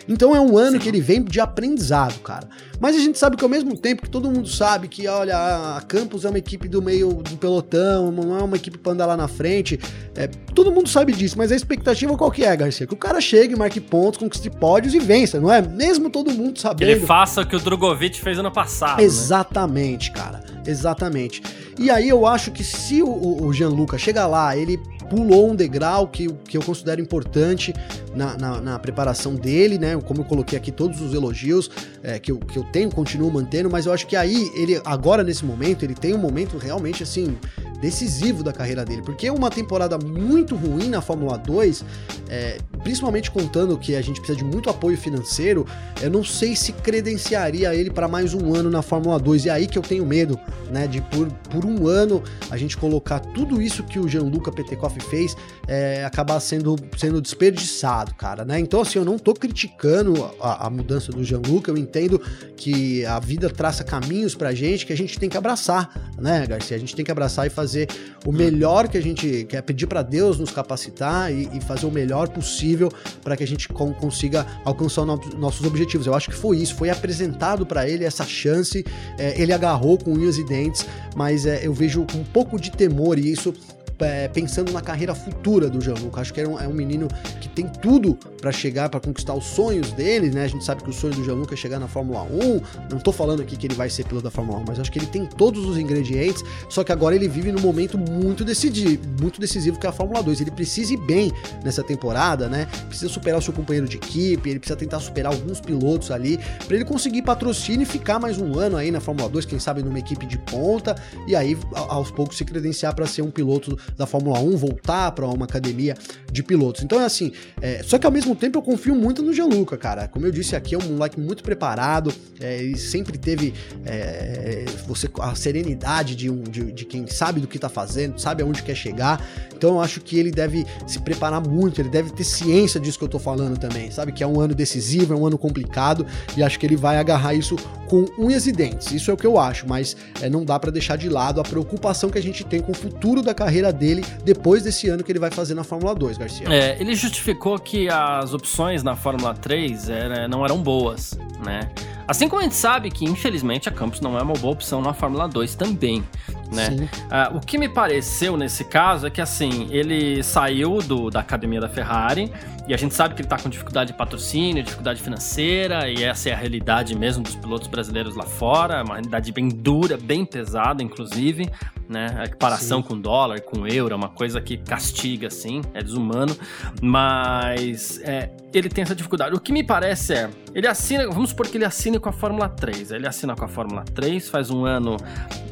Então 0.08 0.36
é 0.36 0.40
um 0.40 0.58
ano 0.58 0.74
Sim. 0.74 0.80
que 0.80 0.90
ele 0.90 1.02
vem 1.02 1.24
de 1.24 1.40
aprendizado, 1.40 2.20
cara. 2.20 2.48
Mas 2.80 2.96
a 2.96 3.00
gente 3.00 3.18
sabe 3.18 3.38
que 3.38 3.44
ao 3.44 3.50
mesmo 3.50 3.76
tempo 3.78 4.04
que 4.04 4.10
todo 4.10 4.30
mundo 4.30 4.48
sabe 4.48 4.88
que, 4.88 5.08
olha, 5.08 5.36
a 5.78 5.82
Campos 5.82 6.26
é 6.26 6.30
uma 6.30 6.38
equipe 6.38 6.68
do 6.68 6.82
meio 6.82 7.14
do 7.14 7.38
pelotão, 7.38 8.12
não 8.12 8.38
é 8.38 8.44
uma 8.44 8.56
equipe 8.56 8.78
pra 8.78 8.92
andar 8.92 9.06
lá 9.06 9.18
na 9.18 9.28
frente. 9.28 9.80
É, 10.16 10.28
todo 10.28 10.72
mundo 10.72 10.90
sabe 10.90 11.14
disso, 11.14 11.38
mas 11.38 11.52
a 11.52 11.56
expectativa 11.56 12.16
qual 12.18 12.32
que 12.32 12.44
é, 12.44 12.56
Garcia? 12.56 12.86
Que 12.86 12.94
o 12.94 12.98
cara 12.98 13.20
chegue, 13.20 13.56
marque 13.56 13.80
pontos, 13.80 14.20
conquiste 14.20 14.50
pódios 14.50 14.94
e 14.94 15.00
vença, 15.00 15.40
não 15.40 15.52
é? 15.52 15.62
Mesmo 15.62 16.10
todo 16.10 16.32
mundo 16.32 16.60
sabendo. 16.60 16.88
Que 16.88 16.96
ele 16.96 17.06
faça 17.06 17.42
o 17.42 17.46
que 17.46 17.56
o 17.56 17.60
Drogovic 17.60 18.20
fez 18.20 18.38
ano 18.38 18.52
passado. 18.52 18.98
Né? 18.98 19.04
Exatamente, 19.04 20.12
né? 20.12 20.16
cara. 20.16 20.44
Exatamente. 20.66 21.42
E 21.78 21.90
aí 21.90 22.10
eu 22.10 22.26
acho 22.26 22.52
que 22.52 22.64
se 22.64 23.02
o, 23.02 23.44
o 23.44 23.54
Gianluca 23.54 23.98
chegar 23.98 24.28
lá, 24.28 24.56
ele 24.58 24.80
pulou 25.10 25.52
um 25.52 25.56
degrau 25.56 26.08
que, 26.08 26.28
que 26.48 26.58
eu 26.58 26.62
considero 26.62 27.02
importante 27.02 27.74
na, 28.16 28.38
na, 28.38 28.62
na, 28.62 28.80
preparação 28.80 29.36
dele, 29.36 29.78
né? 29.78 29.96
Como 29.98 30.22
eu 30.22 30.26
coloquei 30.26 30.58
aqui 30.58 30.72
todos 30.72 31.02
os 31.02 31.14
elogios 31.14 31.70
é, 32.02 32.18
que, 32.18 32.32
eu, 32.32 32.38
que 32.38 32.58
eu 32.58 32.64
tenho, 32.64 32.90
continuo 32.90 33.32
mantendo, 33.32 33.70
mas 33.70 33.86
eu 33.86 33.94
acho 33.94 34.08
que 34.08 34.16
aí, 34.16 34.52
ele 34.56 34.82
agora 34.86 35.24
nesse 35.24 35.44
momento, 35.44 35.84
ele 35.84 35.94
tem 35.94 36.14
um 36.14 36.18
momento 36.18 36.58
realmente 36.58 37.04
assim 37.04 37.38
decisivo 37.82 38.42
da 38.42 38.54
carreira 38.54 38.86
dele, 38.86 39.02
porque 39.02 39.30
uma 39.30 39.50
temporada 39.50 39.98
muito 39.98 40.56
ruim 40.56 40.90
na 40.90 41.02
Fórmula 41.02 41.38
2 41.38 41.84
é, 42.30 42.58
principalmente 42.84 43.30
contando 43.30 43.78
que 43.78 43.96
a 43.96 44.02
gente 44.02 44.20
precisa 44.20 44.38
de 44.38 44.44
muito 44.44 44.70
apoio 44.70 44.98
financeiro, 44.98 45.66
eu 46.02 46.10
não 46.10 46.24
sei 46.24 46.56
se 46.56 46.72
credenciaria 46.72 47.74
ele 47.74 47.90
para 47.90 48.08
mais 48.08 48.34
um 48.34 48.54
ano 48.54 48.70
na 48.70 48.82
Fórmula 48.82 49.20
2. 49.20 49.46
E 49.46 49.50
é 49.50 49.52
aí 49.52 49.68
que 49.68 49.78
eu 49.78 49.82
tenho 49.82 50.06
medo, 50.06 50.40
né? 50.72 50.88
De 50.88 51.02
por, 51.02 51.32
por 51.50 51.66
um 51.66 51.88
ano 51.88 52.24
a 52.50 52.58
gente 52.58 52.78
colocar 52.78 53.20
tudo 53.20 53.62
isso 53.62 53.84
que 53.84 54.00
o 54.00 54.08
Gianluca 54.08 54.52
Petekoff 54.52 55.00
fez 55.10 55.36
é, 55.68 56.04
acabar 56.06 56.40
sendo, 56.40 56.76
sendo 56.98 57.22
desperdiçado, 57.22 58.05
cara, 58.14 58.46
né? 58.46 58.60
Então, 58.60 58.82
assim, 58.82 59.00
eu 59.00 59.06
não 59.06 59.18
tô 59.18 59.34
criticando 59.34 60.32
a, 60.40 60.68
a 60.68 60.70
mudança 60.70 61.12
do 61.12 61.24
Gianluca, 61.24 61.72
eu 61.72 61.78
entendo 61.78 62.22
que 62.56 63.06
a 63.06 63.20
vida 63.20 63.50
traça 63.50 63.84
caminhos 63.84 64.36
pra 64.36 64.54
gente 64.54 64.86
que 64.86 64.94
a 64.94 64.98
gente 64.98 65.18
tem 65.20 65.30
que 65.30 65.38
abraçar, 65.38 66.12
né, 66.18 66.46
Garcia? 66.46 66.76
A 66.76 66.80
gente 66.80 66.96
tem 66.96 67.04
que 67.04 67.12
abraçar 67.12 67.48
e 67.48 67.50
fazer 67.50 67.88
o 68.26 68.32
melhor 68.32 68.88
que 68.88 68.98
a 68.98 69.02
gente 69.02 69.46
quer 69.46 69.62
pedir 69.62 69.88
para 69.88 70.02
Deus 70.02 70.40
nos 70.40 70.52
capacitar 70.52 71.32
e, 71.32 71.50
e, 71.54 71.62
fazer 71.62 71.86
o 71.86 71.92
melhor 71.92 72.30
possível 72.30 72.92
para 73.24 73.36
que 73.36 73.44
a 73.44 73.48
gente 73.48 73.68
consiga 73.70 74.46
alcançar 74.64 75.06
no, 75.06 75.20
nossos 75.38 75.66
objetivos. 75.66 76.08
Eu 76.08 76.14
acho 76.14 76.30
que 76.30 76.36
foi 76.36 76.58
isso, 76.58 76.76
foi 76.76 76.90
apresentado 76.90 77.66
para 77.66 77.88
ele 77.88 78.04
essa 78.04 78.26
chance, 78.26 78.86
é, 79.18 79.40
ele 79.42 79.54
agarrou 79.54 79.98
com 79.98 80.14
unhas 80.14 80.38
e 80.38 80.44
dentes, 80.44 80.86
mas 81.16 81.46
é, 81.46 81.66
eu 81.66 81.74
vejo 81.74 82.06
com 82.12 82.20
um 82.20 82.24
pouco 82.24 82.60
de 82.60 82.72
temor 82.72 83.18
isso 83.18 83.54
é, 84.00 84.28
pensando 84.28 84.72
na 84.72 84.82
carreira 84.82 85.14
futura 85.16 85.70
do 85.70 85.80
Gianluca. 85.82 86.22
Acho 86.22 86.34
que 86.34 86.42
é 86.42 86.48
um, 86.48 86.60
é 86.60 86.68
um 86.68 86.74
menino 86.74 87.08
que 87.40 87.48
tem 87.48 87.68
tudo 87.68 88.18
para 88.42 88.52
chegar, 88.52 88.90
para 88.90 89.00
conquistar 89.00 89.34
os 89.34 89.46
sonhos 89.46 89.92
dele, 89.92 90.30
né? 90.30 90.44
A 90.44 90.48
gente 90.48 90.64
sabe 90.64 90.84
que 90.84 90.90
o 90.90 90.94
sonho 90.94 91.14
do 91.14 91.24
Gianluca 91.24 91.54
é 91.54 91.58
chegar 91.58 91.80
na 91.80 91.88
Fórmula 91.88 92.24
1. 92.24 92.62
Não 92.92 93.00
tô 93.00 93.12
falando 93.12 93.42
aqui 93.42 93.56
que 93.56 93.68
ele 93.68 93.76
vai 93.76 93.90
ser 93.90 94.06
piloto 94.06 94.24
da 94.24 94.32
Fórmula 94.32 94.60
1, 94.60 94.66
mas 94.68 94.80
acho 94.80 94.92
que 94.92 95.00
ele 95.00 95.08
tem 95.08 95.26
todos 95.26 95.66
os 95.66 95.78
ingredientes, 95.78 96.44
só 96.70 96.84
que 96.84 96.92
agora 96.92 97.16
ele 97.16 97.28
vive 97.28 97.52
num 97.52 97.62
momento 97.62 97.98
muito 97.98 98.44
decisivo, 98.44 99.04
muito 99.20 99.40
decisivo 99.40 99.80
que 99.80 99.86
é 99.86 99.90
a 99.90 99.94
Fórmula 99.94 100.22
2. 100.22 100.42
Ele 100.42 100.52
precisa 100.52 100.94
ir 100.94 100.98
bem 100.98 101.32
nessa 101.64 101.84
temporada, 101.84 102.48
né? 102.50 102.68
Precisa 102.88 103.12
superar 103.12 103.40
o 103.40 103.42
seu 103.42 103.54
companheiro 103.54 103.88
de 103.88 103.98
equipe, 103.98 104.50
ele 104.50 104.60
precisa 104.60 104.78
tentar 104.78 105.00
superar 105.00 105.34
alguns 105.34 105.60
pilotos 105.60 106.12
ali, 106.12 106.40
para 106.66 106.76
ele 106.76 106.86
conseguir 106.86 107.22
patrocínio 107.22 107.84
e 107.84 107.86
ficar 107.86 108.20
mais 108.20 108.38
um 108.38 108.58
ano 108.60 108.78
aí 108.78 108.92
na 108.92 109.00
Fórmula 109.00 109.30
2, 109.30 109.46
quem 109.46 109.60
sabe 109.60 109.82
numa 109.82 110.00
equipe 110.00 110.26
de 110.26 110.38
ponta, 110.38 110.96
e 111.28 111.36
aí 111.36 111.58
aos 111.74 112.12
poucos 112.12 112.38
se 112.38 112.46
credenciar 112.46 112.96
para 112.96 113.06
ser 113.06 113.22
um 113.22 113.32
piloto 113.32 113.78
da 113.98 114.06
Fórmula 114.06 114.40
1, 114.40 114.58
voltar 114.58 115.12
para 115.12 115.26
uma 115.28 115.46
academia 115.46 115.96
de 116.32 116.44
pilotos. 116.44 116.84
Então 116.84 117.00
é 117.00 117.06
assim, 117.06 117.32
é, 117.62 117.82
só 117.84 117.98
que 117.98 118.06
ao 118.06 118.12
mesmo 118.12 118.36
tempo 118.36 118.58
eu 118.58 118.62
confio 118.62 118.96
muito 118.96 119.22
no 119.22 119.34
Gianluca, 119.34 119.78
cara. 119.78 120.08
Como 120.08 120.26
eu 120.26 120.32
disse 120.32 120.56
aqui, 120.56 120.76
é 120.76 120.78
um 120.78 120.94
moleque 120.94 121.20
muito 121.20 121.44
preparado, 121.44 122.14
é, 122.40 122.60
ele 122.60 122.78
sempre 122.78 123.18
teve 123.18 123.54
é, 123.86 124.66
você, 124.88 125.10
a 125.20 125.34
serenidade 125.36 126.16
de, 126.16 126.30
um, 126.30 126.44
de, 126.44 126.72
de, 126.72 126.86
quem 126.86 127.08
sabe 127.08 127.40
do 127.40 127.48
que 127.48 127.58
tá 127.58 127.70
fazendo, 127.70 128.20
sabe 128.20 128.44
aonde 128.44 128.62
quer 128.64 128.76
chegar. 128.76 129.26
Então 129.56 129.76
eu 129.76 129.82
acho 129.82 130.02
que 130.02 130.18
ele 130.18 130.32
deve 130.32 130.66
se 130.86 131.00
preparar 131.00 131.42
muito, 131.42 131.80
ele 131.80 131.90
deve 131.90 132.12
ter 132.12 132.24
ciência 132.24 132.80
disso 132.80 132.98
que 132.98 133.04
eu 133.04 133.10
tô 133.10 133.20
falando 133.20 133.58
também, 133.58 133.90
sabe? 133.90 134.12
Que 134.12 134.24
é 134.24 134.28
um 134.28 134.40
ano 134.40 134.54
decisivo, 134.54 135.14
é 135.14 135.18
um 135.18 135.26
ano 135.26 135.38
complicado 135.38 136.06
e 136.36 136.44
acho 136.44 136.60
que 136.60 136.66
ele 136.66 136.76
vai 136.76 136.98
agarrar 136.98 137.34
isso 137.34 137.56
com 137.88 138.06
unhas 138.18 138.48
e 138.48 138.52
dentes. 138.52 138.92
Isso 138.92 139.10
é 139.10 139.14
o 139.14 139.18
que 139.18 139.26
eu 139.26 139.40
acho, 139.40 139.68
mas 139.68 139.96
é, 140.22 140.30
não 140.30 140.44
dá 140.44 140.60
para 140.60 140.72
deixar 140.72 140.98
de 140.98 141.10
lado 141.10 141.40
a 141.40 141.44
preocupação 141.44 142.10
que 142.10 142.18
a 142.18 142.22
gente 142.22 142.44
tem 142.44 142.62
com 142.62 142.72
o 142.72 142.76
futuro 142.76 143.22
da 143.22 143.34
carreira 143.34 143.72
dele 143.76 144.04
depois 144.24 144.64
desse 144.64 144.90
ano 144.90 145.04
que 145.04 145.12
ele 145.12 145.20
vai 145.20 145.30
fazer 145.30 145.54
na 145.54 145.64
Fórmula 145.64 145.94
2, 145.94 146.18
Garcia. 146.18 146.48
É, 146.50 146.78
ele 146.80 146.96
justificou 146.96 147.60
que 147.60 147.90
as 147.90 148.34
opções 148.34 148.82
na 148.82 148.96
Fórmula 148.96 149.34
3 149.34 149.90
era, 149.90 150.28
não 150.28 150.44
eram 150.44 150.62
boas, 150.62 151.18
né? 151.46 151.70
Assim 152.08 152.30
como 152.30 152.42
a 152.42 152.44
gente 152.44 152.56
sabe 152.56 152.92
que, 152.92 153.04
infelizmente, 153.04 153.68
a 153.68 153.72
Campos 153.72 154.00
não 154.00 154.18
é 154.18 154.22
uma 154.22 154.36
boa 154.36 154.54
opção 154.54 154.82
na 154.82 154.94
Fórmula 154.94 155.28
2 155.28 155.56
também, 155.56 156.04
né? 156.52 156.90
Uh, 157.32 157.38
o 157.38 157.40
que 157.40 157.58
me 157.58 157.68
pareceu 157.68 158.38
nesse 158.38 158.64
caso 158.64 159.08
é 159.08 159.10
que, 159.10 159.22
assim, 159.22 159.68
ele 159.72 160.24
saiu 160.24 160.80
do, 160.80 161.10
da 161.10 161.20
academia 161.20 161.60
da 161.60 161.70
Ferrari 161.70 162.32
e 162.68 162.74
a 162.74 162.78
gente 162.78 162.96
sabe 162.96 163.14
que 163.14 163.22
ele 163.22 163.30
tá 163.30 163.38
com 163.38 163.48
dificuldade 163.48 163.92
de 163.92 163.98
patrocínio, 163.98 164.64
dificuldade 164.64 165.02
financeira 165.02 165.88
e 165.90 166.04
essa 166.04 166.30
é 166.30 166.34
a 166.34 166.36
realidade 166.36 166.98
mesmo 166.98 167.24
dos 167.24 167.36
pilotos 167.36 167.68
brasileiros 167.68 168.16
lá 168.16 168.26
fora, 168.26 168.84
uma 168.84 168.96
realidade 168.96 169.32
bem 169.32 169.50
dura, 169.50 169.98
bem 169.98 170.26
pesada, 170.26 170.82
inclusive, 170.82 171.48
né? 171.88 172.16
A 172.18 172.24
equiparação 172.26 172.82
Sim. 172.82 172.88
com 172.88 173.00
dólar, 173.00 173.42
com 173.42 173.68
euro, 173.68 173.94
é 173.94 173.96
uma 173.96 174.10
coisa 174.10 174.42
que 174.42 174.58
castiga, 174.58 175.28
assim, 175.28 175.62
é 175.74 175.84
desumano, 175.84 176.36
mas 176.82 178.00
é, 178.02 178.32
ele 178.52 178.70
tem 178.70 178.84
essa 178.84 178.96
dificuldade. 178.96 179.36
O 179.36 179.40
que 179.40 179.52
me 179.52 179.64
parece 179.64 180.14
é, 180.14 180.30
ele 180.54 180.68
assina, 180.68 181.08
vamos 181.08 181.30
supor 181.30 181.48
que 181.48 181.58
ele 181.58 181.66
assine 181.66 182.00
com 182.00 182.10
a 182.10 182.14
Fórmula 182.14 182.50
3, 182.50 182.92
ele 182.92 183.08
assina 183.08 183.36
com 183.36 183.46
a 183.46 183.48
Fórmula 183.48 183.84
3, 183.94 184.28
faz 184.28 184.50
um 184.50 184.66
ano 184.66 184.98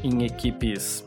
em 0.04 0.24
equipes 0.24 1.04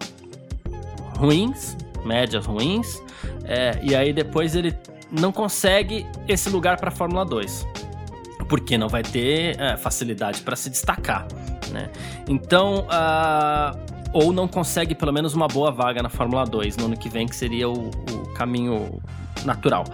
ruins, 1.16 1.76
médias 2.04 2.46
ruins, 2.46 3.02
é, 3.44 3.78
e 3.82 3.94
aí 3.94 4.12
depois 4.12 4.54
ele 4.54 4.76
não 5.10 5.32
consegue 5.32 6.06
esse 6.26 6.48
lugar 6.48 6.78
para 6.78 6.88
a 6.88 6.92
Fórmula 6.92 7.24
2, 7.24 7.66
porque 8.48 8.76
não 8.76 8.88
vai 8.88 9.02
ter 9.02 9.60
é, 9.60 9.76
facilidade 9.76 10.42
para 10.42 10.56
se 10.56 10.70
destacar, 10.70 11.26
né? 11.70 11.90
Então, 12.28 12.86
uh, 12.86 13.78
ou 14.12 14.32
não 14.32 14.48
consegue 14.48 14.94
pelo 14.94 15.12
menos 15.12 15.34
uma 15.34 15.46
boa 15.46 15.70
vaga 15.70 16.02
na 16.02 16.08
Fórmula 16.08 16.44
2 16.44 16.76
no 16.76 16.86
ano 16.86 16.96
que 16.96 17.08
vem, 17.08 17.26
que 17.26 17.36
seria 17.36 17.68
o, 17.68 17.90
o 17.90 18.32
caminho 18.34 19.00
natural, 19.44 19.84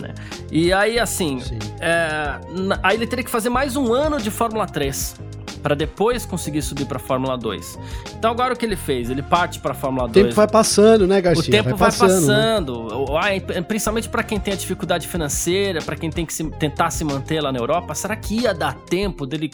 né? 0.00 0.14
E 0.50 0.72
aí, 0.72 0.98
assim, 0.98 1.40
é, 1.80 2.38
aí 2.82 2.96
ele 2.96 3.06
teria 3.06 3.24
que 3.24 3.30
fazer 3.30 3.50
mais 3.50 3.76
um 3.76 3.92
ano 3.92 4.20
de 4.20 4.30
Fórmula 4.30 4.66
3 4.66 5.31
para 5.62 5.74
depois 5.74 6.26
conseguir 6.26 6.62
subir 6.62 6.86
para 6.86 6.98
Fórmula 6.98 7.38
2. 7.38 7.78
Então 8.16 8.30
agora 8.30 8.54
o 8.54 8.56
que 8.56 8.66
ele 8.66 8.76
fez? 8.76 9.08
Ele 9.08 9.22
parte 9.22 9.60
para 9.60 9.74
Fórmula 9.74 10.08
2. 10.08 10.16
O 10.16 10.28
tempo 10.28 10.34
vai 10.34 10.48
passando, 10.48 11.06
né, 11.06 11.20
Garcia? 11.20 11.48
O 11.48 11.50
tempo 11.50 11.76
vai, 11.76 11.90
vai 11.90 12.08
passando, 12.08 12.88
né? 13.14 13.62
principalmente 13.66 14.08
para 14.08 14.22
quem 14.22 14.38
tem 14.40 14.54
a 14.54 14.56
dificuldade 14.56 15.06
financeira, 15.06 15.80
para 15.80 15.96
quem 15.96 16.10
tem 16.10 16.26
que 16.26 16.34
se, 16.34 16.44
tentar 16.50 16.90
se 16.90 17.04
manter 17.04 17.40
lá 17.40 17.52
na 17.52 17.58
Europa. 17.58 17.94
Será 17.94 18.16
que 18.16 18.40
ia 18.40 18.52
dar 18.52 18.74
tempo 18.74 19.26
dele 19.26 19.50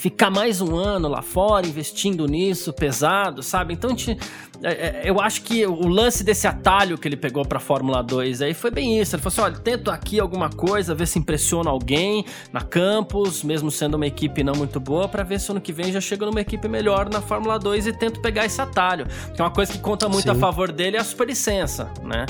ficar 0.00 0.30
mais 0.30 0.62
um 0.62 0.76
ano 0.76 1.08
lá 1.08 1.20
fora 1.20 1.66
investindo 1.66 2.26
nisso, 2.26 2.72
pesado, 2.72 3.42
sabe? 3.42 3.74
Então, 3.74 3.90
gente, 3.90 4.16
é, 4.62 4.72
é, 4.72 5.02
eu 5.04 5.20
acho 5.20 5.42
que 5.42 5.66
o 5.66 5.86
lance 5.86 6.24
desse 6.24 6.46
atalho 6.46 6.96
que 6.96 7.06
ele 7.06 7.18
pegou 7.18 7.44
pra 7.44 7.60
Fórmula 7.60 8.02
2 8.02 8.40
aí 8.40 8.54
foi 8.54 8.70
bem 8.70 8.98
isso. 8.98 9.14
Ele 9.14 9.22
falou 9.22 9.32
assim: 9.32 9.40
olha, 9.42 9.62
tento 9.62 9.90
aqui 9.90 10.18
alguma 10.18 10.48
coisa, 10.48 10.94
ver 10.94 11.06
se 11.06 11.18
impressiona 11.18 11.68
alguém 11.68 12.24
na 12.50 12.62
Campus, 12.62 13.44
mesmo 13.44 13.70
sendo 13.70 13.96
uma 13.96 14.06
equipe 14.06 14.42
não 14.42 14.54
muito 14.54 14.80
boa, 14.80 15.06
para 15.06 15.22
ver 15.22 15.38
se 15.38 15.50
ano 15.50 15.60
que 15.60 15.72
vem 15.72 15.92
já 15.92 16.00
chega 16.00 16.24
numa 16.24 16.40
equipe 16.40 16.66
melhor 16.66 17.10
na 17.10 17.20
Fórmula 17.20 17.58
2 17.58 17.86
e 17.88 17.92
tento 17.92 18.22
pegar 18.22 18.46
esse 18.46 18.60
atalho. 18.60 19.06
Que 19.34 19.42
é 19.42 19.44
uma 19.44 19.50
coisa 19.50 19.70
que 19.70 19.78
conta 19.78 20.08
muito 20.08 20.22
Sim. 20.22 20.30
a 20.30 20.34
favor 20.34 20.72
dele 20.72 20.96
é 20.96 21.00
a 21.00 21.04
superlicença, 21.04 21.90
né? 22.02 22.24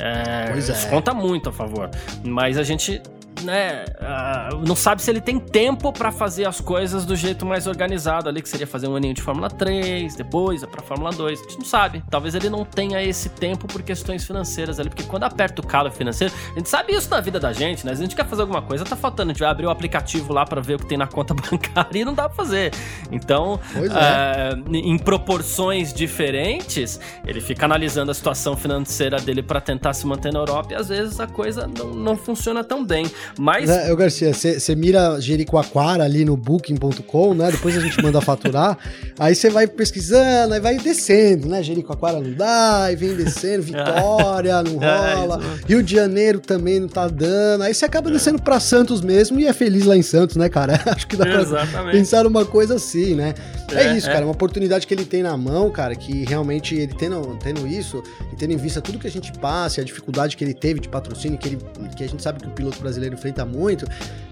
É, 0.00 0.50
pois 0.50 0.68
é. 0.68 0.72
Isso 0.72 0.88
conta 0.88 1.14
muito 1.14 1.50
a 1.50 1.52
favor. 1.52 1.88
Mas 2.24 2.58
a 2.58 2.64
gente 2.64 3.00
né, 3.44 3.84
uh, 4.00 4.66
não 4.66 4.76
sabe 4.76 5.02
se 5.02 5.10
ele 5.10 5.20
tem 5.20 5.38
tempo 5.38 5.92
para 5.92 6.10
fazer 6.10 6.46
as 6.46 6.60
coisas 6.60 7.04
do 7.04 7.16
jeito 7.16 7.44
mais 7.44 7.66
organizado 7.66 8.28
ali, 8.28 8.42
que 8.42 8.48
seria 8.48 8.66
fazer 8.66 8.88
um 8.88 8.96
aninho 8.96 9.14
de 9.14 9.22
Fórmula 9.22 9.48
3, 9.48 10.14
depois 10.14 10.62
é 10.62 10.66
pra 10.66 10.82
Fórmula 10.82 11.10
2. 11.10 11.40
A 11.40 11.42
gente 11.42 11.58
não 11.58 11.64
sabe. 11.64 12.02
Talvez 12.10 12.34
ele 12.34 12.48
não 12.48 12.64
tenha 12.64 13.02
esse 13.02 13.28
tempo 13.28 13.66
por 13.66 13.82
questões 13.82 14.24
financeiras 14.24 14.78
ali, 14.78 14.88
porque 14.88 15.04
quando 15.04 15.24
aperta 15.24 15.60
o 15.60 15.66
calo 15.66 15.90
financeiro, 15.90 16.32
a 16.52 16.58
gente 16.58 16.68
sabe 16.68 16.94
isso 16.94 17.10
na 17.10 17.20
vida 17.20 17.38
da 17.38 17.52
gente, 17.52 17.84
né? 17.84 17.94
Se 17.94 18.00
a 18.00 18.04
gente 18.04 18.16
quer 18.16 18.26
fazer 18.26 18.42
alguma 18.42 18.62
coisa, 18.62 18.84
tá 18.84 18.96
faltando. 18.96 19.30
A 19.30 19.32
gente 19.32 19.40
vai 19.40 19.50
abrir 19.50 19.66
o 19.66 19.70
aplicativo 19.70 20.32
lá 20.32 20.44
para 20.44 20.60
ver 20.60 20.76
o 20.76 20.78
que 20.78 20.86
tem 20.86 20.98
na 20.98 21.06
conta 21.06 21.34
bancária 21.34 21.98
e 21.98 22.04
não 22.04 22.14
dá 22.14 22.28
pra 22.28 22.36
fazer. 22.36 22.72
Então, 23.10 23.58
é. 23.74 24.54
uh, 24.54 24.76
em 24.76 24.98
proporções 24.98 25.92
diferentes, 25.92 27.00
ele 27.26 27.40
fica 27.40 27.64
analisando 27.64 28.10
a 28.10 28.14
situação 28.14 28.56
financeira 28.56 29.18
dele 29.18 29.42
para 29.42 29.60
tentar 29.60 29.92
se 29.92 30.06
manter 30.06 30.32
na 30.32 30.40
Europa 30.40 30.72
e 30.72 30.76
às 30.76 30.88
vezes 30.88 31.20
a 31.20 31.26
coisa 31.26 31.66
não, 31.66 31.90
não 31.90 32.16
funciona 32.16 32.62
tão 32.62 32.84
bem. 32.84 33.10
Mas. 33.38 33.68
É, 33.68 33.90
eu, 33.90 33.96
Garcia, 33.96 34.32
você 34.32 34.74
mira 34.74 35.20
Jericoacoara 35.20 36.04
ali 36.04 36.24
no 36.24 36.36
booking.com, 36.36 37.34
né? 37.34 37.50
Depois 37.50 37.76
a 37.76 37.80
gente 37.80 38.02
manda 38.02 38.20
faturar. 38.22 38.78
aí 39.18 39.34
você 39.34 39.50
vai 39.50 39.66
pesquisando, 39.66 40.54
aí 40.54 40.60
vai 40.60 40.76
descendo, 40.76 41.48
né? 41.48 41.62
Jericoacoara 41.62 42.20
não 42.20 42.32
dá, 42.32 42.84
aí 42.84 42.96
vem 42.96 43.14
descendo, 43.14 43.62
Vitória 43.72 44.62
não 44.62 44.82
é 44.82 45.14
rola, 45.14 45.40
Rio 45.66 45.82
de 45.82 45.94
Janeiro 45.94 46.40
também 46.40 46.80
não 46.80 46.88
tá 46.88 47.08
dando. 47.08 47.62
Aí 47.62 47.74
você 47.74 47.84
acaba 47.84 48.10
é. 48.10 48.12
descendo 48.12 48.40
pra 48.40 48.60
Santos 48.60 49.00
mesmo 49.00 49.38
e 49.40 49.46
é 49.46 49.52
feliz 49.52 49.84
lá 49.84 49.96
em 49.96 50.02
Santos, 50.02 50.36
né, 50.36 50.48
cara? 50.48 50.80
Acho 50.86 51.06
que 51.06 51.16
dá 51.16 51.28
Exatamente. 51.28 51.72
pra 51.72 51.90
pensar 51.90 52.24
numa 52.24 52.44
coisa 52.44 52.74
assim, 52.76 53.14
né? 53.14 53.34
É, 53.78 53.88
é 53.88 53.96
isso, 53.96 54.06
cara, 54.06 54.20
é 54.20 54.24
uma 54.24 54.32
oportunidade 54.32 54.86
que 54.86 54.94
ele 54.94 55.04
tem 55.04 55.22
na 55.22 55.36
mão, 55.36 55.70
cara, 55.70 55.94
que 55.94 56.24
realmente 56.24 56.74
ele 56.74 56.94
tendo, 56.94 57.36
tendo 57.36 57.66
isso, 57.66 58.02
e 58.32 58.36
tendo 58.36 58.52
em 58.52 58.56
vista 58.56 58.80
tudo 58.80 58.98
que 58.98 59.06
a 59.06 59.10
gente 59.10 59.32
passa, 59.32 59.80
a 59.80 59.84
dificuldade 59.84 60.36
que 60.36 60.44
ele 60.44 60.54
teve 60.54 60.80
de 60.80 60.88
patrocínio, 60.88 61.38
que, 61.38 61.48
ele, 61.48 61.58
que 61.96 62.04
a 62.04 62.08
gente 62.08 62.22
sabe 62.22 62.40
que 62.40 62.48
o 62.48 62.50
piloto 62.50 62.80
brasileiro 62.80 63.14
enfrenta 63.14 63.44
muito, 63.44 63.86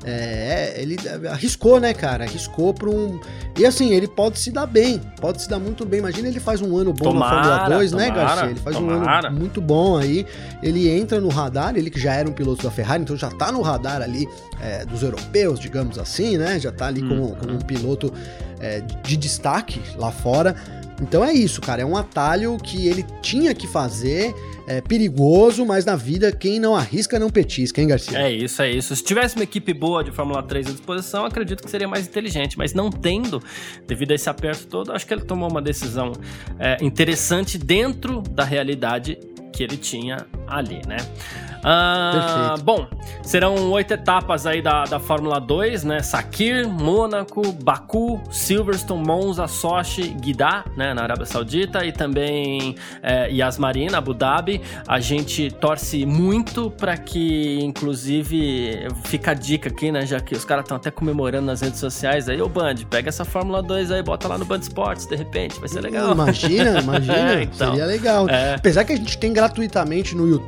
é, 0.05 0.75
ele 0.77 0.97
arriscou, 1.31 1.79
né, 1.79 1.93
cara? 1.93 2.25
Arriscou 2.25 2.73
para 2.73 2.89
um. 2.89 3.21
E 3.59 3.67
assim, 3.67 3.93
ele 3.93 4.09
pode 4.09 4.39
se 4.39 4.51
dar 4.51 4.67
bem, 4.67 5.01
pode 5.21 5.43
se 5.43 5.49
dar 5.49 5.59
muito 5.59 5.85
bem. 5.85 6.01
Imagina 6.01 6.29
ele 6.29 6.41
faz 6.41 6.63
um 6.63 6.77
ano 6.77 6.93
bom 6.93 7.13
tomara, 7.13 7.37
na 7.37 7.43
Fórmula 7.43 7.77
2, 7.77 7.93
né, 7.93 8.07
tomara, 8.07 8.21
né, 8.21 8.27
Garcia? 8.27 8.51
Ele 8.51 8.61
faz 8.61 8.77
tomara. 8.77 9.27
um 9.27 9.27
ano 9.29 9.39
muito 9.39 9.61
bom 9.61 9.99
aí. 9.99 10.27
Ele 10.63 10.89
entra 10.89 11.21
no 11.21 11.29
radar, 11.29 11.77
ele 11.77 11.91
que 11.91 12.01
já 12.01 12.15
era 12.15 12.29
um 12.29 12.33
piloto 12.33 12.63
da 12.63 12.71
Ferrari, 12.71 13.03
então 13.03 13.17
já 13.17 13.31
tá 13.31 13.53
no 13.53 13.61
radar 13.61 14.01
ali 14.01 14.27
é, 14.61 14.85
dos 14.87 15.03
europeus, 15.03 15.61
digamos 15.61 15.99
assim, 15.99 16.39
né? 16.39 16.59
Já 16.59 16.73
tá 16.73 16.87
ali 16.87 17.03
como, 17.03 17.37
como 17.37 17.55
um 17.55 17.59
piloto 17.59 18.13
é, 18.61 18.81
de 18.81 19.17
destaque 19.17 19.81
lá 19.97 20.11
fora. 20.11 20.55
Então 21.01 21.25
é 21.25 21.33
isso, 21.33 21.61
cara. 21.61 21.83
É 21.83 21.85
um 21.85 21.97
atalho 21.97 22.57
que 22.59 22.87
ele 22.87 23.05
tinha 23.23 23.55
que 23.55 23.67
fazer. 23.67 24.35
É 24.67 24.81
perigoso, 24.81 25.65
mas 25.67 25.85
na 25.85 25.97
vida 25.97 26.31
quem 26.31 26.61
não 26.61 26.77
arrisca 26.77 27.19
não 27.19 27.29
petisca, 27.29 27.81
hein, 27.81 27.89
Garcia? 27.89 28.19
É 28.19 28.31
isso, 28.31 28.63
é 28.63 28.71
isso. 28.71 28.95
Se 28.95 29.03
tivesse 29.03 29.35
uma 29.35 29.43
equipe 29.43 29.73
boa 29.75 30.05
de 30.05 30.13
Fórmula 30.13 30.43
3 30.43 30.69
à 30.69 30.71
disposição, 30.71 31.25
acredito 31.25 31.63
que 31.63 31.71
seria 31.71 31.89
mais 31.89 32.07
inteligente. 32.07 32.57
Mas 32.57 32.73
não 32.73 32.91
tendo, 32.91 33.43
devido 33.87 34.13
a 34.13 34.15
esse 34.15 34.29
aperto 34.29 34.67
todo, 34.67 34.93
acho 34.93 35.07
que 35.07 35.13
ele 35.13 35.23
tomou 35.23 35.51
uma 35.51 35.63
decisão 35.63 36.13
é, 36.59 36.77
interessante 36.81 37.59
dentro 37.59 38.21
da 38.21 38.45
realidade 38.45 39.19
que 39.53 39.65
ele 39.65 39.77
tinha 39.77 40.27
ali, 40.51 40.83
né? 40.87 40.99
Ah, 41.63 42.55
bom, 42.63 42.87
serão 43.23 43.71
oito 43.73 43.93
etapas 43.93 44.47
aí 44.47 44.63
da, 44.63 44.85
da 44.85 44.99
Fórmula 44.99 45.39
2, 45.39 45.85
né? 45.85 46.03
Sakir, 46.03 46.67
Mônaco, 46.67 47.53
Baku, 47.53 48.21
Silverstone, 48.31 49.07
Monza, 49.07 49.47
Sochi, 49.47 50.09
Guidá, 50.09 50.65
né? 50.77 50.95
Na 50.95 51.03
Arábia 51.03 51.27
Saudita 51.27 51.85
e 51.85 51.93
também 51.93 52.77
é, 53.03 53.31
Yas 53.31 53.59
Marina, 53.59 53.99
Abu 53.99 54.15
Dhabi. 54.15 54.61
A 54.89 55.01
gente 55.01 55.51
torce 55.51 56.07
muito 56.07 56.71
para 56.71 56.97
que, 56.97 57.59
inclusive, 57.63 58.89
fica 59.05 59.33
a 59.33 59.35
dica 59.35 59.69
aqui, 59.69 59.93
né? 59.93 60.07
Já 60.07 60.19
que 60.19 60.35
os 60.35 60.45
caras 60.45 60.65
estão 60.65 60.79
até 60.79 60.91
comemorando 60.91 61.47
nas 61.47 61.61
redes 61.61 61.79
sociais 61.79 62.29
aí, 62.29 62.41
ô 62.41 62.49
Band, 62.49 62.77
pega 62.89 63.11
essa 63.11 63.25
Fórmula 63.25 63.63
2 63.63 63.91
aí, 63.91 64.03
bota 64.03 64.27
lá 64.29 64.39
no 64.39 64.47
Band 64.47 64.61
Sports, 64.61 65.07
de 65.07 65.15
repente, 65.15 65.61
vai 65.61 65.69
ser 65.69 65.83
legal. 65.83 66.13
Imagina, 66.13 66.81
imagina, 66.81 67.35
é, 67.37 67.43
então, 67.43 67.71
seria 67.71 67.85
legal. 67.85 68.29
É. 68.31 68.55
Apesar 68.55 68.85
que 68.85 68.95
a 68.95 68.97
gente 68.97 69.19
tem 69.19 69.33
gratuitamente 69.33 70.17
no 70.17 70.27
YouTube, 70.27 70.40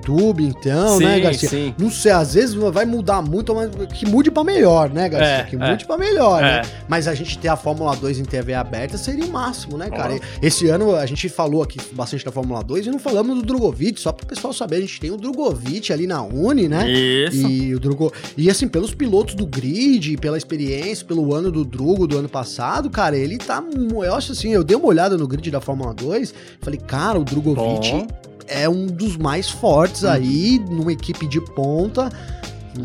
então, 0.42 0.98
sim, 0.98 1.04
né, 1.04 1.20
Garcia? 1.20 1.48
Sim. 1.48 1.74
Não 1.78 1.90
sei, 1.90 2.12
às 2.12 2.34
vezes 2.34 2.54
vai 2.54 2.84
mudar 2.84 3.22
muito, 3.22 3.54
mas 3.54 3.70
que 3.92 4.06
mude 4.06 4.30
para 4.30 4.44
melhor, 4.44 4.90
né, 4.90 5.08
Garcia? 5.08 5.36
É, 5.36 5.42
que 5.44 5.56
mude 5.56 5.84
é. 5.84 5.86
para 5.86 5.98
melhor, 5.98 6.42
né? 6.42 6.58
É. 6.58 6.62
Mas 6.88 7.06
a 7.08 7.14
gente 7.14 7.38
ter 7.38 7.48
a 7.48 7.56
Fórmula 7.56 7.94
2 7.96 8.18
em 8.18 8.24
TV 8.24 8.54
aberta 8.54 8.98
seria 8.98 9.24
o 9.24 9.30
máximo, 9.30 9.76
né, 9.76 9.90
cara? 9.90 10.18
Esse 10.40 10.68
ano 10.68 10.96
a 10.96 11.06
gente 11.06 11.28
falou 11.28 11.62
aqui 11.62 11.78
bastante 11.92 12.24
da 12.24 12.32
Fórmula 12.32 12.62
2 12.62 12.86
e 12.86 12.90
não 12.90 12.98
falamos 12.98 13.36
do 13.36 13.42
Drogovic, 13.42 14.00
só 14.00 14.12
para 14.12 14.24
o 14.24 14.26
pessoal 14.26 14.52
saber, 14.52 14.76
a 14.76 14.80
gente 14.80 15.00
tem 15.00 15.10
o 15.10 15.16
Drogovic 15.16 15.92
ali 15.92 16.06
na 16.06 16.22
Uni, 16.22 16.68
né? 16.68 16.90
Isso. 16.90 17.46
E 17.46 17.74
o 17.74 17.80
Drogo... 17.80 18.12
E 18.36 18.50
assim, 18.50 18.68
pelos 18.68 18.94
pilotos 18.94 19.34
do 19.34 19.46
grid, 19.46 20.16
pela 20.16 20.36
experiência, 20.36 21.06
pelo 21.06 21.34
ano 21.34 21.50
do 21.50 21.64
Drugo 21.64 22.06
do 22.06 22.18
ano 22.18 22.28
passado, 22.28 22.90
cara, 22.90 23.16
ele 23.16 23.38
tá. 23.38 23.62
Eu 24.04 24.14
acho 24.14 24.32
assim, 24.32 24.52
eu 24.52 24.64
dei 24.64 24.76
uma 24.76 24.86
olhada 24.86 25.16
no 25.16 25.26
grid 25.26 25.50
da 25.50 25.60
Fórmula 25.60 25.94
2, 25.94 26.34
falei, 26.60 26.80
cara, 26.80 27.18
o 27.18 27.24
Drogovic. 27.24 27.90
Bom 27.92 28.31
é 28.46 28.68
um 28.68 28.86
dos 28.86 29.16
mais 29.16 29.50
fortes 29.50 30.04
aí, 30.04 30.58
numa 30.58 30.92
equipe 30.92 31.26
de 31.26 31.40
ponta. 31.40 32.10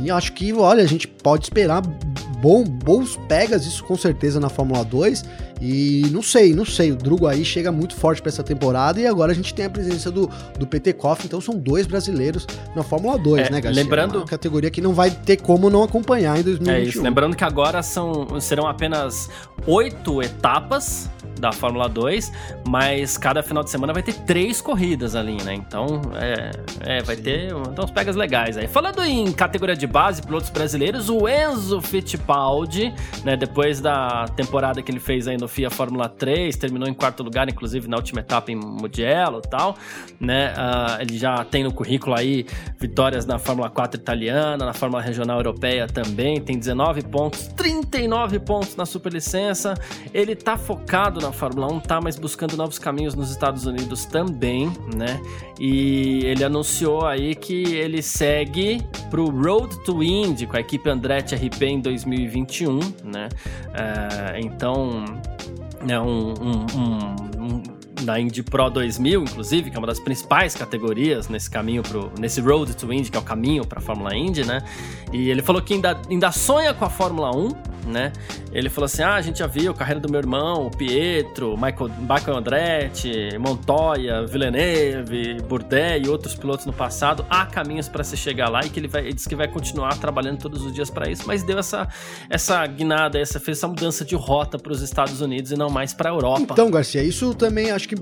E 0.03 0.12
acho 0.12 0.34
que, 0.34 0.53
olha, 0.53 0.84
a 0.84 0.88
gente 0.88 1.08
pode 1.08 1.45
esperar 1.45 1.82
bom, 2.41 2.64
bons 2.64 3.18
pegas, 3.28 3.66
isso 3.66 3.84
com 3.84 3.95
certeza 3.95 4.39
na 4.39 4.49
Fórmula 4.49 4.84
2. 4.84 5.24
E 5.62 6.08
não 6.12 6.22
sei, 6.22 6.53
não 6.53 6.66
sei, 6.66 6.91
o 6.91 6.95
Drugo 6.95 7.28
aí 7.28 7.43
chega 7.43 7.72
muito 7.72 7.95
forte 7.95 8.22
para 8.22 8.30
essa 8.30 8.43
temporada 8.43 8.99
e 8.99 9.08
agora 9.08 9.32
a 9.32 9.36
gente 9.36 9.53
tem 9.53 9.66
a 9.66 9.70
presença 9.70 10.12
do, 10.12 10.30
do 10.58 10.68
PT 10.68 10.93
Koff, 10.93 11.26
então 11.26 11.41
são 11.41 11.55
dois 11.55 11.88
brasileiros 11.88 12.45
na 12.76 12.84
Fórmula 12.84 13.18
2, 13.18 13.47
é, 13.47 13.51
né, 13.51 13.62
Garcia? 13.62 13.84
Lembrando... 13.84 14.18
Uma 14.18 14.26
categoria 14.26 14.70
que 14.70 14.82
não 14.82 14.93
vai 14.93 15.10
ter 15.10 15.38
como 15.38 15.70
não 15.70 15.84
acompanhar 15.84 16.39
em 16.39 16.43
2021. 16.43 16.74
É 16.74 16.84
isso, 16.84 17.01
lembrando 17.01 17.36
que 17.36 17.43
agora 17.43 17.82
são, 17.82 18.39
serão 18.39 18.68
apenas 18.68 19.30
oito 19.66 20.22
etapas 20.22 21.10
da 21.39 21.51
Fórmula 21.51 21.88
2, 21.88 22.32
mas 22.68 23.18
cada 23.18 23.41
final 23.43 23.64
de 23.64 23.70
semana 23.70 23.93
vai 23.93 24.03
ter 24.03 24.14
três 24.14 24.60
corridas 24.62 25.16
ali, 25.16 25.41
né? 25.43 25.53
Então, 25.53 26.01
é, 26.16 26.51
é 26.82 27.03
vai 27.03 27.16
Sim. 27.16 27.22
ter 27.22 27.53
então, 27.72 27.86
uns 27.86 27.91
pegas 27.91 28.16
legais 28.16 28.58
aí. 28.58 28.68
Falando 28.68 29.03
em 29.03 29.32
categoria 29.32 29.76
de 29.76 29.88
base, 29.88 30.22
pilotos 30.22 30.49
brasileiros, 30.49 31.10
o 31.10 31.28
Enzo 31.28 31.82
Fittipaldi, 31.82 32.93
né, 33.24 33.38
depois 33.38 33.80
da 33.80 34.26
temporada 34.36 34.82
que 34.82 34.91
ele 34.91 34.99
fez 34.99 35.28
aí 35.28 35.38
no 35.38 35.47
FIA 35.48 35.70
Fórmula 35.70 36.10
3, 36.10 36.56
terminou 36.56 36.88
em 36.88 36.93
quarto 36.93 37.24
lugar, 37.24 37.50
inclusive 37.50 37.88
na 37.88 37.98
última 37.98 38.22
etapa 38.22 38.52
em 38.52 38.56
Mugello 38.56 39.41
e 39.43 39.50
tal, 39.50 39.78
né? 40.20 40.54
Uh, 40.54 41.02
ele 41.02 41.18
já 41.18 41.43
tem 41.45 41.64
no 41.64 41.72
currículo 41.72 42.16
aí 42.16 42.45
vitórias 42.80 43.26
na 43.26 43.39
Fórmula 43.39 43.70
4 43.70 44.00
italiana, 44.00 44.66
na 44.66 44.74
Fórmula 44.74 45.02
Regional 45.02 45.38
Europeia 45.38 45.88
também, 45.88 46.41
tem 46.41 46.58
19 46.58 47.04
pontos, 47.04 47.48
39 47.48 48.39
pontos 48.39 48.76
na 48.76 48.86
Superlicença. 48.86 49.74
Ele 50.14 50.36
tá 50.36 50.58
focado 50.58 51.20
na 51.20 51.32
Fórmula 51.32 51.72
1, 51.72 51.80
tá 51.82 52.02
mais 52.02 52.18
buscando 52.18 52.56
novos 52.58 52.80
caminhos 52.80 53.16
nos 53.16 53.32
Estados 53.32 53.66
Unidos 53.66 54.06
também, 54.06 54.72
né? 54.95 55.20
E 55.60 56.22
ele 56.26 56.43
anunciou 56.43 57.06
aí 57.06 57.36
que 57.36 57.76
ele 57.76 58.02
segue 58.02 58.82
pro 59.10 59.30
Road 59.30 59.76
to 59.84 60.04
Indy 60.04 60.45
com 60.45 60.58
a 60.58 60.60
equipe 60.60 60.89
Andretti 60.89 61.36
RP 61.36 61.62
em 61.64 61.80
2021, 61.80 62.80
né? 63.04 63.30
Uh, 63.68 64.45
então 64.45 65.06
é 65.88 66.00
um, 66.00 66.34
um, 66.34 66.66
um, 66.76 67.64
um 68.04 68.18
Indy 68.18 68.44
Pro 68.44 68.70
2000, 68.70 69.24
inclusive, 69.24 69.70
que 69.70 69.76
é 69.76 69.80
uma 69.80 69.88
das 69.88 70.00
principais 70.00 70.56
categorias 70.56 71.28
nesse 71.28 71.50
caminho 71.50 71.84
pro, 71.84 72.12
nesse 72.20 72.42
Road 72.42 72.76
to 72.76 72.92
Indy, 72.92 73.10
que 73.10 73.18
é 73.18 73.20
o 73.20 73.24
caminho 73.24 73.66
para 73.66 73.80
a 73.80 73.82
Fórmula 73.82 74.16
Indy, 74.16 74.46
né? 74.46 74.62
E 75.12 75.30
ele 75.30 75.42
falou 75.42 75.62
que 75.62 75.74
ainda, 75.74 76.00
ainda 76.10 76.32
sonha 76.32 76.74
com 76.74 76.86
a 76.86 76.90
Fórmula 76.90 77.36
1, 77.36 77.50
né? 77.86 78.11
Ele 78.51 78.69
falou 78.69 78.86
assim: 78.86 79.03
ah, 79.03 79.15
a 79.15 79.21
gente 79.21 79.39
já 79.39 79.47
viu 79.47 79.71
a 79.71 79.73
carreira 79.73 79.99
do 79.99 80.09
meu 80.09 80.19
irmão, 80.19 80.69
Pietro, 80.69 81.55
Michael, 81.55 81.89
Michael 81.99 82.38
Andretti, 82.38 83.38
Montoya, 83.38 84.25
Villeneuve, 84.25 85.41
Bourdais 85.41 86.05
e 86.05 86.09
outros 86.09 86.36
pilotos 86.36 86.65
no 86.65 86.73
passado. 86.73 87.25
Há 87.30 87.45
caminhos 87.45 87.88
para 87.88 88.03
se 88.03 88.17
chegar 88.17 88.49
lá 88.49 88.61
e 88.65 88.69
que 88.69 88.80
ele, 88.80 88.88
vai, 88.88 89.03
ele 89.03 89.13
disse 89.13 89.30
que 89.30 89.36
vai 89.36 89.47
continuar 89.47 89.97
trabalhando 89.99 90.39
todos 90.39 90.65
os 90.65 90.73
dias 90.73 90.89
para 90.89 91.09
isso, 91.09 91.23
mas 91.25 91.43
deu 91.43 91.59
essa, 91.59 91.88
essa 92.30 92.65
guinada, 92.65 93.19
essa, 93.19 93.39
fez 93.39 93.57
essa 93.57 93.67
mudança 93.67 94.03
de 94.03 94.15
rota 94.15 94.57
para 94.57 94.71
os 94.71 94.82
Estados 94.82 95.21
Unidos 95.21 95.51
e 95.51 95.55
não 95.55 95.69
mais 95.69 95.93
para 95.93 96.09
a 96.09 96.13
Europa. 96.13 96.53
Então, 96.53 96.69
Garcia, 96.71 97.03
isso 97.03 97.34
também 97.34 97.71
acho 97.71 97.88
que 97.88 97.95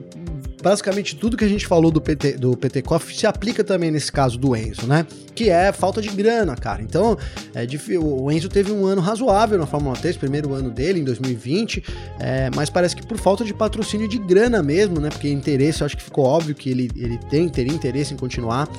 basicamente 0.65 1.15
tudo 1.15 1.37
que 1.37 1.45
a 1.45 1.47
gente 1.47 1.67
falou 1.67 1.91
do 1.91 2.01
PT, 2.01 2.37
do 2.37 2.57
PT 2.57 2.81
Coffee 2.81 3.15
se 3.15 3.27
aplica 3.27 3.63
também 3.63 3.91
nesse 3.91 4.11
caso 4.11 4.35
do 4.35 4.55
Enzo, 4.55 4.87
né? 4.87 5.05
Que 5.35 5.47
é 5.47 5.71
falta 5.71 6.01
de 6.01 6.09
grana, 6.09 6.55
cara. 6.55 6.81
Então, 6.81 7.15
é 7.53 7.67
difícil, 7.67 8.03
o 8.03 8.31
Enzo 8.31 8.49
teve 8.49 8.71
um 8.71 8.83
ano 8.87 8.99
razoável 8.99 9.59
na 9.59 9.67
Fórmula 9.75 9.95
3, 9.97 10.15
primeiro 10.15 10.53
ano 10.53 10.71
dele, 10.71 11.01
em 11.01 11.03
2020, 11.03 11.83
é, 12.19 12.49
mas 12.55 12.69
parece 12.69 12.95
que 12.95 13.05
por 13.05 13.17
falta 13.17 13.43
de 13.43 13.53
patrocínio 13.53 14.07
de 14.07 14.17
grana 14.17 14.63
mesmo, 14.63 14.99
né? 14.99 15.09
Porque 15.09 15.29
interesse, 15.29 15.81
eu 15.81 15.85
acho 15.85 15.97
que 15.97 16.03
ficou 16.03 16.23
óbvio 16.23 16.55
que 16.55 16.69
ele, 16.69 16.89
ele 16.95 17.17
tem, 17.29 17.49
teria 17.49 17.73
interesse 17.73 18.13
em 18.13 18.17
continuar. 18.17 18.69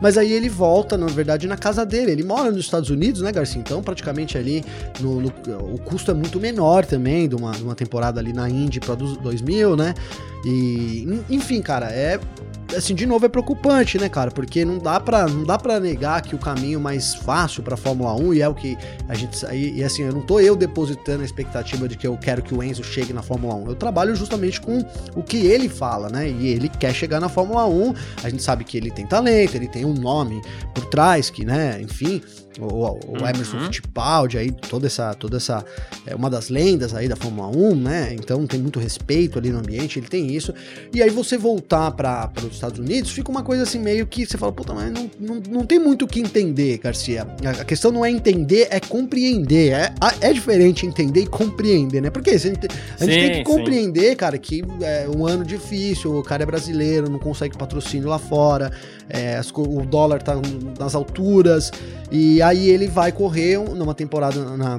Mas 0.00 0.16
aí 0.16 0.32
ele 0.32 0.48
volta, 0.48 0.96
na 0.96 1.06
verdade, 1.06 1.46
na 1.46 1.56
casa 1.56 1.84
dele. 1.84 2.10
Ele 2.10 2.22
mora 2.22 2.50
nos 2.50 2.60
Estados 2.60 2.88
Unidos, 2.88 3.20
né, 3.20 3.32
Garcia? 3.32 3.60
Então, 3.60 3.82
praticamente 3.82 4.38
ali, 4.38 4.64
no, 5.00 5.20
no 5.20 5.28
o 5.74 5.78
custo 5.78 6.10
é 6.10 6.14
muito 6.14 6.40
menor 6.40 6.84
também 6.86 7.28
de 7.28 7.34
uma, 7.34 7.52
de 7.52 7.62
uma 7.62 7.74
temporada 7.74 8.18
ali 8.18 8.32
na 8.32 8.48
Indy 8.48 8.80
Pro 8.80 8.96
2000, 8.96 9.76
né? 9.76 9.94
E, 10.44 11.22
enfim, 11.28 11.60
cara, 11.60 11.86
é 11.90 12.18
assim, 12.74 12.94
de 12.94 13.06
novo 13.06 13.26
é 13.26 13.28
preocupante, 13.28 13.98
né, 13.98 14.08
cara? 14.08 14.30
Porque 14.30 14.64
não 14.64 14.78
dá 14.78 14.98
para 14.98 15.26
não 15.26 15.44
dá 15.44 15.58
para 15.58 15.78
negar 15.78 16.22
que 16.22 16.34
o 16.34 16.38
caminho 16.38 16.80
mais 16.80 17.14
fácil 17.14 17.62
para 17.62 17.76
Fórmula 17.76 18.14
1 18.14 18.34
e 18.34 18.42
é 18.42 18.48
o 18.48 18.54
que 18.54 18.76
a 19.08 19.14
gente 19.14 19.44
e, 19.52 19.78
e, 19.78 19.84
assim, 19.84 20.02
eu 20.02 20.12
não 20.12 20.22
tô 20.22 20.40
eu 20.40 20.56
depositando 20.56 21.22
a 21.22 21.24
expectativa 21.24 21.88
de 21.88 21.96
que 21.96 22.06
eu 22.06 22.16
quero 22.16 22.42
que 22.42 22.54
o 22.54 22.62
Enzo 22.62 22.82
chegue 22.82 23.12
na 23.12 23.22
Fórmula 23.22 23.54
1. 23.54 23.68
Eu 23.68 23.74
trabalho 23.74 24.14
justamente 24.16 24.60
com 24.60 24.84
o 25.14 25.22
que 25.22 25.46
ele 25.46 25.68
fala, 25.68 26.08
né? 26.08 26.28
E 26.28 26.48
ele 26.48 26.68
quer 26.68 26.94
chegar 26.94 27.20
na 27.20 27.28
Fórmula 27.28 27.66
1. 27.66 27.94
A 28.22 28.28
gente 28.30 28.42
sabe 28.42 28.64
que 28.64 28.76
ele 28.76 28.90
tem 28.90 29.06
talento, 29.06 29.54
ele 29.54 29.68
tem 29.68 29.84
um 29.84 29.94
nome 29.94 30.40
por 30.74 30.86
trás 30.86 31.30
que, 31.30 31.44
né, 31.44 31.80
enfim, 31.80 32.22
o, 32.60 32.98
o 33.08 33.16
Emerson 33.18 33.56
uhum. 33.56 33.64
Fittipaldi 33.64 34.38
aí, 34.38 34.50
toda 34.50 34.86
essa, 34.86 35.14
toda 35.14 35.36
essa, 35.36 35.64
é 36.06 36.14
uma 36.14 36.30
das 36.30 36.48
lendas 36.48 36.94
aí 36.94 37.08
da 37.08 37.16
Fórmula 37.16 37.48
1, 37.48 37.76
né? 37.76 38.14
Então 38.14 38.46
tem 38.46 38.60
muito 38.60 38.78
respeito 38.78 39.38
ali 39.38 39.50
no 39.50 39.58
ambiente, 39.58 39.98
ele 39.98 40.08
tem 40.08 40.34
isso. 40.34 40.54
E 40.92 41.02
aí 41.02 41.10
você 41.10 41.36
voltar 41.36 41.90
para 41.92 42.30
os 42.38 42.54
Estados 42.54 42.78
Unidos, 42.78 43.10
fica 43.10 43.30
uma 43.30 43.42
coisa 43.42 43.62
assim 43.62 43.78
meio 43.78 44.06
que 44.06 44.26
você 44.26 44.38
fala, 44.38 44.52
puta, 44.52 44.72
mas 44.72 44.92
não, 44.92 45.10
não, 45.18 45.42
não 45.48 45.66
tem 45.66 45.78
muito 45.78 46.04
o 46.04 46.08
que 46.08 46.20
entender, 46.20 46.78
Garcia. 46.78 47.26
A, 47.44 47.64
questão 47.64 47.90
não 47.90 48.04
é 48.04 48.10
entender, 48.10 48.68
é 48.70 48.80
compreender. 48.80 49.72
É, 49.72 49.94
é 50.20 50.32
diferente 50.32 50.86
entender 50.86 51.22
e 51.22 51.26
compreender, 51.26 52.00
né? 52.00 52.10
Porque 52.10 52.30
a 52.30 52.38
gente, 52.38 52.66
a 52.98 53.04
gente 53.04 53.14
sim, 53.14 53.20
tem 53.20 53.32
que 53.32 53.44
compreender, 53.44 54.10
sim. 54.10 54.16
cara, 54.16 54.38
que 54.38 54.62
é 54.80 55.08
um 55.14 55.26
ano 55.26 55.44
difícil, 55.44 56.16
o 56.16 56.22
cara 56.22 56.42
é 56.42 56.46
brasileiro, 56.46 57.10
não 57.10 57.18
consegue 57.18 57.56
patrocínio 57.56 58.08
lá 58.08 58.18
fora, 58.18 58.70
é, 59.08 59.40
o 59.54 59.84
dólar 59.84 60.22
tá 60.22 60.34
nas 60.78 60.94
alturas, 60.94 61.70
e 62.10 62.40
aí 62.46 62.68
ele 62.68 62.86
vai 62.86 63.12
correr 63.12 63.58
numa 63.58 63.94
temporada 63.94 64.56
na, 64.56 64.78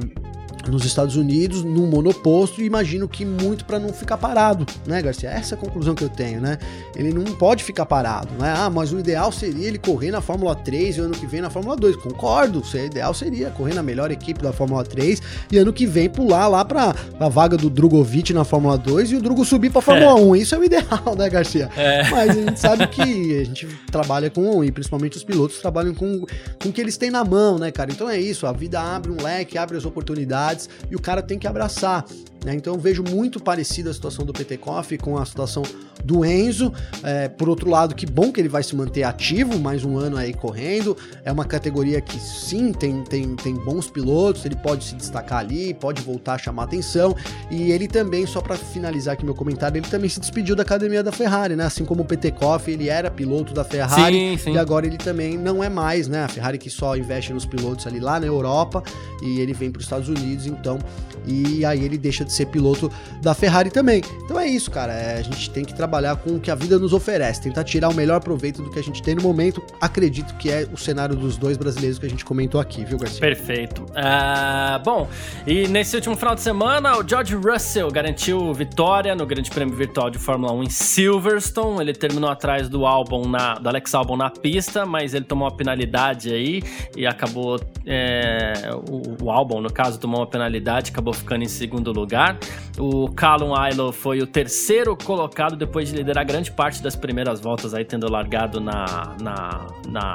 nos 0.67 0.85
Estados 0.85 1.15
Unidos, 1.15 1.63
num 1.63 1.87
monoposto, 1.87 2.61
e 2.61 2.65
imagino 2.65 3.07
que 3.07 3.25
muito 3.25 3.65
para 3.65 3.79
não 3.79 3.93
ficar 3.93 4.17
parado, 4.17 4.65
né, 4.85 5.01
Garcia? 5.01 5.29
Essa 5.29 5.55
é 5.55 5.57
a 5.57 5.59
conclusão 5.59 5.95
que 5.95 6.03
eu 6.03 6.09
tenho, 6.09 6.41
né? 6.41 6.57
Ele 6.95 7.13
não 7.13 7.23
pode 7.23 7.63
ficar 7.63 7.85
parado, 7.85 8.29
né? 8.39 8.53
Ah, 8.57 8.69
mas 8.69 8.91
o 8.91 8.99
ideal 8.99 9.31
seria 9.31 9.67
ele 9.67 9.77
correr 9.77 10.11
na 10.11 10.21
Fórmula 10.21 10.55
3 10.55 10.97
e 10.97 10.99
ano 10.99 11.13
que 11.13 11.25
vem 11.25 11.41
na 11.41 11.49
Fórmula 11.49 11.75
2. 11.75 11.95
Concordo, 11.97 12.61
o 12.61 12.77
ideal 12.77 13.13
seria 13.13 13.49
correr 13.49 13.73
na 13.73 13.83
melhor 13.83 14.11
equipe 14.11 14.41
da 14.41 14.51
Fórmula 14.51 14.83
3 14.83 15.21
e 15.51 15.57
ano 15.57 15.73
que 15.73 15.85
vem 15.85 16.09
pular 16.09 16.47
lá 16.47 16.63
para 16.63 16.95
a 17.19 17.29
vaga 17.29 17.57
do 17.57 17.69
Drogovic 17.69 18.33
na 18.33 18.43
Fórmula 18.43 18.77
2 18.77 19.11
e 19.11 19.15
o 19.15 19.21
Drugo 19.21 19.45
subir 19.45 19.71
para 19.71 19.81
Fórmula 19.81 20.19
é. 20.19 20.23
1. 20.23 20.35
Isso 20.35 20.55
é 20.55 20.57
o 20.57 20.63
ideal, 20.63 21.15
né, 21.17 21.29
Garcia? 21.29 21.69
É. 21.75 22.09
Mas 22.09 22.29
a 22.31 22.33
gente 22.33 22.59
sabe 22.59 22.87
que 22.87 23.39
a 23.39 23.43
gente 23.43 23.67
trabalha 23.91 24.29
com, 24.29 24.63
e 24.63 24.71
principalmente 24.71 25.17
os 25.17 25.23
pilotos 25.23 25.59
trabalham 25.59 25.93
com, 25.93 26.25
com 26.61 26.69
o 26.69 26.71
que 26.71 26.81
eles 26.81 26.97
têm 26.97 27.11
na 27.11 27.23
mão, 27.23 27.57
né, 27.57 27.71
cara? 27.71 27.91
Então 27.91 28.09
é 28.09 28.19
isso, 28.19 28.47
a 28.47 28.51
vida 28.51 28.79
abre 28.79 29.11
um 29.11 29.21
leque, 29.21 29.57
abre 29.57 29.77
as 29.77 29.85
oportunidades 29.85 30.56
e 30.89 30.95
o 30.95 30.99
cara 30.99 31.21
tem 31.21 31.37
que 31.37 31.47
abraçar. 31.47 32.05
Né? 32.43 32.55
Então 32.55 32.73
eu 32.73 32.79
vejo 32.79 33.03
muito 33.03 33.39
parecida 33.39 33.89
a 33.89 33.93
situação 33.93 34.25
do 34.25 34.33
Petekoff 34.33 34.97
com 34.97 35.17
a 35.17 35.25
situação 35.25 35.63
do 36.03 36.25
Enzo. 36.25 36.71
É, 37.03 37.27
por 37.27 37.49
outro 37.49 37.69
lado, 37.69 37.95
que 37.95 38.05
bom 38.05 38.31
que 38.31 38.39
ele 38.39 38.49
vai 38.49 38.63
se 38.63 38.75
manter 38.75 39.03
ativo, 39.03 39.59
mais 39.59 39.83
um 39.83 39.97
ano 39.97 40.17
aí 40.17 40.33
correndo. 40.33 40.95
É 41.23 41.31
uma 41.31 41.45
categoria 41.45 42.01
que 42.01 42.19
sim, 42.19 42.71
tem, 42.71 43.03
tem, 43.03 43.35
tem 43.35 43.55
bons 43.55 43.89
pilotos, 43.89 44.45
ele 44.45 44.55
pode 44.55 44.83
se 44.83 44.95
destacar 44.95 45.39
ali, 45.39 45.73
pode 45.73 46.01
voltar 46.01 46.33
a 46.33 46.37
chamar 46.37 46.63
atenção. 46.63 47.15
E 47.49 47.71
ele 47.71 47.87
também, 47.87 48.25
só 48.25 48.41
para 48.41 48.55
finalizar 48.55 49.13
aqui 49.13 49.25
meu 49.25 49.35
comentário, 49.35 49.77
ele 49.77 49.87
também 49.87 50.09
se 50.09 50.19
despediu 50.19 50.55
da 50.55 50.63
academia 50.63 51.03
da 51.03 51.11
Ferrari, 51.11 51.55
né? 51.55 51.65
Assim 51.65 51.85
como 51.85 52.03
o 52.03 52.05
Petekoff, 52.05 52.69
ele 52.69 52.89
era 52.89 53.09
piloto 53.09 53.53
da 53.53 53.63
Ferrari 53.63 54.13
sim, 54.13 54.37
sim. 54.37 54.53
e 54.53 54.57
agora 54.57 54.85
ele 54.85 54.97
também 54.97 55.37
não 55.37 55.63
é 55.63 55.69
mais, 55.69 56.07
né? 56.07 56.23
A 56.23 56.27
Ferrari 56.27 56.57
que 56.57 56.69
só 56.69 56.95
investe 56.95 57.33
nos 57.33 57.45
pilotos 57.45 57.87
ali 57.87 57.99
lá 57.99 58.19
na 58.19 58.25
Europa 58.25 58.83
e 59.21 59.39
ele 59.39 59.53
vem 59.53 59.71
para 59.71 59.79
os 59.79 59.85
Estados 59.85 60.09
Unidos, 60.09 60.45
então, 60.45 60.79
e 61.25 61.65
aí 61.65 61.83
ele 61.83 61.97
deixa 61.97 62.23
de 62.23 62.31
ser 62.31 62.45
piloto 62.47 62.91
da 63.21 63.33
Ferrari 63.33 63.69
também. 63.69 64.01
Então 64.23 64.39
é 64.39 64.47
isso, 64.47 64.71
cara. 64.71 64.93
É, 64.93 65.19
a 65.19 65.21
gente 65.21 65.49
tem 65.49 65.65
que 65.65 65.73
trabalhar 65.73 65.86
com 66.17 66.35
o 66.35 66.39
que 66.39 66.51
a 66.51 66.55
vida 66.55 66.77
nos 66.77 66.93
oferece, 66.93 67.41
tentar 67.41 67.63
tirar 67.63 67.89
o 67.89 67.93
melhor 67.93 68.19
proveito 68.19 68.61
do 68.61 68.69
que 68.69 68.79
a 68.79 68.83
gente 68.83 69.01
tem 69.01 69.15
no 69.15 69.21
momento. 69.21 69.63
Acredito 69.79 70.35
que 70.35 70.49
é 70.49 70.67
o 70.71 70.77
cenário 70.77 71.15
dos 71.15 71.37
dois 71.37 71.57
brasileiros 71.57 71.99
que 71.99 72.05
a 72.05 72.09
gente 72.09 72.25
comentou 72.25 72.59
aqui, 72.59 72.83
viu, 72.83 72.97
Garcia? 72.97 73.19
Perfeito. 73.19 73.83
Uh, 73.83 74.83
bom, 74.83 75.07
e 75.45 75.67
nesse 75.67 75.95
último 75.95 76.15
final 76.15 76.35
de 76.35 76.41
semana, 76.41 76.97
o 76.97 77.07
George 77.07 77.35
Russell 77.35 77.89
garantiu 77.91 78.53
vitória 78.53 79.15
no 79.15 79.25
Grande 79.25 79.49
Prêmio 79.49 79.75
Virtual 79.75 80.09
de 80.09 80.17
Fórmula 80.17 80.53
1 80.53 80.63
em 80.63 80.69
Silverstone. 80.69 81.81
Ele 81.81 81.93
terminou 81.93 82.29
atrás 82.29 82.67
do 82.69 82.85
álbum 82.85 83.27
na, 83.27 83.55
do 83.55 83.69
Alex 83.69 83.93
Albon 83.93 84.17
na 84.17 84.29
pista, 84.29 84.85
mas 84.85 85.13
ele 85.13 85.25
tomou 85.25 85.47
uma 85.47 85.55
penalidade 85.55 86.33
aí 86.33 86.63
e 86.95 87.05
acabou. 87.05 87.59
É, 87.85 88.69
o, 88.89 89.25
o 89.25 89.31
álbum, 89.31 89.61
no 89.61 89.71
caso, 89.71 89.99
tomou 89.99 90.19
uma 90.19 90.27
penalidade, 90.27 90.91
acabou 90.91 91.13
ficando 91.13 91.43
em 91.43 91.47
segundo 91.47 91.91
lugar. 91.91 92.37
O 92.77 93.09
Callum 93.11 93.55
Ailo 93.55 93.91
foi 93.91 94.21
o 94.21 94.27
terceiro 94.27 94.95
colocado 94.95 95.55
depois 95.55 95.76
de 95.85 95.95
liderar 95.95 96.25
grande 96.25 96.51
parte 96.51 96.81
das 96.81 96.95
primeiras 96.95 97.39
voltas, 97.39 97.73
aí 97.73 97.85
tendo 97.85 98.09
largado 98.11 98.59
na, 98.59 99.15
na, 99.21 99.67
na, 99.87 100.13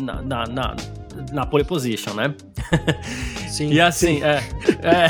na, 0.00 0.22
na, 0.22 0.46
na 0.46 0.76
na 1.32 1.44
pole 1.46 1.64
position, 1.64 2.14
né? 2.14 2.34
Sim. 3.48 3.72
e 3.72 3.80
assim, 3.80 4.18
sim. 4.18 4.22
é. 4.22 4.40
é. 4.80 5.08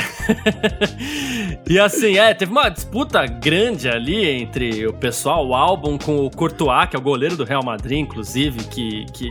e 1.68 1.78
assim, 1.78 2.16
é, 2.16 2.32
teve 2.32 2.51
uma 2.51 2.70
disputa 2.70 3.26
grande 3.26 3.86
ali 3.86 4.26
entre 4.26 4.86
o 4.86 4.94
pessoal, 4.94 5.46
o 5.46 5.55
álbum 5.55 5.98
com 5.98 6.24
o 6.24 6.30
Courtois, 6.30 6.88
que 6.88 6.96
é 6.96 6.98
o 6.98 7.03
goleiro 7.03 7.36
do 7.36 7.44
Real 7.44 7.62
Madrid, 7.62 7.98
inclusive, 7.98 8.64
que, 8.64 9.05
que 9.12 9.28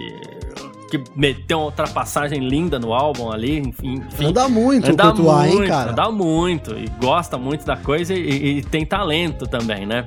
que 0.89 1.01
meteu 1.15 1.59
uma 1.59 1.65
ultrapassagem 1.65 2.39
linda 2.39 2.79
no 2.79 2.93
álbum 2.93 3.31
ali, 3.31 3.59
enfim. 3.59 4.01
Anda 4.19 4.49
muito 4.49 4.91
anda 4.91 5.09
o 5.09 5.15
Courtois, 5.15 5.47
muito, 5.47 5.63
hein, 5.63 5.69
cara? 5.69 5.91
Anda 5.91 6.11
muito, 6.11 6.77
e 6.77 6.87
gosta 6.99 7.37
muito 7.37 7.65
da 7.65 7.77
coisa 7.77 8.13
e, 8.13 8.59
e 8.59 8.63
tem 8.63 8.85
talento 8.85 9.45
também, 9.47 9.85
né? 9.85 10.05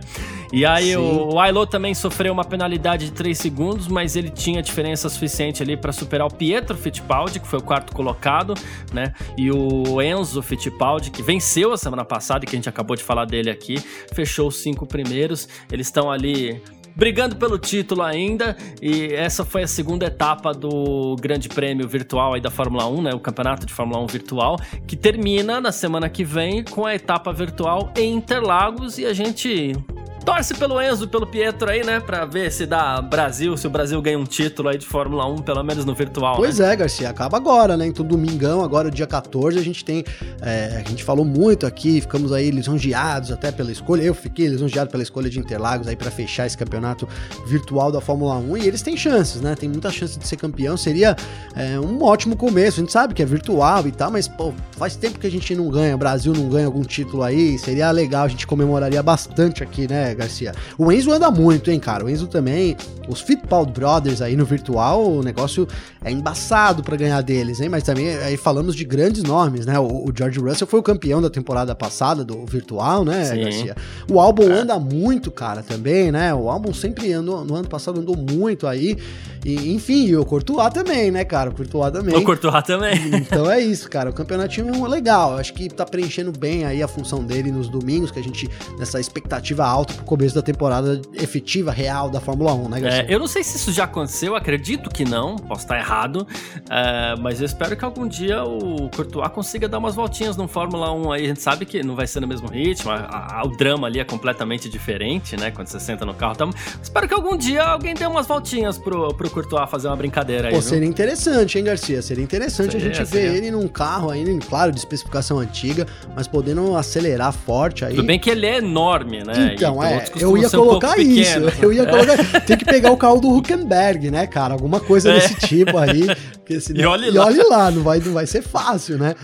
E 0.53 0.67
aí 0.67 0.91
Sim. 0.91 0.97
o, 0.97 1.35
o 1.35 1.41
Ailo 1.41 1.67
também 1.67 1.95
sofreu 1.95 2.31
uma 2.31 2.45
penalidade 2.45 3.07
de 3.07 3.13
3 3.13 3.39
segundos, 3.39 3.89
mas 3.89 4.17
ele 4.17 4.29
tinha 4.29 4.63
diferença 4.63 5.09
suficiente 5.09 5.63
ali 5.63 5.79
para 5.79 5.93
superar 5.93 6.27
o 6.27 6.31
Pietro 6.31 6.77
Fittipaldi, 6.77 7.41
que 7.41 7.47
foi 7.49 7.59
o 7.59 7.63
quarto 7.63 7.95
colocado, 7.95 8.53
né? 8.93 9.15
E 9.39 9.51
o 9.51 10.03
Enzo 10.03 10.43
Fittipaldi, 10.43 11.11
que 11.11 11.23
venceu 11.23 11.73
a 11.73 11.79
semana 11.79 12.05
passada 12.05 12.45
e 12.45 12.49
que 12.49 12.55
a 12.55 12.59
gente 12.59 12.69
acabou 12.69 12.95
de 12.95 13.03
falar 13.03 13.25
dele 13.25 13.49
aqui, 13.49 13.83
fechou 14.13 14.49
os 14.49 14.57
cinco 14.57 14.87
primeiros. 14.87 15.49
Eles 15.71 15.87
estão 15.87 16.11
ali 16.11 16.61
brigando 16.95 17.37
pelo 17.37 17.59
título 17.59 18.03
ainda. 18.03 18.57
E 18.81 19.13
essa 19.13 19.45
foi 19.45 19.63
a 19.63 19.67
segunda 19.67 20.07
etapa 20.07 20.53
do 20.53 21.17
Grande 21.21 21.49
Prêmio 21.49 21.89
Virtual 21.89 22.35
aí 22.35 22.41
da 22.41 22.51
Fórmula 22.51 22.87
1, 22.87 23.03
né? 23.03 23.15
O 23.15 23.21
campeonato 23.21 23.67
de 23.67 23.73
Fórmula 23.73 24.01
1 24.01 24.07
virtual, 24.07 24.59
que 24.87 24.97
termina 24.97 25.61
na 25.61 25.73
semana 25.73 26.09
que 26.09 26.25
vem 26.25 26.65
com 26.65 26.87
a 26.87 26.95
etapa 26.95 27.33
virtual 27.33 27.93
em 27.97 28.15
Interlagos 28.15 28.99
e 28.99 29.07
a 29.07 29.13
gente 29.13 29.75
torce 30.23 30.55
pelo 30.55 30.81
Enzo, 30.81 31.09
pelo 31.09 31.27
Pietro 31.27 31.71
aí, 31.71 31.85
né? 31.85 32.01
Pra 32.01 32.25
ver 32.25 32.51
se 32.51 32.65
dá 32.65 33.01
Brasil, 33.03 33.57
se 33.57 33.67
o 33.67 33.71
Brasil 33.71 34.01
ganha 34.01 34.19
um 34.19 34.25
título 34.25 34.69
aí 34.69 34.79
de 34.79 34.87
Fórmula 34.87 35.27
1, 35.27 35.39
pelo 35.39 35.63
menos 35.63 35.85
no 35.85 35.95
virtual. 35.95 36.37
Pois 36.37 36.59
né? 36.59 36.73
é, 36.73 36.77
Garcia, 36.77 37.11
acaba 37.11 37.37
agora, 37.37 37.77
né? 37.77 37.87
Então, 37.87 38.05
domingão, 38.05 38.63
agora 38.63 38.91
dia 38.91 39.07
14, 39.07 39.59
a 39.59 39.63
gente 39.63 39.85
tem. 39.85 40.05
É, 40.41 40.83
a 40.85 40.89
gente 40.89 41.03
falou 41.03 41.25
muito 41.25 41.67
aqui, 41.67 42.01
ficamos 42.01 42.33
aí 42.33 42.51
lisonjeados 42.51 43.33
até 43.33 43.51
pela 43.51 43.73
escolha. 43.73 44.03
Eu 44.03 44.15
fiquei 44.15 44.47
lisonjeado 44.47 44.91
pela 44.91 45.03
escolha 45.03 45.29
de 45.29 45.39
Interlagos 45.39 45.89
aí 45.89 45.97
para 45.97 46.11
fechar 46.11 46.47
esse 46.47 46.57
campeonato 46.57 47.09
virtual 47.47 47.91
da 47.91 48.01
Fórmula 48.01 48.37
1. 48.37 48.59
E 48.59 48.69
eles 48.69 48.83
têm 48.83 48.97
chances, 48.97 49.41
né? 49.41 49.55
Tem 49.55 49.69
muita 49.69 49.91
chance 49.91 50.19
de 50.19 50.27
ser 50.27 50.37
campeão. 50.37 50.77
Seria 50.77 51.17
é, 51.57 51.79
um 51.81 52.03
ótimo 52.03 52.37
começo. 52.37 52.81
A 52.81 52.83
gente 52.83 52.93
sabe 52.93 53.13
que 53.15 53.23
é 53.23 53.27
virtual 53.27 53.87
e 53.87 53.93
tal, 53.93 54.11
mas, 54.11 54.29
pô, 54.29 54.53
faz 54.77 54.95
tempo 54.95 55.19
que 55.19 55.27
a 55.27 55.31
gente 55.31 55.55
não 55.55 55.69
ganha. 55.69 55.95
O 55.95 55.99
Brasil 55.99 56.33
não 56.33 56.49
ganha 56.49 56.67
algum 56.67 56.83
título 56.83 57.23
aí. 57.23 57.59
Seria 57.59 57.91
legal, 57.91 58.25
a 58.25 58.29
gente 58.29 58.47
comemoraria 58.47 59.03
bastante 59.03 59.63
aqui, 59.63 59.89
né? 59.89 60.12
Garcia? 60.15 60.53
O 60.79 60.91
Enzo 60.91 61.13
anda 61.13 61.31
muito, 61.31 61.71
hein, 61.71 61.79
cara? 61.79 62.05
O 62.05 62.11
Enzo 62.11 62.27
também, 62.27 62.77
os 63.09 63.21
Fittipaldi 63.21 63.73
Brothers 63.73 64.21
aí 64.21 64.37
no 64.37 64.45
virtual, 64.45 65.05
o 65.11 65.23
negócio 65.23 65.67
é 66.05 66.11
embaçado 66.11 66.83
para 66.83 66.97
ganhar 66.97 67.21
deles, 67.23 67.61
hein? 67.61 67.69
Mas 67.69 67.83
também 67.83 68.17
aí 68.17 68.37
falamos 68.37 68.75
de 68.75 68.85
grandes 68.85 69.23
nomes, 69.23 69.67
né? 69.67 69.79
O, 69.79 70.09
o, 70.09 70.13
George 70.17 70.39
Russell 70.39 70.67
foi 70.67 70.81
o 70.81 70.83
campeão 70.83 71.21
da 71.21 71.31
temporada 71.31 71.75
passada 71.75 72.25
do 72.25 72.45
virtual, 72.47 73.05
né, 73.05 73.25
Sim. 73.25 73.41
Garcia? 73.41 73.77
O 74.11 74.21
álbum 74.21 74.51
é. 74.51 74.61
anda 74.61 74.79
muito, 74.79 75.31
cara, 75.31 75.63
também, 75.63 76.11
né? 76.11 76.35
O 76.35 76.49
álbum 76.49 76.73
sempre 76.73 77.13
andou, 77.13 77.45
no 77.45 77.55
ano 77.55 77.69
passado 77.69 78.01
andou 78.01 78.17
muito 78.17 78.67
aí. 78.67 78.97
E, 79.45 79.73
enfim, 79.73 80.07
e 80.07 80.17
o 80.17 80.25
Courtois 80.25 80.73
também, 80.73 81.11
né, 81.11 81.25
cara? 81.25 81.51
O 81.51 81.55
Courtois 81.55 81.93
também. 81.93 82.17
O 82.17 82.23
Courtois 82.23 82.63
também. 82.65 82.93
Então 83.15 83.51
é 83.51 83.61
isso, 83.61 83.89
cara. 83.89 84.11
O 84.11 84.13
campeonatinho 84.13 84.85
é 84.85 84.89
legal. 84.89 85.37
Acho 85.37 85.53
que 85.55 85.69
tá 85.69 85.85
preenchendo 85.85 86.33
bem 86.33 86.65
aí 86.65 86.83
a 86.83 86.89
função 86.89 87.25
dele 87.25 87.51
nos 87.51 87.69
domingos, 87.69 88.11
que 88.11 88.19
a 88.19 88.23
gente, 88.23 88.49
nessa 88.79 89.01
expectativa 89.01 89.65
alta 89.65 89.95
começo 90.03 90.35
da 90.35 90.43
temporada 90.43 91.01
efetiva, 91.15 91.71
real 91.71 92.11
da 92.11 92.21
Fórmula 92.21 92.53
1, 92.55 92.69
né, 92.69 92.81
Garcia? 92.81 93.07
É, 93.09 93.15
eu 93.15 93.19
não 93.19 93.27
sei 93.27 93.43
se 93.43 93.57
isso 93.57 93.73
já 93.73 93.85
aconteceu, 93.85 94.35
acredito 94.35 94.91
que 94.91 95.05
não, 95.05 95.37
posso 95.37 95.63
estar 95.63 95.79
errado, 95.79 96.27
é, 96.71 97.15
mas 97.21 97.41
eu 97.41 97.47
espero 97.47 97.77
que 97.77 97.85
algum 97.85 98.07
dia 98.07 98.45
o 98.45 98.89
Courtois 98.91 99.29
consiga 99.33 99.69
dar 99.69 99.79
umas 99.79 99.95
voltinhas 99.95 100.37
no 100.37 100.47
Fórmula 100.49 100.93
1 100.93 101.13
aí. 101.13 101.25
A 101.25 101.29
gente 101.29 101.43
sabe 101.43 101.65
que 101.65 101.83
não 101.83 101.95
vai 101.95 102.07
ser 102.07 102.21
no 102.21 102.27
mesmo 102.27 102.49
ritmo, 102.49 102.91
a, 102.91 103.41
a, 103.41 103.43
o 103.45 103.57
drama 103.57 103.87
ali 103.87 104.01
é 104.01 104.05
completamente 104.05 104.69
diferente, 104.69 105.37
né, 105.37 105.51
quando 105.51 105.69
você 105.69 105.81
senta 105.81 106.05
no 106.05 106.15
carro. 106.15 106.33
Então, 106.35 106.51
espero 106.83 107.09
que 107.09 107.15
algum 107.15 107.37
dia 107.37 107.63
alguém 107.63 107.95
dê 107.95 108.07
umas 108.07 108.27
voltinhas 108.27 108.79
pro, 108.79 109.15
pro 109.15 109.31
Courtois 109.31 109.69
fazer 109.71 109.89
uma 109.89 109.97
brincadeira 109.97 110.49
aí. 110.49 110.55
Pô, 110.55 110.63
seria 110.63 110.89
interessante, 110.89 111.59
hein, 111.59 111.65
Garcia? 111.65 112.03
Seria 112.03 112.25
interessante 112.25 112.73
seria, 112.73 112.91
a 112.91 112.95
gente 112.95 113.09
seria. 113.09 113.31
ver 113.31 113.37
ele 113.37 113.51
num 113.51 113.69
carro 113.69 114.11
ainda, 114.11 114.33
claro, 114.47 114.73
de 114.73 114.79
especificação 114.79 115.39
antiga, 115.39 115.87
mas 116.15 116.27
podendo 116.27 116.77
acelerar 116.77 117.33
forte 117.33 117.85
aí. 117.85 117.95
Tudo 117.95 118.07
bem 118.07 118.19
que 118.19 118.31
ele 118.31 118.47
é 118.47 118.59
enorme, 118.59 119.23
né? 119.25 119.55
Então, 119.55 119.83
é, 119.93 120.05
eu 120.17 120.37
ia 120.37 120.51
colocar 120.51 120.97
um 120.97 121.01
isso. 121.01 121.41
Pequeno. 121.41 121.53
Eu 121.61 121.73
ia 121.73 121.87
colocar. 121.87 122.41
Tem 122.41 122.57
que 122.57 122.65
pegar 122.65 122.91
o 122.91 122.97
carro 122.97 123.21
do 123.21 123.31
Huckenberg, 123.31 124.11
né, 124.11 124.27
cara? 124.27 124.55
Alguma 124.55 124.81
coisa 124.81 125.11
é. 125.11 125.15
desse 125.15 125.35
tipo 125.47 125.77
aí. 125.79 126.07
Senão, 126.61 126.81
e 126.81 126.87
olhe 126.87 127.11
lá. 127.11 127.15
E 127.15 127.19
olhe 127.19 127.49
lá, 127.49 127.71
não 127.71 127.83
vai, 127.83 127.99
não 128.01 128.13
vai 128.13 128.27
ser 128.27 128.43
fácil, 128.43 128.99
né? 128.99 129.15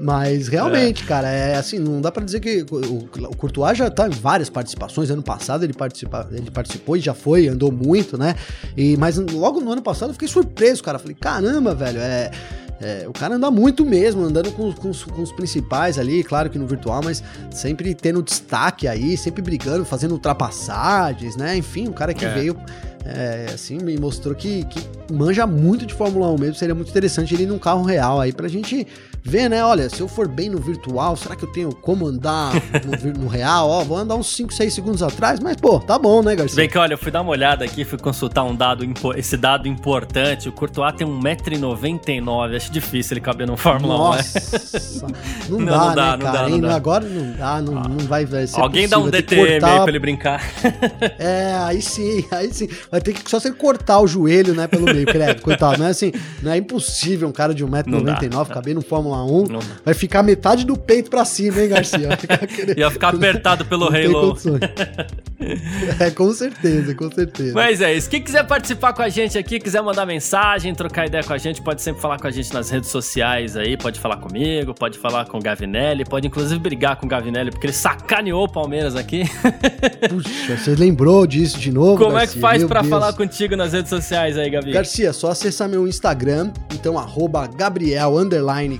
Mas 0.00 0.46
realmente, 0.46 1.02
é. 1.02 1.06
cara, 1.06 1.28
é 1.28 1.56
assim, 1.56 1.78
não 1.78 2.00
dá 2.00 2.12
para 2.12 2.24
dizer 2.24 2.38
que 2.38 2.64
o, 2.70 3.08
o 3.26 3.36
Courtois 3.36 3.76
já 3.76 3.90
tá 3.90 4.06
em 4.06 4.10
várias 4.10 4.48
participações. 4.48 5.10
Ano 5.10 5.22
passado 5.22 5.64
ele, 5.64 5.72
participa, 5.72 6.28
ele 6.30 6.50
participou 6.50 6.96
e 6.96 7.00
já 7.00 7.14
foi, 7.14 7.48
andou 7.48 7.72
muito, 7.72 8.16
né? 8.16 8.36
E, 8.76 8.96
mas 8.96 9.18
logo 9.18 9.60
no 9.60 9.72
ano 9.72 9.82
passado 9.82 10.10
eu 10.10 10.14
fiquei 10.14 10.28
surpreso, 10.28 10.82
cara. 10.84 10.98
Falei, 10.98 11.16
caramba, 11.18 11.74
velho, 11.74 12.00
é. 12.00 12.30
É, 12.80 13.06
o 13.08 13.12
cara 13.12 13.34
anda 13.34 13.50
muito 13.50 13.84
mesmo, 13.84 14.22
andando 14.22 14.52
com, 14.52 14.72
com, 14.72 14.92
com, 14.92 15.22
os 15.22 15.32
principais 15.32 15.98
ali, 15.98 16.22
claro 16.22 16.48
que 16.48 16.58
no 16.58 16.66
virtual, 16.66 17.00
mas 17.02 17.22
sempre 17.50 17.94
tendo 17.94 18.22
destaque 18.22 18.86
aí, 18.86 19.16
sempre 19.16 19.42
brigando, 19.42 19.84
fazendo 19.84 20.12
ultrapassagens, 20.12 21.36
né? 21.36 21.56
Enfim, 21.56 21.88
um 21.88 21.92
cara 21.92 22.14
que 22.14 22.24
é. 22.24 22.32
veio 22.32 22.56
é, 23.04 23.46
assim, 23.54 23.78
me 23.78 23.96
mostrou 23.98 24.34
que, 24.34 24.64
que 24.66 24.80
manja 25.12 25.46
muito 25.46 25.86
de 25.86 25.94
Fórmula 25.94 26.30
1 26.32 26.38
mesmo. 26.38 26.54
Seria 26.54 26.74
muito 26.74 26.90
interessante 26.90 27.34
ele 27.34 27.44
ir 27.44 27.46
num 27.46 27.58
carro 27.58 27.82
real 27.82 28.20
aí 28.20 28.32
pra 28.32 28.48
gente 28.48 28.86
ver, 29.22 29.48
né? 29.48 29.64
Olha, 29.64 29.88
se 29.88 30.00
eu 30.00 30.08
for 30.08 30.28
bem 30.28 30.48
no 30.48 30.58
virtual, 30.58 31.16
será 31.16 31.36
que 31.36 31.44
eu 31.44 31.52
tenho 31.52 31.74
como 31.74 32.06
andar 32.06 32.52
no, 33.04 33.22
no 33.24 33.28
real? 33.28 33.68
Ó, 33.68 33.84
vou 33.84 33.96
andar 33.96 34.14
uns 34.14 34.34
5, 34.34 34.52
6 34.52 34.74
segundos 34.74 35.02
atrás, 35.02 35.40
mas 35.40 35.56
pô, 35.56 35.78
tá 35.78 35.98
bom, 35.98 36.22
né, 36.22 36.34
Garcia? 36.34 36.56
Bem 36.56 36.68
que 36.68 36.78
olha, 36.78 36.94
eu 36.94 36.98
fui 36.98 37.10
dar 37.10 37.22
uma 37.22 37.30
olhada 37.30 37.64
aqui, 37.64 37.84
fui 37.84 37.98
consultar 37.98 38.44
um 38.44 38.54
dado, 38.54 38.84
esse 39.16 39.36
dado 39.36 39.68
importante. 39.68 40.48
O 40.48 40.52
Courtois 40.52 40.94
tem 40.94 41.06
1,99m, 41.06 42.56
acho 42.56 42.72
difícil 42.72 43.14
ele 43.14 43.20
caber 43.20 43.46
no 43.46 43.56
Fórmula 43.56 43.94
Nossa, 43.94 45.06
1. 45.50 45.58
Não, 45.58 45.58
não, 45.58 45.66
dá, 45.66 45.84
não 45.86 45.94
dá, 45.94 46.16
né, 46.16 46.16
não? 46.16 46.32
Dá, 46.32 46.48
não 46.48 46.60
dá. 46.60 46.76
Agora 46.76 47.04
não 47.04 47.32
dá, 47.32 47.62
não, 47.62 47.78
ah. 47.78 47.88
não 47.88 47.98
vai, 48.06 48.24
vai 48.24 48.46
ser 48.46 48.60
Alguém 48.60 48.88
possível. 48.88 49.00
dá 49.00 49.06
um 49.06 49.10
DTM 49.10 49.50
cortar... 49.50 49.72
aí 49.72 49.80
pra 49.80 49.88
ele 49.88 49.98
brincar. 49.98 50.42
É, 51.18 51.54
aí 51.62 51.82
sim, 51.82 52.24
aí 52.30 52.52
sim. 52.52 52.68
Vai 52.90 53.00
ter 53.00 53.12
que 53.12 53.28
só 53.28 53.40
você 53.40 53.50
cortar 53.50 54.00
o 54.00 54.06
joelho, 54.06 54.54
né, 54.54 54.66
pelo 54.66 54.84
meio, 54.84 55.06
credo, 55.06 55.42
coitado. 55.42 55.78
Não 55.78 55.86
é 55.86 55.90
assim, 55.90 56.12
não 56.42 56.52
é 56.52 56.56
impossível 56.56 57.28
um 57.28 57.32
cara 57.32 57.54
de 57.54 57.64
1,99m 57.64 58.48
caber 58.48 58.74
no 58.74 58.82
Fórmula 58.82 59.07
1. 59.16 59.58
Vai 59.84 59.94
ficar 59.94 60.22
metade 60.22 60.64
do 60.64 60.76
peito 60.76 61.10
pra 61.10 61.24
cima, 61.24 61.60
hein, 61.60 61.68
Garcia? 61.68 62.16
Ficar 62.16 62.40
Ia 62.76 62.90
ficar 62.90 63.14
apertado 63.14 63.64
pelo 63.64 63.86
Halo. 63.86 64.36
É, 66.00 66.10
com 66.10 66.32
certeza, 66.32 66.92
com 66.96 67.08
certeza. 67.12 67.54
Mas 67.54 67.80
é 67.80 67.94
isso. 67.94 68.10
Quem 68.10 68.20
quiser 68.20 68.44
participar 68.44 68.92
com 68.92 69.02
a 69.02 69.08
gente 69.08 69.38
aqui, 69.38 69.60
quiser 69.60 69.80
mandar 69.80 70.04
mensagem, 70.04 70.74
trocar 70.74 71.06
ideia 71.06 71.22
com 71.22 71.32
a 71.32 71.38
gente, 71.38 71.62
pode 71.62 71.80
sempre 71.80 72.02
falar 72.02 72.18
com 72.18 72.26
a 72.26 72.30
gente 72.30 72.52
nas 72.52 72.70
redes 72.70 72.90
sociais 72.90 73.56
aí. 73.56 73.76
Pode 73.76 74.00
falar 74.00 74.16
comigo, 74.16 74.74
pode 74.74 74.98
falar 74.98 75.26
com 75.26 75.38
o 75.38 75.40
Gavinelli, 75.40 76.04
pode 76.04 76.26
inclusive 76.26 76.58
brigar 76.58 76.96
com 76.96 77.06
o 77.06 77.08
Gavinelli, 77.08 77.52
porque 77.52 77.66
ele 77.66 77.72
sacaneou 77.72 78.44
o 78.44 78.48
Palmeiras 78.48 78.96
aqui. 78.96 79.22
Puxa, 80.10 80.56
você 80.56 80.74
lembrou 80.74 81.24
disso 81.24 81.56
de 81.56 81.70
novo? 81.70 81.98
Como 81.98 82.14
Garcia? 82.14 82.32
é 82.32 82.34
que 82.34 82.40
faz 82.40 82.64
para 82.64 82.82
falar 82.82 83.12
contigo 83.12 83.54
nas 83.54 83.72
redes 83.72 83.90
sociais 83.90 84.36
aí, 84.36 84.50
Gavi? 84.50 84.72
Garcia, 84.72 85.12
só 85.12 85.30
acessar 85.30 85.68
meu 85.68 85.86
Instagram, 85.86 86.50
então 86.74 86.98
arroba 86.98 87.46
Gabriel 87.46 88.08
Gavinelli 88.18 88.78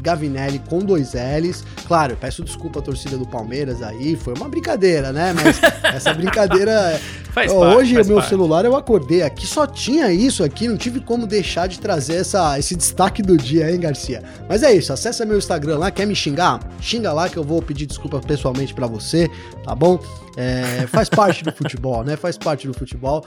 com 0.69 0.79
dois 0.79 1.13
L's. 1.15 1.65
Claro, 1.87 2.17
peço 2.21 2.43
desculpa 2.43 2.81
à 2.81 2.83
torcida 2.83 3.17
do 3.17 3.27
Palmeiras 3.27 3.83
aí, 3.83 4.17
foi 4.17 4.35
uma 4.35 4.49
brincadeira, 4.49 5.13
né? 5.13 5.33
Mas 5.33 5.61
essa 5.95 6.13
brincadeira. 6.15 7.01
faz 7.33 7.53
parte, 7.53 7.77
hoje 7.77 7.95
faz 7.95 8.07
meu 8.07 8.17
parte. 8.17 8.29
celular 8.29 8.65
eu 8.65 8.77
acordei 8.77 9.23
aqui, 9.23 9.47
só 9.47 9.67
tinha 9.67 10.13
isso 10.13 10.43
aqui, 10.43 10.69
não 10.69 10.77
tive 10.77 11.01
como 11.01 11.27
deixar 11.27 11.67
de 11.67 11.79
trazer 11.79 12.17
essa, 12.17 12.59
esse 12.59 12.75
destaque 12.75 13.23
do 13.23 13.37
dia, 13.37 13.71
hein, 13.71 13.81
Garcia? 13.81 14.23
Mas 14.49 14.63
é 14.63 14.73
isso, 14.73 14.93
acessa 14.93 15.25
meu 15.25 15.39
Instagram 15.39 15.79
lá, 15.79 15.91
quer 15.91 16.07
me 16.07 16.15
xingar? 16.15 16.61
Xinga 16.81 17.13
lá 17.13 17.29
que 17.29 17.37
eu 17.37 17.45
vou 17.45 17.61
pedir 17.63 17.87
desculpa 17.87 18.21
pessoalmente 18.21 18.75
para 18.75 18.87
você, 18.87 19.31
tá 19.65 19.75
bom? 19.75 19.99
É, 20.41 20.87
faz 20.87 21.09
parte 21.09 21.43
do 21.43 21.51
futebol, 21.51 22.05
né? 22.05 22.17
Faz 22.17 22.39
parte 22.39 22.69
do 22.69 22.73
futebol. 22.73 23.25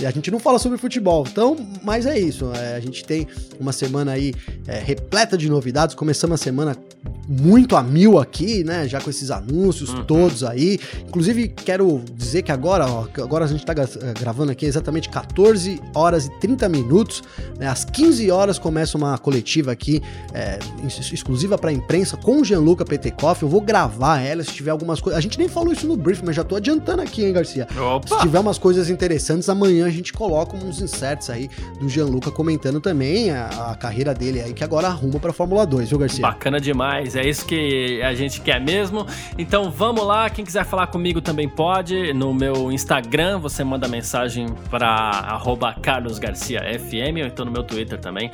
E 0.00 0.06
a 0.06 0.10
gente 0.10 0.30
não 0.30 0.38
fala 0.38 0.58
sobre 0.58 0.78
futebol, 0.78 1.26
então, 1.30 1.56
mas 1.82 2.06
é 2.06 2.18
isso. 2.18 2.50
É, 2.54 2.74
a 2.74 2.80
gente 2.80 3.04
tem 3.04 3.28
uma 3.60 3.70
semana 3.70 4.12
aí 4.12 4.32
é, 4.66 4.78
repleta 4.78 5.36
de 5.36 5.46
novidades. 5.50 5.94
Começamos 5.94 6.33
semana 6.36 6.76
muito 7.28 7.76
a 7.76 7.82
mil 7.82 8.18
aqui, 8.18 8.64
né? 8.64 8.86
Já 8.88 9.00
com 9.00 9.10
esses 9.10 9.30
anúncios 9.30 9.90
uhum. 9.90 10.04
todos 10.04 10.44
aí. 10.44 10.78
Inclusive, 11.06 11.48
quero 11.48 12.02
dizer 12.14 12.42
que 12.42 12.52
agora, 12.52 12.86
ó, 12.86 13.06
agora 13.22 13.44
a 13.44 13.48
gente 13.48 13.64
tá 13.64 13.74
gravando 14.18 14.52
aqui 14.52 14.66
exatamente 14.66 15.08
14 15.08 15.80
horas 15.94 16.26
e 16.26 16.30
30 16.40 16.68
minutos. 16.68 17.22
Né? 17.58 17.66
Às 17.66 17.84
15 17.84 18.30
horas 18.30 18.58
começa 18.58 18.96
uma 18.96 19.16
coletiva 19.18 19.72
aqui 19.72 20.02
é, 20.32 20.58
exclusiva 20.86 21.56
para 21.56 21.72
imprensa 21.72 22.16
com 22.16 22.40
o 22.40 22.44
Gianluca 22.44 22.84
Petekoff. 22.84 23.42
Eu 23.42 23.48
vou 23.48 23.60
gravar 23.60 24.20
ela 24.20 24.42
se 24.42 24.52
tiver 24.52 24.70
algumas 24.70 25.00
coisas. 25.00 25.18
A 25.18 25.20
gente 25.20 25.38
nem 25.38 25.48
falou 25.48 25.72
isso 25.72 25.86
no 25.86 25.96
brief, 25.96 26.22
mas 26.24 26.36
já 26.36 26.44
tô 26.44 26.56
adiantando 26.56 27.02
aqui, 27.02 27.24
hein, 27.24 27.32
Garcia? 27.32 27.66
Opa. 27.76 28.08
Se 28.08 28.22
tiver 28.22 28.40
umas 28.40 28.58
coisas 28.58 28.90
interessantes, 28.90 29.48
amanhã 29.48 29.86
a 29.86 29.90
gente 29.90 30.12
coloca 30.12 30.56
uns 30.56 30.80
inserts 30.80 31.30
aí 31.30 31.48
do 31.78 31.88
Gianluca 31.88 32.30
comentando 32.30 32.80
também 32.80 33.30
a, 33.30 33.70
a 33.70 33.74
carreira 33.74 34.14
dele 34.14 34.40
aí, 34.40 34.52
que 34.52 34.64
agora 34.64 34.88
arruma 34.88 35.18
pra 35.18 35.32
Fórmula 35.32 35.66
2, 35.66 35.88
viu, 35.88 35.98
Garcia? 35.98 36.22
Bacana 36.22 36.60
demais, 36.60 37.13
é 37.16 37.28
isso 37.28 37.46
que 37.46 38.00
a 38.02 38.14
gente 38.14 38.40
quer 38.40 38.60
mesmo. 38.60 39.06
Então 39.38 39.70
vamos 39.70 40.04
lá, 40.04 40.28
quem 40.30 40.44
quiser 40.44 40.64
falar 40.64 40.86
comigo 40.88 41.20
também 41.20 41.48
pode. 41.48 42.12
No 42.12 42.32
meu 42.32 42.70
Instagram, 42.70 43.38
você 43.38 43.64
manda 43.64 43.88
mensagem 43.88 44.46
pra 44.70 45.40
carlosgarciafm, 45.82 47.20
ou 47.20 47.26
então 47.26 47.44
no 47.44 47.52
meu 47.52 47.62
Twitter 47.62 47.98
também, 47.98 48.30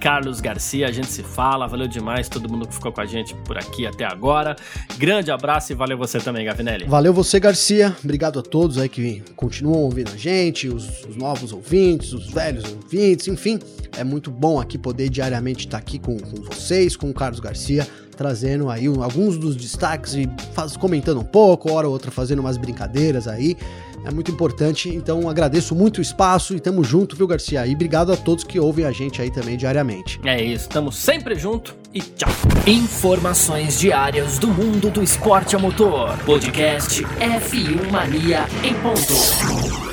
carlosgarcia. 0.00 0.88
A 0.88 0.92
gente 0.92 1.08
se 1.08 1.22
fala, 1.22 1.66
valeu 1.66 1.88
demais 1.88 2.28
todo 2.28 2.48
mundo 2.50 2.66
que 2.66 2.74
ficou 2.74 2.92
com 2.92 3.00
a 3.00 3.06
gente 3.06 3.34
por 3.44 3.56
aqui 3.56 3.86
até 3.86 4.04
agora. 4.04 4.56
Grande 4.96 5.30
abraço 5.30 5.72
e 5.72 5.74
valeu 5.74 5.96
você 5.98 6.18
também, 6.18 6.44
Gavinelli. 6.44 6.86
Valeu 6.86 7.12
você, 7.12 7.38
Garcia. 7.40 7.96
Obrigado 8.02 8.38
a 8.38 8.42
todos 8.42 8.78
aí 8.78 8.88
que 8.88 9.22
continuam 9.36 9.82
ouvindo 9.82 10.12
a 10.12 10.16
gente, 10.16 10.68
os, 10.68 11.04
os 11.04 11.16
novos 11.16 11.52
ouvintes, 11.52 12.12
os 12.12 12.30
velhos 12.30 12.64
ouvintes, 12.72 13.28
enfim. 13.28 13.58
É 13.96 14.04
muito 14.04 14.30
bom 14.30 14.60
aqui 14.60 14.78
poder 14.78 15.08
diariamente 15.08 15.66
estar 15.66 15.78
aqui 15.78 15.98
com, 15.98 16.16
com 16.16 16.42
vocês, 16.42 16.96
com 16.96 17.10
o 17.10 17.14
Carlos 17.14 17.40
Garcia, 17.40 17.77
trazendo 18.18 18.68
aí 18.68 18.86
alguns 18.86 19.38
dos 19.38 19.54
destaques 19.54 20.14
e 20.14 20.28
faz, 20.52 20.76
comentando 20.76 21.20
um 21.20 21.24
pouco, 21.24 21.72
hora 21.72 21.86
ou 21.86 21.92
outra 21.92 22.10
fazendo 22.10 22.40
umas 22.40 22.56
brincadeiras 22.56 23.28
aí. 23.28 23.56
É 24.04 24.10
muito 24.10 24.30
importante, 24.30 24.88
então 24.88 25.28
agradeço 25.28 25.74
muito 25.74 25.98
o 25.98 26.02
espaço 26.02 26.54
e 26.54 26.60
tamo 26.60 26.82
junto, 26.82 27.16
viu, 27.16 27.26
Garcia? 27.26 27.66
E 27.66 27.74
obrigado 27.74 28.12
a 28.12 28.16
todos 28.16 28.42
que 28.42 28.58
ouvem 28.58 28.84
a 28.84 28.92
gente 28.92 29.22
aí 29.22 29.30
também 29.30 29.56
diariamente. 29.56 30.20
É 30.24 30.42
isso, 30.42 30.68
tamo 30.68 30.90
sempre 30.90 31.36
junto 31.36 31.74
e 31.94 32.00
tchau. 32.00 32.30
Informações 32.66 33.78
diárias 33.78 34.38
do 34.38 34.48
mundo 34.48 34.90
do 34.90 35.02
esporte 35.02 35.54
a 35.54 35.58
motor. 35.58 36.16
Podcast 36.24 37.04
F1 37.04 37.90
Mania 37.90 38.46
em 38.64 38.74
ponto. 38.74 39.87